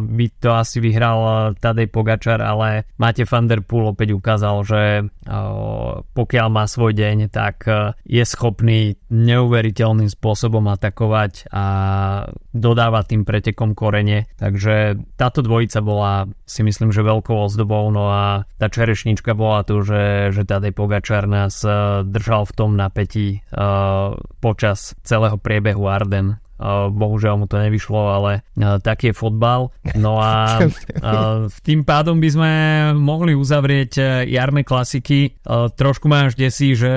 by 0.00 0.26
to 0.40 0.50
asi 0.56 0.80
vyhral 0.80 1.18
uh, 1.20 1.34
Tadej 1.56 1.92
Pogačar, 1.92 2.40
ale 2.40 2.88
Mate 2.96 3.28
van 3.28 3.44
der 3.44 3.60
Poel 3.60 3.92
opäť 3.92 4.16
ukázal, 4.16 4.56
že 4.64 4.82
uh, 5.04 6.00
pokiaľ 6.02 6.46
má 6.48 6.64
svoj 6.64 6.96
deň, 6.96 7.28
tak 7.28 7.68
uh, 7.68 7.92
je 8.08 8.24
schopný 8.24 8.96
neuveriteľným 9.12 10.08
spôsobom 10.08 10.64
atakovať 10.72 11.52
a 11.52 11.64
dodávať 12.56 13.04
tým 13.12 13.22
pretekom 13.28 13.76
korene. 13.76 14.24
Takže 14.40 14.96
táto 15.20 15.44
dvojica 15.44 15.84
bola 15.84 16.28
si 16.48 16.64
myslím, 16.64 16.88
že 16.88 17.04
veľkou 17.04 17.36
ozdobou, 17.36 17.84
no 17.92 18.08
a 18.08 18.48
tá 18.56 18.72
čerešnička 18.72 19.36
bola 19.36 19.68
tu, 19.68 19.84
že, 19.84 20.32
že 20.32 20.48
Tadej 20.48 20.72
Pogačar 20.72 21.28
nás 21.28 21.60
držal 22.08 22.48
v 22.48 22.56
tom 22.56 22.70
napätí 22.72 23.44
uh, 23.52 24.16
počas 24.40 24.96
celého 25.04 25.36
priebehu 25.36 25.84
Arden 25.84 26.40
bohužiaľ 26.90 27.34
mu 27.38 27.46
to 27.46 27.56
nevyšlo, 27.62 28.00
ale 28.10 28.42
taký 28.82 29.10
je 29.10 29.14
fotbal. 29.14 29.70
No 29.94 30.18
a 30.18 30.58
tým 31.66 31.86
pádom 31.86 32.18
by 32.18 32.28
sme 32.28 32.52
mohli 32.98 33.32
uzavrieť 33.38 34.26
jarné 34.26 34.66
klasiky. 34.66 35.38
Trošku 35.48 36.10
ma 36.10 36.26
až 36.26 36.34
desí, 36.34 36.74
že 36.74 36.92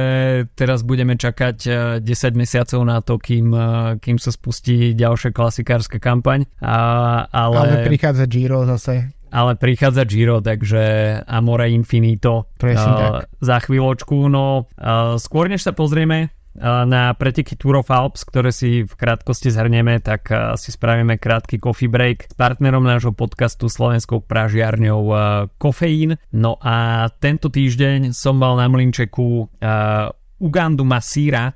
teraz 0.58 0.82
budeme 0.82 1.14
čakať 1.16 1.58
10 2.02 2.04
e, 2.04 2.30
mesiacov 2.34 2.82
na 2.82 3.00
to, 3.06 3.22
kým, 3.22 3.54
kým 4.02 4.18
sa 4.18 4.34
spustí 4.34 4.98
ďalšia 4.98 5.30
klasikárska 5.30 6.02
kampaň. 6.02 6.50
ale... 6.62 7.56
ale 7.56 7.86
prichádza 7.86 8.26
Giro 8.26 8.66
zase 8.66 9.14
ale 9.32 9.56
prichádza 9.56 10.04
Giro, 10.04 10.44
takže 10.44 11.16
Amore 11.24 11.72
Infinito 11.72 12.52
uh, 12.60 13.24
za 13.40 13.58
chvíľočku. 13.64 14.28
No 14.28 14.68
uh, 14.68 15.16
skôr 15.16 15.48
než 15.48 15.64
sa 15.64 15.72
pozrieme 15.72 16.36
na 16.60 17.16
preteky 17.16 17.56
Tour 17.56 17.80
of 17.80 17.92
Alps, 17.92 18.28
ktoré 18.28 18.52
si 18.52 18.84
v 18.84 18.94
krátkosti 18.96 19.52
zhrnieme, 19.52 20.04
tak 20.04 20.28
si 20.60 20.70
spravíme 20.76 21.16
krátky 21.16 21.64
coffee 21.64 21.88
break 21.88 22.32
s 22.32 22.36
partnerom 22.36 22.84
nášho 22.84 23.16
podcastu 23.16 23.72
slovenskou 23.72 24.20
pražiarňou 24.26 25.02
Kofeín. 25.56 26.20
No 26.36 26.60
a 26.60 27.08
tento 27.24 27.48
týždeň 27.48 28.12
som 28.12 28.36
mal 28.36 28.60
na 28.60 28.68
Mlinčeku 28.68 29.48
Ugandu 30.42 30.84
Masíra 30.84 31.56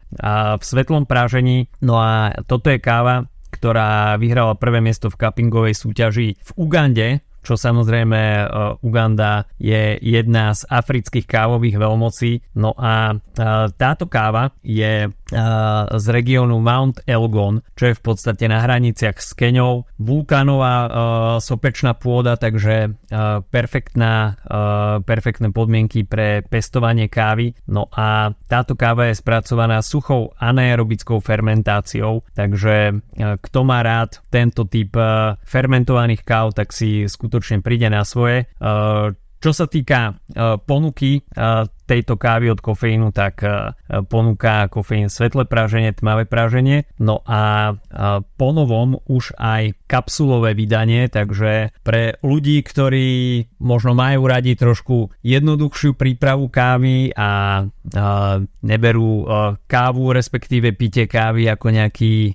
v 0.55 0.63
svetlom 0.63 1.03
prážení. 1.09 1.67
No 1.83 1.99
a 1.99 2.31
toto 2.47 2.71
je 2.71 2.79
káva, 2.79 3.27
ktorá 3.51 4.15
vyhrala 4.15 4.55
prvé 4.55 4.79
miesto 4.79 5.11
v 5.11 5.19
cuppingovej 5.19 5.75
súťaži 5.75 6.39
v 6.39 6.49
Ugande 6.55 7.07
čo 7.45 7.53
samozrejme 7.53 8.17
e, 8.17 8.43
Uganda 8.81 9.45
je 9.61 10.01
jedna 10.01 10.57
z 10.57 10.65
afrických 10.65 11.29
kávových 11.29 11.77
veľmocí. 11.77 12.57
No 12.57 12.73
a 12.73 13.13
e, 13.13 13.15
táto 13.77 14.09
káva 14.09 14.49
je 14.65 15.05
z 15.29 16.05
regiónu 16.09 16.61
Mount 16.61 17.01
Elgon, 17.09 17.65
čo 17.73 17.89
je 17.89 17.97
v 17.97 18.01
podstate 18.01 18.45
na 18.45 18.61
hraniciach 18.61 19.17
s 19.17 19.33
Keňou. 19.33 19.89
Vulkánová 19.97 20.75
sopečná 21.41 21.97
pôda, 21.97 22.37
takže 22.37 22.93
perfektná, 23.49 24.37
perfektné 25.01 25.49
podmienky 25.49 26.05
pre 26.05 26.45
pestovanie 26.45 27.09
kávy. 27.09 27.57
No 27.65 27.89
a 27.89 28.37
táto 28.45 28.77
káva 28.77 29.09
je 29.09 29.17
spracovaná 29.17 29.81
suchou 29.81 30.33
anaerobickou 30.37 31.17
fermentáciou, 31.17 32.21
takže 32.37 33.01
kto 33.17 33.59
má 33.65 33.81
rád 33.81 34.21
tento 34.29 34.69
typ 34.69 34.93
fermentovaných 35.41 36.21
káv, 36.21 36.53
tak 36.53 36.69
si 36.69 37.09
skutočne 37.09 37.65
príde 37.65 37.89
na 37.89 38.05
svoje. 38.05 38.45
Uh, 38.61 39.11
čo 39.41 39.51
sa 39.53 39.69
týka 39.69 40.15
uh, 40.15 40.57
ponuky 40.57 41.21
uh, 41.21 41.67
tejto 41.85 42.17
kávy 42.17 42.49
od 42.49 42.59
kofeínu, 42.59 43.13
tak 43.13 43.45
ponúka 44.09 44.65
kofeín 44.73 45.13
svetlé 45.13 45.45
práženie, 45.45 45.93
tmavé 45.93 46.25
práženie, 46.25 46.89
no 46.97 47.21
a 47.29 47.73
ponovom 48.35 48.99
už 49.05 49.37
aj 49.37 49.77
kapsulové 49.85 50.57
vydanie, 50.57 51.05
takže 51.07 51.77
pre 51.85 52.17
ľudí, 52.25 52.65
ktorí 52.65 53.09
možno 53.61 53.93
majú 53.93 54.25
radi 54.25 54.57
trošku 54.57 55.13
jednoduchšiu 55.21 55.93
prípravu 55.93 56.49
kávy 56.49 57.13
a 57.13 57.61
neberú 58.65 59.11
kávu, 59.69 60.03
respektíve 60.09 60.73
pite 60.73 61.05
kávy 61.05 61.45
ako 61.53 61.67
nejaký 61.69 62.33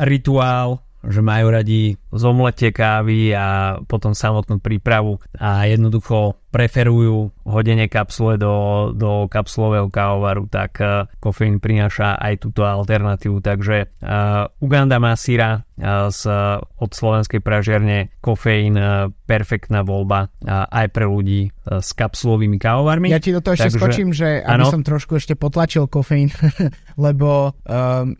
rituál, 0.00 0.80
že 0.98 1.22
majú 1.22 1.54
radi 1.54 1.94
zomletie 2.10 2.74
kávy 2.74 3.30
a 3.30 3.78
potom 3.86 4.18
samotnú 4.18 4.58
prípravu 4.58 5.22
a 5.38 5.68
jednoducho 5.70 6.37
preferujú 6.48 7.28
hodenie 7.44 7.88
kapsule 7.92 8.40
do, 8.40 8.88
do 8.96 9.28
kapsulového 9.28 9.92
kávovaru, 9.92 10.48
tak 10.48 10.80
uh, 10.80 11.04
kofeín 11.20 11.60
prináša 11.60 12.16
aj 12.16 12.44
túto 12.44 12.64
alternatívu. 12.64 13.40
Takže 13.44 13.76
uh, 14.00 14.48
Uganda 14.60 14.96
má 14.96 15.12
síra 15.16 15.64
uh, 15.64 16.08
z, 16.08 16.28
od 16.60 16.90
slovenskej 16.92 17.44
pražiarne 17.44 18.12
kofeín 18.24 18.76
uh, 18.76 19.12
perfektná 19.28 19.84
voľba 19.84 20.28
uh, 20.28 20.64
aj 20.72 20.86
pre 20.92 21.04
ľudí 21.04 21.52
uh, 21.52 21.84
s 21.84 21.92
kapsulovými 21.92 22.56
kávovarmi. 22.56 23.12
Ja 23.12 23.20
ti 23.20 23.32
do 23.32 23.44
toho 23.44 23.56
ešte 23.56 23.76
Takže, 23.76 23.80
skočím, 23.80 24.08
že 24.16 24.40
aby 24.40 24.64
ano? 24.64 24.72
som 24.72 24.80
trošku 24.84 25.20
ešte 25.20 25.36
potlačil 25.36 25.84
kofeín, 25.88 26.32
lebo 27.04 27.52
um, 27.64 28.16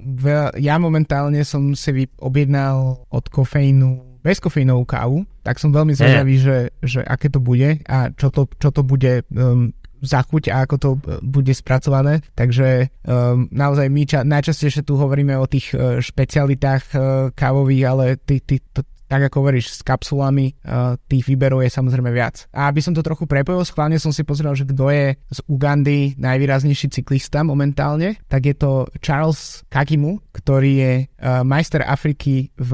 ja 0.57 0.77
momentálne 0.77 1.41
som 1.45 1.73
si 1.73 2.09
objednal 2.21 3.09
od 3.09 3.25
kofeínu 3.29 4.08
bezkofeínovú 4.23 4.85
kávu, 4.85 5.25
tak 5.47 5.63
som 5.63 5.73
veľmi 5.73 5.95
zvedavý, 5.95 6.37
že, 6.39 6.59
že 6.83 7.01
aké 7.03 7.31
to 7.33 7.41
bude 7.41 7.81
a 7.87 8.11
čo 8.15 8.29
to, 8.29 8.51
čo 8.59 8.69
to 8.75 8.83
bude 8.83 9.25
um, 9.33 9.73
za 10.03 10.23
chuť 10.23 10.55
a 10.55 10.63
ako 10.67 10.77
to 10.79 10.91
bude 11.23 11.51
spracované. 11.55 12.23
Takže 12.39 12.91
um, 13.03 13.51
naozaj 13.51 13.87
my 13.91 14.03
ča- 14.07 14.27
najčastejšie 14.27 14.87
tu 14.87 14.95
hovoríme 14.95 15.35
o 15.35 15.47
tých 15.51 15.75
uh, 15.75 15.99
špecialitách 15.99 16.83
uh, 16.95 17.01
kávových, 17.35 17.85
ale 17.87 18.05
ty, 18.23 18.39
ty, 18.43 18.63
to, 18.63 18.87
tak 19.09 19.33
ako 19.33 19.41
hovoríš, 19.41 19.73
s 19.73 19.81
kapsulami 19.81 20.53
uh, 20.53 21.01
tých 21.09 21.25
výberov 21.25 21.65
je 21.65 21.73
samozrejme 21.73 22.13
viac. 22.13 22.45
A 22.53 22.69
aby 22.69 22.85
som 22.85 22.93
to 22.93 23.01
trochu 23.01 23.25
prepojil, 23.25 23.65
schválne 23.65 23.97
som 23.97 24.13
si 24.13 24.23
pozrel, 24.23 24.53
že 24.53 24.69
kto 24.69 24.93
je 24.93 25.17
z 25.17 25.39
Ugandy 25.49 26.13
najvýraznejší 26.21 26.93
cyklista 26.93 27.41
momentálne, 27.41 28.21
tak 28.29 28.45
je 28.45 28.55
to 28.55 28.85
Charles 29.01 29.65
Kakimu, 29.73 30.21
ktorý 30.37 30.73
je 30.77 30.93
uh, 31.09 31.41
majster 31.41 31.81
Afriky 31.81 32.53
v 32.61 32.73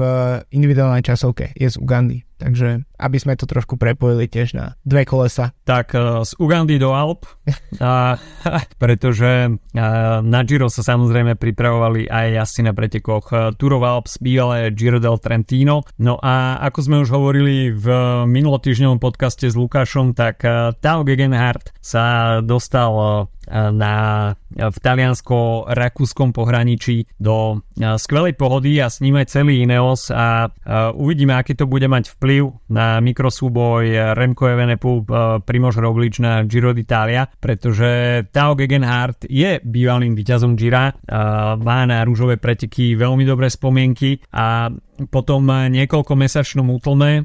individuálnej 0.51 1.07
časovke, 1.07 1.55
je 1.55 1.71
z 1.71 1.79
Ugandy. 1.79 2.24
Takže 2.35 2.83
aby 2.95 3.17
sme 3.19 3.35
to 3.35 3.47
trošku 3.47 3.75
prepojili 3.75 4.27
tiež 4.27 4.55
na 4.55 4.65
dve 4.87 5.03
kolesa. 5.03 5.51
Tak 5.67 5.95
uh, 5.95 6.23
z 6.23 6.31
Ugandy 6.39 6.79
do 6.79 6.95
Alp, 6.95 7.27
a, 7.79 8.15
pretože 8.81 9.51
uh, 9.51 10.19
na 10.23 10.41
Giro 10.47 10.71
sa 10.71 10.83
samozrejme 10.83 11.35
pripravovali 11.35 12.07
aj 12.07 12.27
jazdci 12.43 12.61
na 12.63 12.71
pretekoch 12.71 13.25
uh, 13.31 13.51
Tour 13.55 13.79
of 13.79 13.83
Alps, 13.83 14.19
bývalé 14.19 14.71
Giro 14.71 14.99
del 14.99 15.19
Trentino. 15.19 15.83
No 15.99 16.19
a 16.19 16.59
ako 16.63 16.79
sme 16.83 16.97
už 17.03 17.11
hovorili 17.11 17.71
v 17.71 17.87
minulotýždňovom 18.27 18.99
podcaste 18.99 19.47
s 19.47 19.55
Lukášom, 19.55 20.15
tak 20.15 20.43
Tao 20.79 21.01
Gegenhardt 21.03 21.75
sa 21.79 22.39
dostal 22.39 23.27
na, 23.51 23.93
v 24.51 24.77
taliansko-rakúskom 24.79 26.33
pohraničí 26.35 27.07
do 27.17 27.61
skvelej 27.75 28.33
pohody 28.39 28.79
a 28.81 28.89
s 28.89 29.01
ním 29.01 29.19
aj 29.21 29.31
celý 29.31 29.63
Ineos 29.65 30.09
a 30.09 30.49
uvidíme, 30.95 31.35
aký 31.35 31.53
to 31.55 31.69
bude 31.69 31.85
mať 31.85 32.15
vplyv 32.17 32.71
na 32.71 32.99
mikrosúboj 33.03 34.15
Remco 34.15 34.45
Evenepoel 34.47 35.05
Primož 35.43 35.77
Roglič 35.81 36.23
na 36.23 36.43
Giro 36.47 36.71
d'Italia, 36.71 37.27
pretože 37.27 38.23
Tao 38.31 38.55
Gegenhardt 38.55 39.27
je 39.27 39.59
bývalým 39.63 40.15
víťazom 40.15 40.55
Gira, 40.55 40.95
má 41.59 41.79
na 41.85 42.01
rúžové 42.07 42.39
preteky 42.39 42.95
veľmi 42.95 43.27
dobré 43.27 43.51
spomienky 43.51 44.21
a 44.31 44.71
potom 45.11 45.43
niekoľko 45.47 46.13
mesačnom 46.15 46.67
útlme 46.71 47.11
e, 47.19 47.23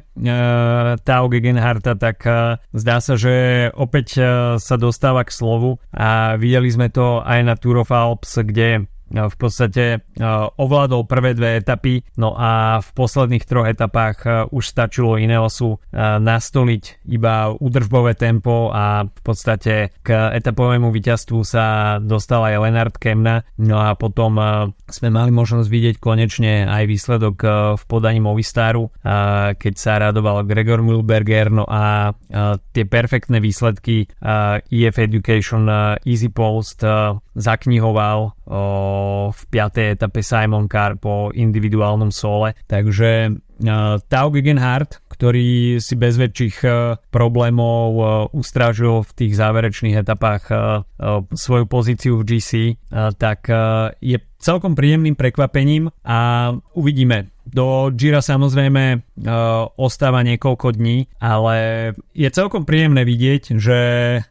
Tao 0.99 1.25
Gegenharta, 1.31 1.95
tak 1.95 2.17
e, 2.27 2.59
zdá 2.75 2.99
sa, 2.99 3.15
že 3.15 3.67
opäť 3.71 4.07
e, 4.19 4.23
sa 4.59 4.75
dostáva 4.75 5.23
k 5.23 5.31
slovu 5.31 5.79
a 5.95 6.35
videli 6.35 6.67
sme 6.67 6.91
to 6.91 7.23
aj 7.23 7.39
na 7.47 7.55
Tour 7.55 7.87
of 7.87 7.95
Alps, 7.95 8.43
kde 8.43 8.91
v 9.11 9.35
podstate 9.35 10.07
ovládol 10.55 11.03
prvé 11.05 11.35
dve 11.35 11.59
etapy, 11.59 12.07
no 12.15 12.31
a 12.33 12.79
v 12.79 12.89
posledných 12.95 13.43
troch 13.43 13.67
etapách 13.67 14.49
už 14.49 14.63
stačilo 14.63 15.19
Ineosu 15.19 15.77
nastoliť 16.19 17.05
iba 17.11 17.51
udržbové 17.51 18.15
tempo 18.15 18.71
a 18.71 19.05
v 19.05 19.21
podstate 19.21 19.91
k 19.99 20.09
etapovému 20.31 20.89
víťazstvu 20.95 21.39
sa 21.43 21.97
dostal 21.99 22.47
aj 22.47 22.55
Lenard 22.63 22.95
Kemna, 22.95 23.43
no 23.59 23.77
a 23.83 23.93
potom 23.99 24.39
sme 24.87 25.09
mali 25.11 25.35
možnosť 25.35 25.67
vidieť 25.67 25.95
konečne 25.99 26.65
aj 26.67 26.83
výsledok 26.87 27.35
v 27.75 27.83
podaní 27.85 28.23
Movistaru, 28.23 28.87
keď 29.57 29.73
sa 29.75 29.99
radoval 29.99 30.47
Gregor 30.47 30.79
Mühlberger, 30.79 31.51
no 31.51 31.67
a 31.67 32.15
tie 32.71 32.85
perfektné 32.87 33.43
výsledky 33.43 34.07
EF 34.71 34.95
Education 34.95 35.67
Easy 36.07 36.31
Post 36.31 36.83
zaknihoval 37.35 38.35
v 39.31 39.41
5. 39.49 39.97
etape 39.97 40.21
Simon 40.21 40.69
Carr 40.69 40.99
po 40.99 41.33
individuálnom 41.33 42.13
sole, 42.13 42.53
takže 42.69 43.33
Tau 44.09 44.29
Gegenhardt, 44.33 45.05
ktorý 45.09 45.77
si 45.77 45.93
bez 45.93 46.17
väčších 46.17 46.65
problémov 47.13 47.85
ustrážil 48.33 49.05
v 49.05 49.11
tých 49.13 49.33
záverečných 49.37 50.01
etapách 50.01 50.43
svoju 51.29 51.65
pozíciu 51.69 52.17
v 52.17 52.25
GC, 52.25 52.51
tak 53.21 53.49
je 54.01 54.17
celkom 54.41 54.73
príjemným 54.73 55.13
prekvapením 55.13 55.93
a 56.01 56.51
uvidíme. 56.73 57.30
Do 57.51 57.91
Gira 57.91 58.23
samozrejme 58.23 58.83
uh, 58.95 59.67
ostáva 59.75 60.23
niekoľko 60.23 60.71
dní, 60.71 61.11
ale 61.19 61.91
je 62.15 62.29
celkom 62.31 62.63
príjemné 62.63 63.03
vidieť, 63.03 63.59
že 63.59 63.79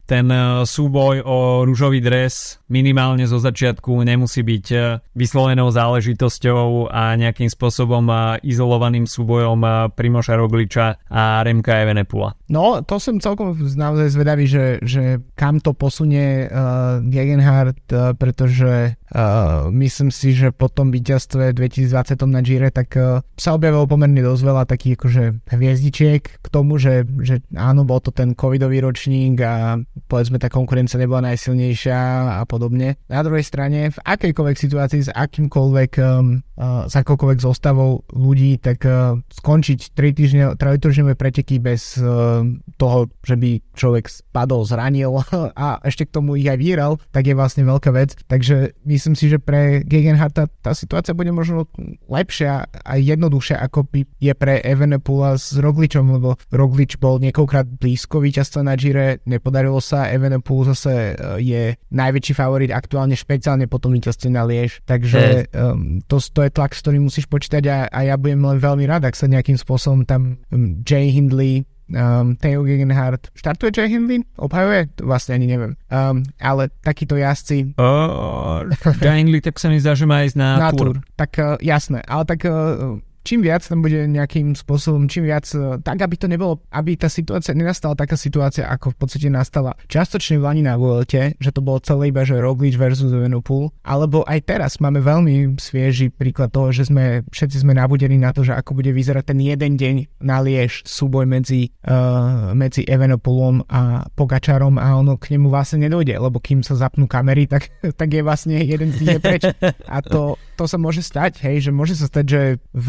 ten 0.08 0.26
uh, 0.32 0.64
súboj 0.64 1.20
o 1.28 1.38
rúžový 1.68 2.00
dres 2.00 2.56
minimálne 2.72 3.28
zo 3.28 3.36
začiatku 3.36 3.92
nemusí 4.08 4.40
byť 4.40 4.66
uh, 4.72 5.04
vyslovenou 5.12 5.68
záležitosťou 5.68 6.88
a 6.88 7.12
nejakým 7.20 7.52
spôsobom 7.52 8.08
uh, 8.08 8.40
izolovaným 8.40 9.04
súbojom 9.04 9.60
uh, 9.60 9.92
Primoša 9.92 10.40
Rogliča 10.40 11.04
a 11.12 11.44
Remka 11.44 11.76
Evenepula. 11.76 12.32
No, 12.48 12.80
to 12.80 12.96
som 12.96 13.20
celkom 13.20 13.52
naozaj 13.76 14.16
zvedavý, 14.16 14.48
že, 14.48 14.80
že 14.80 15.20
kam 15.36 15.60
to 15.60 15.76
posunie 15.76 16.48
uh, 16.48 17.04
Gegenhardt, 17.04 17.84
uh, 17.92 18.16
pretože 18.16 18.96
uh, 19.14 19.68
myslím 19.70 20.11
si, 20.11 20.34
že 20.34 20.54
po 20.54 20.70
tom 20.70 20.94
víťazstve 20.94 21.54
2020 21.54 22.16
na 22.30 22.40
Gire 22.40 22.70
tak 22.70 22.94
uh, 22.96 23.22
sa 23.34 23.54
objavilo 23.54 23.86
pomerne 23.86 24.20
dosť 24.22 24.42
veľa 24.42 24.64
takých 24.66 24.94
akože 24.96 25.24
hviezdičiek 25.50 26.22
k 26.22 26.46
tomu, 26.50 26.78
že, 26.80 27.06
že 27.22 27.42
áno, 27.54 27.86
bol 27.86 27.98
to 27.98 28.14
ten 28.14 28.34
covidový 28.34 28.82
ročník 28.82 29.38
a 29.42 29.78
povedzme 30.06 30.38
tá 30.38 30.48
konkurencia 30.48 31.00
nebola 31.00 31.32
najsilnejšia 31.32 31.98
a 32.38 32.42
podobne. 32.46 32.98
Na 33.11 33.20
druhej 33.22 33.44
strane 33.46 33.90
v 33.90 33.98
akejkoľvek 33.98 34.56
situácii 34.56 35.00
s 35.06 35.11
akýmkoľvek 35.11 35.90
um, 36.00 36.40
uh, 36.61 36.84
s 36.86 36.94
akoukoľvek 36.94 37.40
zostavou 37.40 38.04
ľudí, 38.12 38.61
tak 38.61 38.84
uh, 38.84 39.16
skončiť 39.32 39.96
3 39.96 40.18
týždne, 40.18 40.44
týždňové 40.56 41.16
preteky 41.16 41.56
bez 41.56 41.96
uh, 41.96 42.44
toho, 42.76 43.08
že 43.24 43.40
by 43.40 43.61
človek 43.72 44.06
spadol, 44.06 44.68
zranil 44.68 45.24
a 45.64 45.80
ešte 45.82 46.04
k 46.06 46.14
tomu 46.20 46.36
ich 46.36 46.46
aj 46.46 46.58
vyhral, 46.61 46.92
tak 47.11 47.26
je 47.26 47.34
vlastne 47.34 47.64
veľká 47.64 47.90
vec. 47.96 48.14
Takže 48.28 48.76
myslím 49.01 49.16
si, 49.16 49.32
že 49.32 49.40
pre 49.40 49.80
Gegenharta 49.80 50.44
tá 50.61 50.76
situácia 50.76 51.16
bude 51.16 51.32
možno 51.32 51.64
lepšia 52.05 52.68
a 52.68 53.01
jednoduchšia 53.01 53.57
ako 53.64 53.88
by 53.88 54.05
je 54.20 54.36
pre 54.36 54.61
Evenepula 54.61 55.40
s 55.40 55.57
Rogličom, 55.57 56.20
lebo 56.20 56.36
Roglič 56.53 57.01
bol 57.01 57.16
niekoľkrát 57.24 57.80
blízko 57.80 58.20
víťazstva 58.20 58.61
na 58.61 58.76
Gire, 58.76 59.24
nepodarilo 59.24 59.80
sa, 59.80 60.12
Evenepul 60.12 60.68
zase 60.68 61.16
je 61.40 61.80
najväčší 61.88 62.36
favorit 62.36 62.68
aktuálne 62.68 63.16
špeciálne 63.16 63.64
po 63.64 63.80
tom 63.80 63.96
víťazstve 63.96 64.28
na 64.28 64.44
Liež, 64.44 64.84
takže 64.84 65.48
um, 65.57 66.05
to, 66.05 66.20
to 66.20 66.44
je 66.44 66.53
tlak, 66.53 66.76
s 66.76 66.84
ktorým 66.84 67.09
musíš 67.09 67.24
počítať 67.24 67.64
a, 67.72 67.78
a 67.88 67.98
ja 68.05 68.20
budem 68.20 68.44
len 68.44 68.61
veľmi 68.61 68.84
rád, 68.84 69.09
ak 69.09 69.16
sa 69.16 69.24
nejakým 69.24 69.57
spôsobom 69.57 70.05
tam 70.05 70.36
um, 70.53 70.84
Jay 70.84 71.09
Hindley 71.09 71.64
um, 71.93 72.38
Theo 72.38 72.62
Gegenhardt. 72.62 73.28
Štartuje 73.34 73.74
Jay 73.74 73.91
Hindley? 73.91 74.22
Obhajuje? 74.38 74.88
Vlastne 75.03 75.36
ani 75.36 75.47
neviem. 75.51 75.72
Um, 75.91 76.22
ale 76.38 76.70
takíto 76.80 77.18
jazdci... 77.18 77.74
Uh, 77.76 78.64
Jay 79.03 79.20
Hindley, 79.20 79.43
tak 79.43 79.59
sa 79.59 79.68
mi 79.68 79.82
zdá, 79.82 79.99
že 79.99 80.07
má 80.07 80.22
ísť 80.24 80.38
na, 80.38 80.51
na 80.57 80.70
tour. 80.70 81.03
Tak 81.18 81.30
uh, 81.36 81.59
jasné, 81.61 82.01
ale 82.07 82.22
tak 82.24 82.47
uh, 82.47 83.03
čím 83.22 83.44
viac 83.44 83.64
tam 83.64 83.84
bude 83.84 84.08
nejakým 84.08 84.56
spôsobom, 84.56 85.06
čím 85.06 85.28
viac, 85.28 85.46
e, 85.52 85.80
tak 85.80 86.00
aby 86.00 86.14
to 86.16 86.26
nebolo, 86.30 86.60
aby 86.72 86.96
tá 86.96 87.08
situácia 87.10 87.52
nenastala 87.52 87.96
taká 87.96 88.16
situácia, 88.16 88.68
ako 88.68 88.94
v 88.94 88.96
podstate 88.96 89.28
nastala 89.28 89.76
častočne 89.90 90.40
v 90.40 90.44
Lani 90.46 90.62
na 90.64 90.76
Vuelte, 90.80 91.36
že 91.36 91.50
to 91.52 91.60
bolo 91.60 91.82
celé 91.82 92.12
iba, 92.12 92.24
že 92.24 92.40
Roglič 92.40 92.76
versus 92.80 93.12
Evenepoel, 93.12 93.72
alebo 93.84 94.24
aj 94.24 94.40
teraz 94.46 94.80
máme 94.80 95.02
veľmi 95.04 95.56
svieži 95.60 96.08
príklad 96.12 96.52
toho, 96.52 96.72
že 96.72 96.88
sme, 96.88 97.26
všetci 97.28 97.62
sme 97.64 97.76
nabudení 97.76 98.16
na 98.16 98.32
to, 98.32 98.44
že 98.44 98.56
ako 98.56 98.78
bude 98.78 98.92
vyzerať 98.92 99.34
ten 99.34 99.40
jeden 99.40 99.76
deň 99.76 99.94
na 100.24 100.40
Liež 100.40 100.82
súboj 100.84 101.28
medzi, 101.28 101.72
uh, 101.86 102.52
medzi 102.56 102.84
Evenepoelom 102.88 103.68
a 103.68 104.04
Pogačarom 104.16 104.80
a 104.80 104.96
ono 104.96 105.20
k 105.20 105.36
nemu 105.36 105.52
vlastne 105.52 105.84
nedojde, 105.86 106.16
lebo 106.16 106.40
kým 106.40 106.64
sa 106.64 106.76
zapnú 106.76 107.04
kamery, 107.04 107.44
tak, 107.46 107.68
tak 108.00 108.08
je 108.08 108.22
vlastne 108.24 108.56
jeden 108.60 108.90
nich 108.90 109.20
preč. 109.20 109.48
A 109.88 109.98
to, 110.04 110.36
to 110.56 110.64
sa 110.68 110.76
môže 110.76 111.02
stať, 111.04 111.40
hej, 111.44 111.68
že 111.68 111.70
môže 111.72 111.96
sa 111.96 112.06
stať, 112.06 112.24
že 112.26 112.42
v 112.74 112.88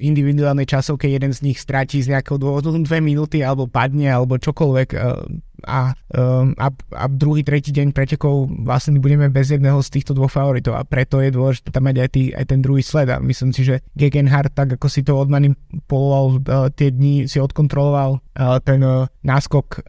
individuálnej 0.00 0.66
časovke 0.66 1.08
jeden 1.08 1.30
z 1.30 1.40
nich 1.46 1.58
stratí 1.60 2.02
z 2.02 2.12
nejakého 2.12 2.40
dôvodu 2.40 2.72
dve 2.72 2.98
minúty 2.98 3.40
alebo 3.40 3.70
padne 3.70 4.10
alebo 4.10 4.40
čokoľvek 4.40 4.88
eh, 4.92 5.00
a, 5.62 5.94
um, 6.18 6.58
a, 6.58 6.74
a 6.74 7.04
druhý, 7.06 7.46
tretí 7.46 7.70
deň 7.70 7.94
pretekov 7.94 8.50
vlastne 8.66 8.98
budeme 8.98 9.30
bez 9.30 9.54
jedného 9.54 9.78
z 9.78 9.94
týchto 9.94 10.10
dvoch 10.10 10.34
favoritov. 10.34 10.74
A 10.74 10.82
preto 10.82 11.22
je 11.22 11.30
dôležité 11.30 11.70
tam 11.70 11.86
mať 11.86 11.96
aj, 12.02 12.10
tý, 12.10 12.22
aj 12.34 12.44
ten 12.50 12.58
druhý 12.58 12.82
sled. 12.82 13.06
A 13.06 13.22
myslím 13.22 13.54
si, 13.54 13.62
že 13.62 13.78
Gegenhardt 13.94 14.58
tak 14.58 14.74
ako 14.74 14.90
si 14.90 15.06
to 15.06 15.14
odmanipuloval 15.14 16.26
uh, 16.34 16.66
tie 16.74 16.90
dni, 16.90 17.30
si 17.30 17.38
odkontroloval 17.38 18.18
ten 18.66 18.80
náskok 19.22 19.84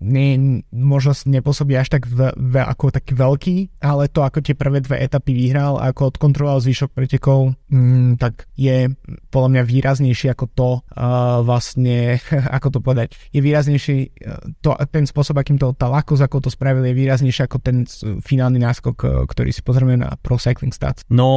ne, 0.00 0.62
možno 0.70 1.14
nepôsobí 1.26 1.74
až 1.74 1.98
tak 1.98 2.06
ve, 2.06 2.30
ve, 2.38 2.62
ako 2.62 2.94
taký 2.94 3.12
veľký, 3.18 3.56
ale 3.82 4.06
to 4.06 4.22
ako 4.22 4.42
tie 4.42 4.54
prvé 4.54 4.78
dve 4.82 5.02
etapy 5.02 5.34
vyhral 5.34 5.78
a 5.78 5.90
ako 5.90 6.14
odkontroloval 6.14 6.62
zvyšok 6.62 6.90
pretekov, 6.94 7.58
mm, 7.70 8.22
tak 8.22 8.46
je 8.54 8.90
podľa 9.28 9.48
mňa 9.58 9.62
výraznejší 9.66 10.26
ako 10.32 10.46
to 10.54 10.70
uh, 10.78 11.42
vlastne, 11.42 12.22
ako 12.56 12.68
to 12.74 12.78
povedať, 12.78 13.18
je 13.34 13.40
výraznejší 13.42 13.98
uh, 14.22 14.38
to, 14.62 14.74
ten 14.90 15.04
spôsob, 15.04 15.42
akým 15.42 15.58
to 15.58 15.74
tá 15.74 15.90
ľahkosť, 15.90 16.22
ako 16.22 16.36
to 16.46 16.50
spravili, 16.54 16.94
je 16.94 17.00
výraznejší 17.02 17.42
ako 17.50 17.58
ten 17.58 17.84
finálny 18.22 18.62
náskok, 18.62 18.96
uh, 19.02 19.10
ktorý 19.26 19.50
si 19.50 19.62
pozrieme 19.66 19.98
na 19.98 20.14
Pro 20.22 20.38
Cycling 20.38 20.74
Stats. 20.74 21.02
No, 21.10 21.30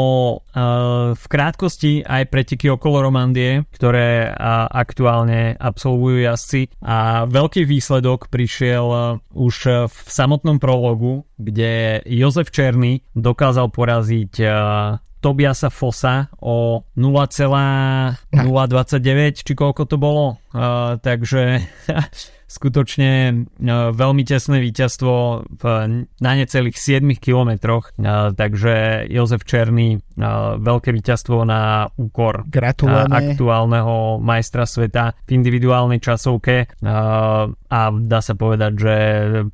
uh, 0.54 1.18
v 1.18 1.26
krátkosti 1.26 2.06
aj 2.06 2.30
preteky 2.30 2.70
okolo 2.70 3.10
Romandie, 3.10 3.66
ktoré 3.74 4.30
uh, 4.30 4.70
aktuálne 4.70 5.58
absolvujú 5.58 6.22
jazdci 6.22 6.70
a 6.86 7.26
veľký 7.26 7.66
výsledok 7.66 8.30
pri 8.30 8.51
prišiel 8.52 8.84
uh, 8.84 9.16
už 9.32 9.56
uh, 9.64 9.88
v 9.88 10.10
samotnom 10.12 10.60
prologu, 10.60 11.24
kde 11.40 12.04
Jozef 12.04 12.52
Černý 12.52 13.00
dokázal 13.16 13.72
poraziť 13.72 14.44
uh, 14.44 15.00
Tobiasa 15.24 15.72
Fosa 15.72 16.28
o 16.44 16.84
0,029, 17.00 19.48
či 19.48 19.54
koľko 19.56 19.88
to 19.88 19.96
bolo. 19.96 20.36
Uh, 20.52 21.00
takže 21.00 21.64
skutočne 22.52 23.12
e, 23.32 23.34
veľmi 23.96 24.24
tesné 24.28 24.60
víťazstvo 24.60 25.14
v, 25.56 25.64
na 26.20 26.32
necelých 26.36 26.76
7 26.76 27.08
kilometroch, 27.16 27.96
e, 27.96 28.36
takže 28.36 29.08
Jozef 29.08 29.48
Černý 29.48 29.96
e, 29.96 30.00
veľké 30.60 30.92
víťazstvo 30.92 31.48
na 31.48 31.88
úkor 31.96 32.44
Gratulujeme. 32.52 33.32
aktuálneho 33.32 34.20
majstra 34.20 34.68
sveta 34.68 35.16
v 35.24 35.30
individuálnej 35.40 36.04
časovke. 36.04 36.68
A 37.72 37.82
dá 37.88 38.20
sa 38.20 38.34
povedať, 38.36 38.72
že 38.76 38.96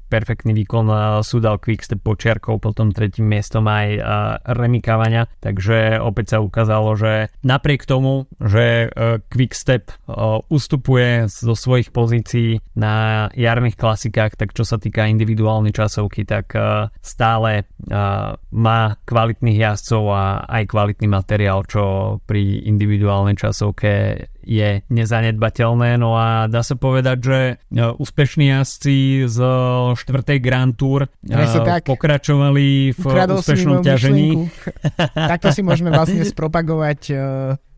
perfektný 0.09 0.57
výkon 0.57 0.89
Sudal 1.21 1.61
Quickstep 1.61 2.01
počiarkov 2.01 2.63
potom 2.63 2.89
tretím 2.89 3.29
miestom 3.29 3.67
aj 3.69 3.87
Remy 4.47 4.79
Kavania, 4.81 5.29
takže 5.43 6.01
opäť 6.01 6.37
sa 6.37 6.37
ukázalo, 6.41 6.97
že 6.97 7.29
napriek 7.45 7.85
tomu, 7.85 8.25
že 8.41 8.89
Quickstep 9.29 9.93
ustupuje 10.49 11.29
zo 11.29 11.53
svojich 11.53 11.93
pozícií 11.93 12.63
na 12.73 12.86
na 12.87 12.95
jarných 13.35 13.75
klasikách, 13.75 14.39
tak 14.39 14.55
čo 14.55 14.63
sa 14.63 14.79
týka 14.79 15.11
individuálnej 15.11 15.75
časovky, 15.75 16.23
tak 16.23 16.55
uh, 16.55 16.87
stále 17.03 17.67
uh, 17.67 18.39
má 18.55 18.79
kvalitných 19.03 19.59
jazdcov 19.59 20.03
a 20.07 20.23
aj 20.47 20.63
kvalitný 20.71 21.07
materiál, 21.11 21.67
čo 21.67 22.17
pri 22.23 22.63
individuálnej 22.63 23.35
časovke 23.35 24.23
je 24.47 24.69
nezanedbateľné. 24.87 25.99
No 25.99 26.15
a 26.15 26.47
dá 26.47 26.63
sa 26.63 26.79
povedať, 26.79 27.17
že 27.19 27.39
uh, 27.59 27.91
úspešní 27.99 28.55
jazdci 28.55 29.27
z 29.27 29.39
štvrtej 29.99 30.37
Grand 30.39 30.71
Tour 30.71 31.11
uh, 31.11 31.83
pokračovali 31.83 32.95
v 32.95 33.03
Ukradol 33.03 33.43
úspešnom 33.43 33.83
ťažení. 33.83 34.47
Takto 35.35 35.51
si 35.51 35.59
môžeme 35.59 35.91
vlastne 35.91 36.23
spropagovať 36.33 37.11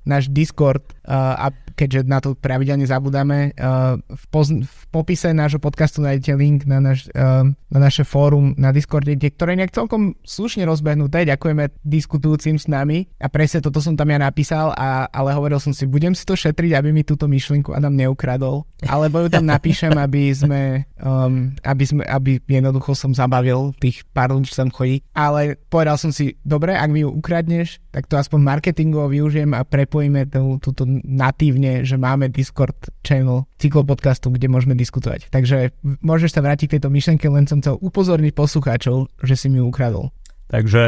náš 0.10 0.32
Discord 0.34 0.82
a 1.10 1.50
keďže 1.74 2.06
na 2.06 2.20
to 2.22 2.38
pravidelne 2.38 2.86
zabudáme, 2.86 3.56
v, 3.96 4.26
poz- 4.30 4.52
v 4.52 4.82
popise 4.94 5.32
nášho 5.34 5.58
podcastu 5.58 6.04
nájdete 6.04 6.32
link 6.36 6.68
na, 6.68 6.84
naš, 6.84 7.08
na 7.16 7.80
naše 7.80 8.04
fórum 8.04 8.52
na 8.60 8.70
Discorde, 8.76 9.16
ktoré 9.16 9.56
je 9.56 9.60
nejak 9.64 9.74
celkom 9.74 10.14
slušne 10.22 10.68
rozbehnuté. 10.68 11.24
Ďakujeme 11.24 11.72
diskutujúcim 11.82 12.60
s 12.60 12.68
nami 12.68 13.08
a 13.18 13.32
presne 13.32 13.64
toto 13.64 13.80
som 13.80 13.96
tam 13.96 14.12
ja 14.12 14.20
napísal, 14.20 14.76
a, 14.76 15.08
ale 15.08 15.32
hovoril 15.32 15.58
som 15.58 15.72
si, 15.72 15.88
budem 15.88 16.12
si 16.12 16.28
to 16.28 16.36
šetriť, 16.36 16.76
aby 16.76 16.92
mi 16.92 17.08
túto 17.08 17.32
myšlienku 17.32 17.72
Adam 17.72 17.96
neukradol, 17.96 18.68
alebo 18.86 19.24
ju 19.24 19.32
tam 19.32 19.48
napíšem, 19.48 19.96
aby 19.96 20.36
sme, 20.36 20.84
um, 21.00 21.56
aby, 21.64 21.84
sme 21.88 22.04
aby 22.06 22.44
jednoducho 22.44 22.92
som 22.92 23.16
zabavil 23.16 23.72
tých 23.80 24.04
pár 24.12 24.36
ľudí, 24.36 24.52
čo 24.52 24.62
tam 24.62 24.70
chodí. 24.70 25.00
Ale 25.16 25.56
povedal 25.72 25.96
som 25.96 26.12
si, 26.12 26.36
dobre, 26.44 26.76
ak 26.76 26.92
mi 26.92 27.08
ju 27.08 27.10
ukradneš, 27.10 27.80
tak 27.96 28.06
to 28.06 28.20
aspoň 28.20 28.44
marketingovo 28.44 29.10
využijem 29.10 29.56
a 29.56 29.66
prepojíme 29.66 30.28
tú, 30.28 30.60
túto 30.62 30.86
natívne, 31.04 31.84
že 31.84 32.00
máme 32.00 32.32
Discord 32.32 32.78
channel 33.04 33.46
cyklopodcastu, 33.60 34.32
kde 34.34 34.48
môžeme 34.48 34.74
diskutovať. 34.74 35.30
Takže 35.30 35.76
môžeš 36.02 36.38
sa 36.38 36.42
vrátiť 36.46 36.66
k 36.70 36.74
tejto 36.78 36.90
myšlenke, 36.90 37.26
len 37.28 37.46
som 37.46 37.60
chcel 37.60 37.78
upozorniť 37.82 38.34
poslucháčov, 38.34 39.12
že 39.24 39.36
si 39.36 39.48
mi 39.52 39.60
ju 39.60 39.68
ukradol. 39.68 40.14
Takže 40.50 40.84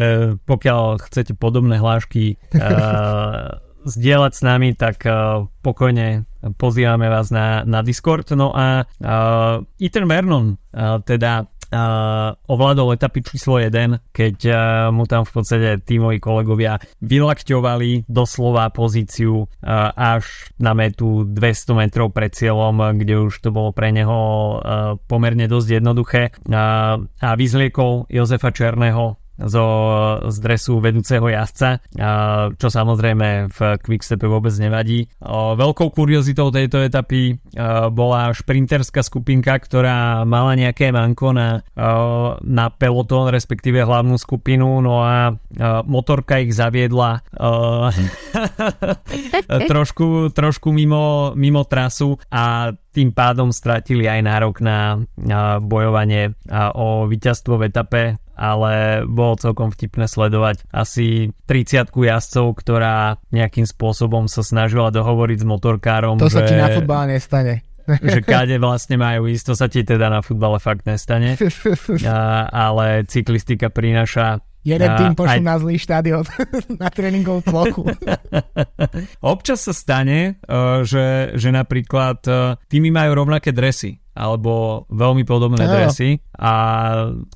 pokiaľ 0.49 1.05
chcete 1.05 1.38
podobné 1.38 1.78
hlášky 1.78 2.41
uh, 2.57 3.62
zdieľať 3.93 4.32
s 4.34 4.41
nami, 4.41 4.74
tak 4.74 5.05
uh, 5.05 5.45
pokojne 5.62 6.26
pozývame 6.57 7.05
vás 7.05 7.30
na, 7.30 7.62
na 7.70 7.86
Discord. 7.86 8.26
No 8.34 8.49
a 8.49 8.82
uh, 8.82 9.62
Ethan 9.78 10.09
Vernon 10.09 10.57
uh, 10.57 10.97
teda 11.05 11.45
ovládol 12.47 12.99
etapy 12.99 13.24
číslo 13.24 13.55
1, 13.59 14.11
keď 14.11 14.36
uh, 14.47 14.55
mu 14.91 15.07
tam 15.07 15.24
v 15.24 15.32
podstate 15.32 15.80
tímoví 15.84 16.19
kolegovia 16.19 16.76
vylakťovali 16.99 18.11
doslova 18.11 18.67
pozíciu 18.76 19.45
uh, 19.45 19.91
až 19.95 20.51
na 20.59 20.76
metu 20.76 21.24
200 21.24 21.80
metrov 21.80 22.11
pred 22.11 22.36
cieľom, 22.36 22.97
kde 22.99 23.32
už 23.32 23.39
to 23.39 23.49
bolo 23.55 23.72
pre 23.72 23.95
neho 23.95 24.19
pomerne 25.07 25.45
dosť 25.47 25.67
jednoduché. 25.82 26.24
A 26.51 27.30
vyzliekol 27.38 28.09
Jozefa 28.11 28.51
Černého 28.51 29.20
zo, 29.46 29.66
z 30.28 30.38
dresu 30.42 30.82
vedúceho 30.82 31.26
jazdca, 31.26 31.82
čo 32.56 32.68
samozrejme 32.68 33.52
v 33.52 33.60
Quickstepe 33.82 34.28
vôbec 34.28 34.54
nevadí. 34.58 35.08
Veľkou 35.24 35.89
kuriozitou 35.94 36.52
tejto 36.54 36.82
etapy 36.82 37.38
bola 37.94 38.34
šprinterská 38.36 39.04
skupinka, 39.06 39.58
ktorá 39.58 40.26
mala 40.28 40.56
nejaké 40.58 40.92
manko 40.94 41.34
na, 41.34 41.62
na 42.42 42.66
peloton, 42.74 43.32
respektíve 43.32 43.86
hlavnú 43.86 44.18
skupinu, 44.18 44.82
no 44.84 45.02
a 45.02 45.34
motorka 45.86 46.39
ich 46.42 46.54
zaviedla 46.56 47.22
trošku, 49.72 50.30
trošku 50.34 50.74
mimo, 50.74 51.34
mimo 51.36 51.64
trasu 51.66 52.18
a 52.32 52.74
tým 52.92 53.16
pádom 53.16 53.56
stratili 53.56 54.04
aj 54.04 54.20
nárok 54.20 54.60
na 54.60 55.00
bojovanie 55.64 56.36
o 56.76 57.08
víťazstvo 57.08 57.56
v 57.56 57.72
etape 57.72 58.20
ale 58.42 59.06
bolo 59.06 59.38
celkom 59.38 59.70
vtipné 59.70 60.10
sledovať 60.10 60.66
asi 60.74 61.30
30 61.46 61.94
jazdcov, 61.94 62.58
ktorá 62.58 63.22
nejakým 63.30 63.70
spôsobom 63.70 64.26
sa 64.26 64.42
snažila 64.42 64.89
dohovoriť 64.89 65.46
s 65.46 65.46
motorkárom. 65.46 66.18
To 66.18 66.26
že, 66.26 66.42
sa 66.42 66.42
ti 66.50 66.58
na 66.58 66.74
futbale 66.74 67.14
nestane. 67.14 67.62
že 67.86 68.26
káde 68.26 68.58
vlastne 68.58 68.98
majú 68.98 69.30
ísť, 69.30 69.46
to 69.46 69.54
sa 69.54 69.70
ti 69.70 69.86
teda 69.86 70.10
na 70.10 70.26
futbale 70.26 70.58
fakt 70.58 70.89
nestane. 70.89 71.38
A, 72.10 72.50
ale 72.50 73.06
cyklistika 73.06 73.70
prináša 73.70 74.42
Jeden 74.62 74.94
tým 74.94 75.14
pošli 75.18 75.42
aj... 75.42 75.46
na 75.46 75.56
zlý 75.58 75.76
štadión 75.82 76.26
na 76.82 76.89
tréningovú 76.94 77.42
plochu. 77.42 77.84
Občas 79.34 79.66
sa 79.66 79.74
stane, 79.74 80.38
uh, 80.46 80.86
že, 80.86 81.34
že 81.34 81.50
napríklad 81.50 82.20
uh, 82.30 82.58
týmy 82.70 82.94
majú 82.94 83.26
rovnaké 83.26 83.50
dresy 83.50 83.98
alebo 84.12 84.84
veľmi 84.91 85.24
podobné 85.24 85.64
no. 85.64 85.72
dresy 85.72 86.20
a 86.41 86.53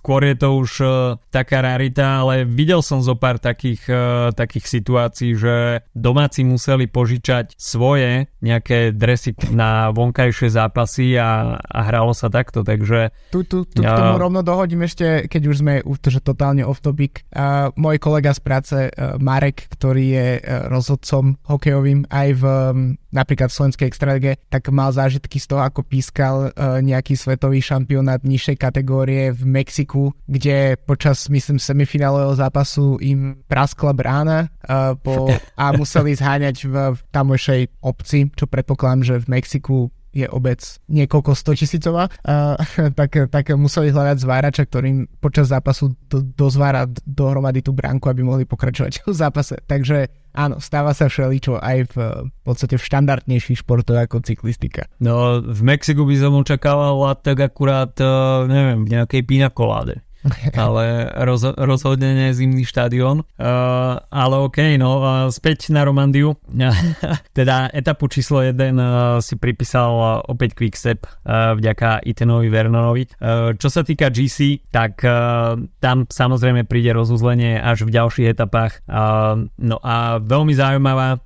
skôr 0.01 0.25
je 0.25 0.35
to 0.35 0.49
už 0.57 0.71
uh, 0.81 0.89
taká 1.29 1.61
rarita, 1.61 2.25
ale 2.25 2.43
videl 2.43 2.81
som 2.81 3.05
zo 3.05 3.13
pár 3.13 3.37
takých, 3.37 3.85
uh, 3.87 4.33
takých 4.33 4.65
situácií, 4.65 5.37
že 5.37 5.85
domáci 5.93 6.41
museli 6.41 6.89
požičať 6.89 7.53
svoje 7.53 8.27
nejaké 8.41 8.91
dresy 8.97 9.37
na 9.53 9.93
vonkajšie 9.93 10.49
zápasy 10.51 11.15
a, 11.21 11.61
a 11.61 11.79
hralo 11.85 12.17
sa 12.17 12.33
takto, 12.33 12.65
takže... 12.65 13.13
Tu, 13.29 13.45
tu, 13.45 13.63
tu 13.69 13.81
uh, 13.81 13.87
k 13.87 13.93
tomu 13.93 14.17
rovno 14.17 14.41
dohodím 14.41 14.83
ešte, 14.89 15.29
keď 15.29 15.41
už 15.47 15.55
sme 15.61 15.73
že 16.05 16.21
totálne 16.21 16.61
off 16.65 16.81
topic. 16.81 17.25
Uh, 17.33 17.73
môj 17.77 17.97
kolega 17.97 18.33
z 18.33 18.41
práce 18.41 18.77
uh, 18.77 19.17
Marek, 19.21 19.69
ktorý 19.73 20.05
je 20.05 20.27
uh, 20.37 20.69
rozhodcom 20.69 21.37
hokejovým 21.45 22.09
aj 22.09 22.29
v 22.37 22.43
um, 22.43 22.97
napríklad 23.15 23.47
v 23.47 23.57
slovenskej 23.57 23.87
extralege, 23.87 24.31
tak 24.51 24.67
mal 24.69 24.91
zážitky 24.91 25.39
z 25.39 25.55
toho, 25.55 25.63
ako 25.63 25.87
pískal 25.87 26.51
uh, 26.51 26.83
nejaký 26.83 27.15
svetový 27.15 27.63
šampionát 27.63 28.19
nižšej 28.27 28.59
kategórie 28.59 29.31
v 29.31 29.41
Mexiku, 29.47 30.11
kde 30.27 30.75
počas, 30.83 31.31
myslím, 31.31 31.55
semifinálového 31.55 32.35
zápasu 32.35 32.99
im 32.99 33.39
praskla 33.47 33.95
brána 33.95 34.51
uh, 34.67 34.99
po, 34.99 35.31
a 35.55 35.71
museli 35.71 36.11
zháňať 36.11 36.67
v, 36.67 36.75
v 36.93 36.99
tamojšej 37.15 37.61
obci, 37.79 38.27
čo 38.35 38.45
predpokladám, 38.51 39.01
že 39.07 39.15
v 39.23 39.27
Mexiku 39.31 39.77
je 40.15 40.27
obec 40.31 40.63
niekoľko 40.87 41.35
stotisícová, 41.35 42.07
tak, 42.99 43.11
tak 43.27 43.45
museli 43.59 43.91
hľadať 43.91 44.17
zvárača, 44.23 44.63
ktorým 44.63 45.19
počas 45.19 45.51
zápasu 45.51 45.91
do, 46.07 46.23
dozvára 46.23 46.87
dohromady 47.03 47.59
tú 47.59 47.75
bránku, 47.75 48.07
aby 48.07 48.23
mohli 48.23 48.47
pokračovať 48.47 49.03
v 49.03 49.11
zápase. 49.11 49.59
Takže 49.67 50.07
áno, 50.31 50.63
stáva 50.63 50.95
sa 50.95 51.11
všeličo 51.11 51.59
aj 51.59 51.77
v, 51.91 51.95
v 52.31 52.39
podstate 52.47 52.79
v 52.79 52.85
štandardnejších 52.87 53.59
športoch 53.67 53.99
ako 53.99 54.23
cyklistika. 54.23 54.87
No, 55.03 55.43
v 55.43 55.61
Mexiku 55.67 56.07
by 56.07 56.15
som 56.15 56.39
očakával 56.39 56.95
tak 57.19 57.43
akurát, 57.43 57.91
uh, 57.99 58.47
neviem, 58.47 58.87
v 58.87 58.91
nejakej 58.95 59.21
pinakoláde. 59.27 60.04
ale 60.65 61.09
roz, 61.25 61.45
rozhodne 61.55 62.13
nie 62.13 62.29
zimný 62.33 62.63
štadión. 62.65 63.25
Uh, 63.37 63.97
ale 64.09 64.35
OK, 64.41 64.77
no 64.77 65.01
uh, 65.01 65.29
späť 65.29 65.69
na 65.73 65.85
Romandiu. 65.85 66.37
teda 67.37 67.69
etapu 67.73 68.09
číslo 68.09 68.41
1 68.41 68.53
uh, 68.53 69.19
si 69.21 69.37
pripísal 69.37 69.91
uh, 69.95 70.09
opäť 70.25 70.57
Quickstep 70.57 71.05
uh, 71.05 71.53
vďaka 71.57 72.05
Itenovi 72.05 72.49
Vernonovi. 72.49 73.03
Uh, 73.17 73.53
čo 73.57 73.69
sa 73.69 73.85
týka 73.85 74.09
GC, 74.09 74.69
tak 74.69 75.01
uh, 75.05 75.57
tam 75.81 76.05
samozrejme 76.09 76.65
príde 76.65 76.93
rozuzlenie 76.93 77.61
až 77.61 77.85
v 77.85 77.93
ďalších 77.93 78.37
etapách. 78.37 78.81
Uh, 78.85 79.49
no 79.61 79.77
a 79.81 80.17
veľmi 80.21 80.53
zaujímavá 80.53 81.21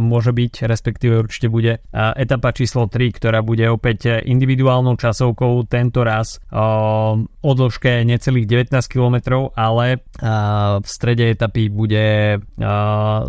môže 0.00 0.32
byť, 0.32 0.64
respektíve 0.64 1.20
určite 1.20 1.52
bude 1.52 1.84
etapa 1.92 2.56
číslo 2.56 2.88
3, 2.88 3.12
ktorá 3.12 3.44
bude 3.44 3.68
opäť 3.68 4.24
individuálnou 4.24 4.96
časovkou 4.96 5.68
tento 5.68 6.00
raz 6.06 6.40
o 6.54 7.52
dĺžke 7.52 8.08
necelý 8.08 8.38
celých 8.38 8.70
19 8.70 8.92
km, 8.92 9.16
ale 9.56 10.04
v 10.78 10.86
strede 10.86 11.32
etapy 11.32 11.72
bude 11.72 12.38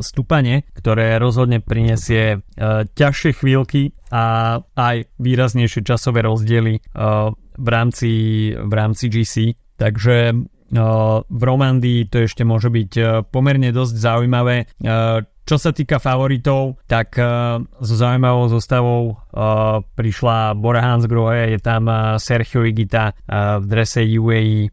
stúpanie, 0.06 0.68
ktoré 0.78 1.18
rozhodne 1.18 1.64
prinesie 1.64 2.46
ťažšie 2.94 3.32
chvíľky 3.42 3.98
a 4.14 4.60
aj 4.76 5.10
výraznejšie 5.18 5.82
časové 5.82 6.22
rozdiely 6.28 6.84
v 7.58 7.68
rámci, 7.72 8.12
v 8.54 8.74
rámci 8.76 9.10
GC. 9.10 9.58
Takže 9.80 10.36
v 11.26 11.42
Romandii 11.42 12.06
to 12.06 12.30
ešte 12.30 12.46
môže 12.46 12.70
byť 12.70 13.24
pomerne 13.34 13.74
dosť 13.74 13.96
zaujímavé. 13.96 14.70
Čo 15.50 15.58
sa 15.58 15.74
týka 15.74 15.98
favoritov, 15.98 16.78
tak 16.86 17.18
uh, 17.18 17.58
so 17.82 17.98
zaujímavou 17.98 18.54
zostavou 18.54 19.18
uh, 19.18 19.82
prišla 19.98 20.54
Bora 20.54 20.78
Hansgrohe, 20.86 21.50
je 21.50 21.58
tam 21.58 21.90
uh, 21.90 22.22
Sergio 22.22 22.62
Igita 22.62 23.18
v 23.58 23.66
drese 23.66 24.06
UAE, 24.06 24.70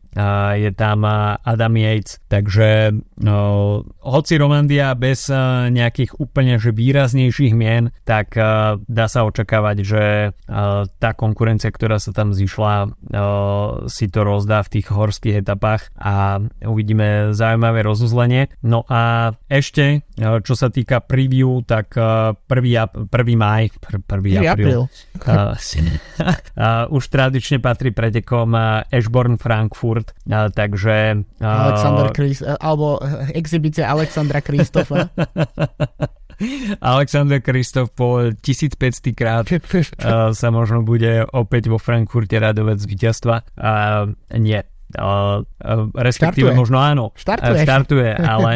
je 0.61 0.71
tam 0.77 1.09
Adam 1.41 1.75
Yates, 1.81 2.21
takže 2.29 2.93
uh, 2.93 3.81
hoci 4.05 4.35
Romandia 4.37 4.93
bez 4.93 5.33
nejakých 5.73 6.21
úplne 6.21 6.61
že 6.61 6.77
výraznejších 6.77 7.57
mien, 7.57 7.89
tak 8.05 8.37
dá 8.85 9.07
sa 9.09 9.25
očakávať, 9.25 9.77
že 9.81 10.05
tá 11.01 11.11
konkurencia, 11.17 11.73
ktorá 11.73 11.97
sa 11.97 12.13
tam 12.13 12.37
zišla, 12.37 12.93
si 13.89 14.07
to 14.13 14.21
rozdá 14.25 14.61
v 14.61 14.73
tých 14.79 14.93
horských 14.93 15.41
etapách 15.41 15.89
a 15.97 16.45
uvidíme 16.65 17.33
zaujímavé 17.33 17.81
rozuzlenie. 17.81 18.53
No 18.61 18.85
a 18.89 19.33
ešte, 19.49 20.05
čo 20.17 20.55
sa 20.59 20.66
sa 20.67 20.69
týka 20.75 20.99
preview, 20.99 21.63
tak 21.63 21.95
1. 21.95 22.35
Uh, 22.43 23.07
1. 23.07 23.39
maj, 23.39 23.71
1. 23.79 24.11
apríl, 24.43 24.91
uh, 24.91 25.55
uh, 25.55 26.85
už 26.91 27.03
tradične 27.07 27.63
patrí 27.63 27.95
pretekom 27.95 28.53
Ashborn 28.91 29.39
Frankfurt, 29.39 30.11
uh, 30.27 30.51
takže... 30.51 31.23
Uh, 31.39 31.47
Alexander 31.47 32.11
Chris, 32.11 32.43
uh, 32.43 32.59
alebo 32.59 32.99
exibícia 33.31 33.87
Alexandra 33.87 34.43
Kristofa. 34.43 35.07
Alexander 36.85 37.41
Kristof 37.41 37.97
po 37.97 38.29
1500 38.29 39.17
krát 39.17 39.49
uh, 39.49 40.37
sa 40.37 40.49
možno 40.53 40.85
bude 40.85 41.25
opäť 41.33 41.73
vo 41.73 41.81
Frankfurte 41.81 42.37
radovať 42.37 42.77
z 42.77 42.87
víťazstva. 42.93 43.37
Uh, 43.57 44.13
nie, 44.37 44.61
uh, 44.97 45.45
uh, 45.45 45.89
respektíve 45.95 46.51
štartuje. 46.51 46.61
možno 46.61 46.79
áno, 46.81 47.05
štartuje, 47.15 47.61
uh, 47.61 47.65
štartuje 47.65 48.11
ale 48.17 48.53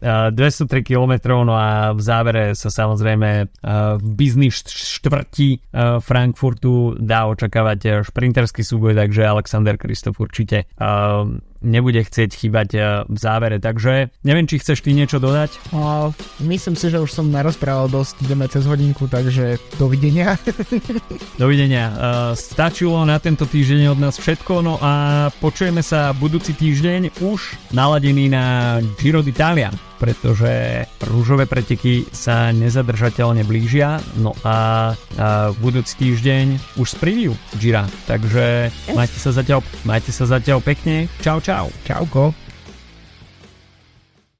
uh, 0.00 0.34
203 0.34 0.82
km, 0.82 1.12
no 1.44 1.54
a 1.54 1.92
v 1.92 2.00
závere 2.00 2.44
sa 2.56 2.72
samozrejme 2.72 3.30
uh, 3.46 4.00
v 4.00 4.06
biznis 4.16 4.64
štvrti 4.66 5.50
uh, 5.60 6.00
Frankfurtu 6.00 6.96
dá 6.96 7.28
očakávať 7.28 8.02
šprinterský 8.02 8.64
súboj, 8.64 8.96
takže 8.96 9.28
Alexander 9.28 9.76
Kristof 9.76 10.18
určite 10.18 10.66
uh, 10.80 11.28
nebude 11.62 12.02
chcieť 12.02 12.30
chýbať 12.34 12.68
eh, 12.74 12.82
v 13.06 13.16
závere. 13.18 13.56
Takže 13.62 14.10
neviem, 14.26 14.46
či 14.50 14.58
chceš 14.60 14.82
ty 14.82 14.92
niečo 14.92 15.22
dodať? 15.22 15.72
O, 15.72 16.10
myslím 16.44 16.74
si, 16.74 16.90
že 16.90 17.00
už 17.00 17.10
som 17.10 17.30
narozprával 17.30 17.88
dosť, 17.88 18.26
ideme 18.26 18.46
cez 18.50 18.66
hodinku, 18.66 19.06
takže 19.06 19.56
dovidenia. 19.78 20.36
dovidenia. 21.42 21.84
Uh, 21.92 21.98
stačilo 22.34 23.02
na 23.06 23.16
tento 23.22 23.46
týždeň 23.46 23.94
od 23.94 23.98
nás 24.02 24.18
všetko, 24.18 24.52
no 24.60 24.74
a 24.82 25.28
počujeme 25.38 25.80
sa 25.80 26.10
budúci 26.12 26.52
týždeň 26.52 27.22
už 27.22 27.72
naladený 27.72 28.28
na 28.28 28.78
Giro 28.98 29.22
d'Italia 29.22 29.91
pretože 30.02 30.82
rúžové 31.06 31.46
preteky 31.46 32.10
sa 32.10 32.50
nezadržateľne 32.50 33.46
blížia. 33.46 34.02
No 34.18 34.34
a, 34.42 34.90
a 35.14 35.54
budúci 35.62 35.94
týždeň 36.02 36.74
už 36.82 36.88
z 36.90 36.96
preview 36.98 37.32
Gira. 37.62 37.86
Takže 38.10 38.74
majte 38.98 39.18
sa 39.22 39.30
zatiaľ, 39.30 39.62
majte 39.86 40.10
sa 40.10 40.26
zatiaľ 40.26 40.58
pekne. 40.58 41.06
Čau, 41.22 41.38
čau. 41.38 41.70
Čauko. 41.86 42.34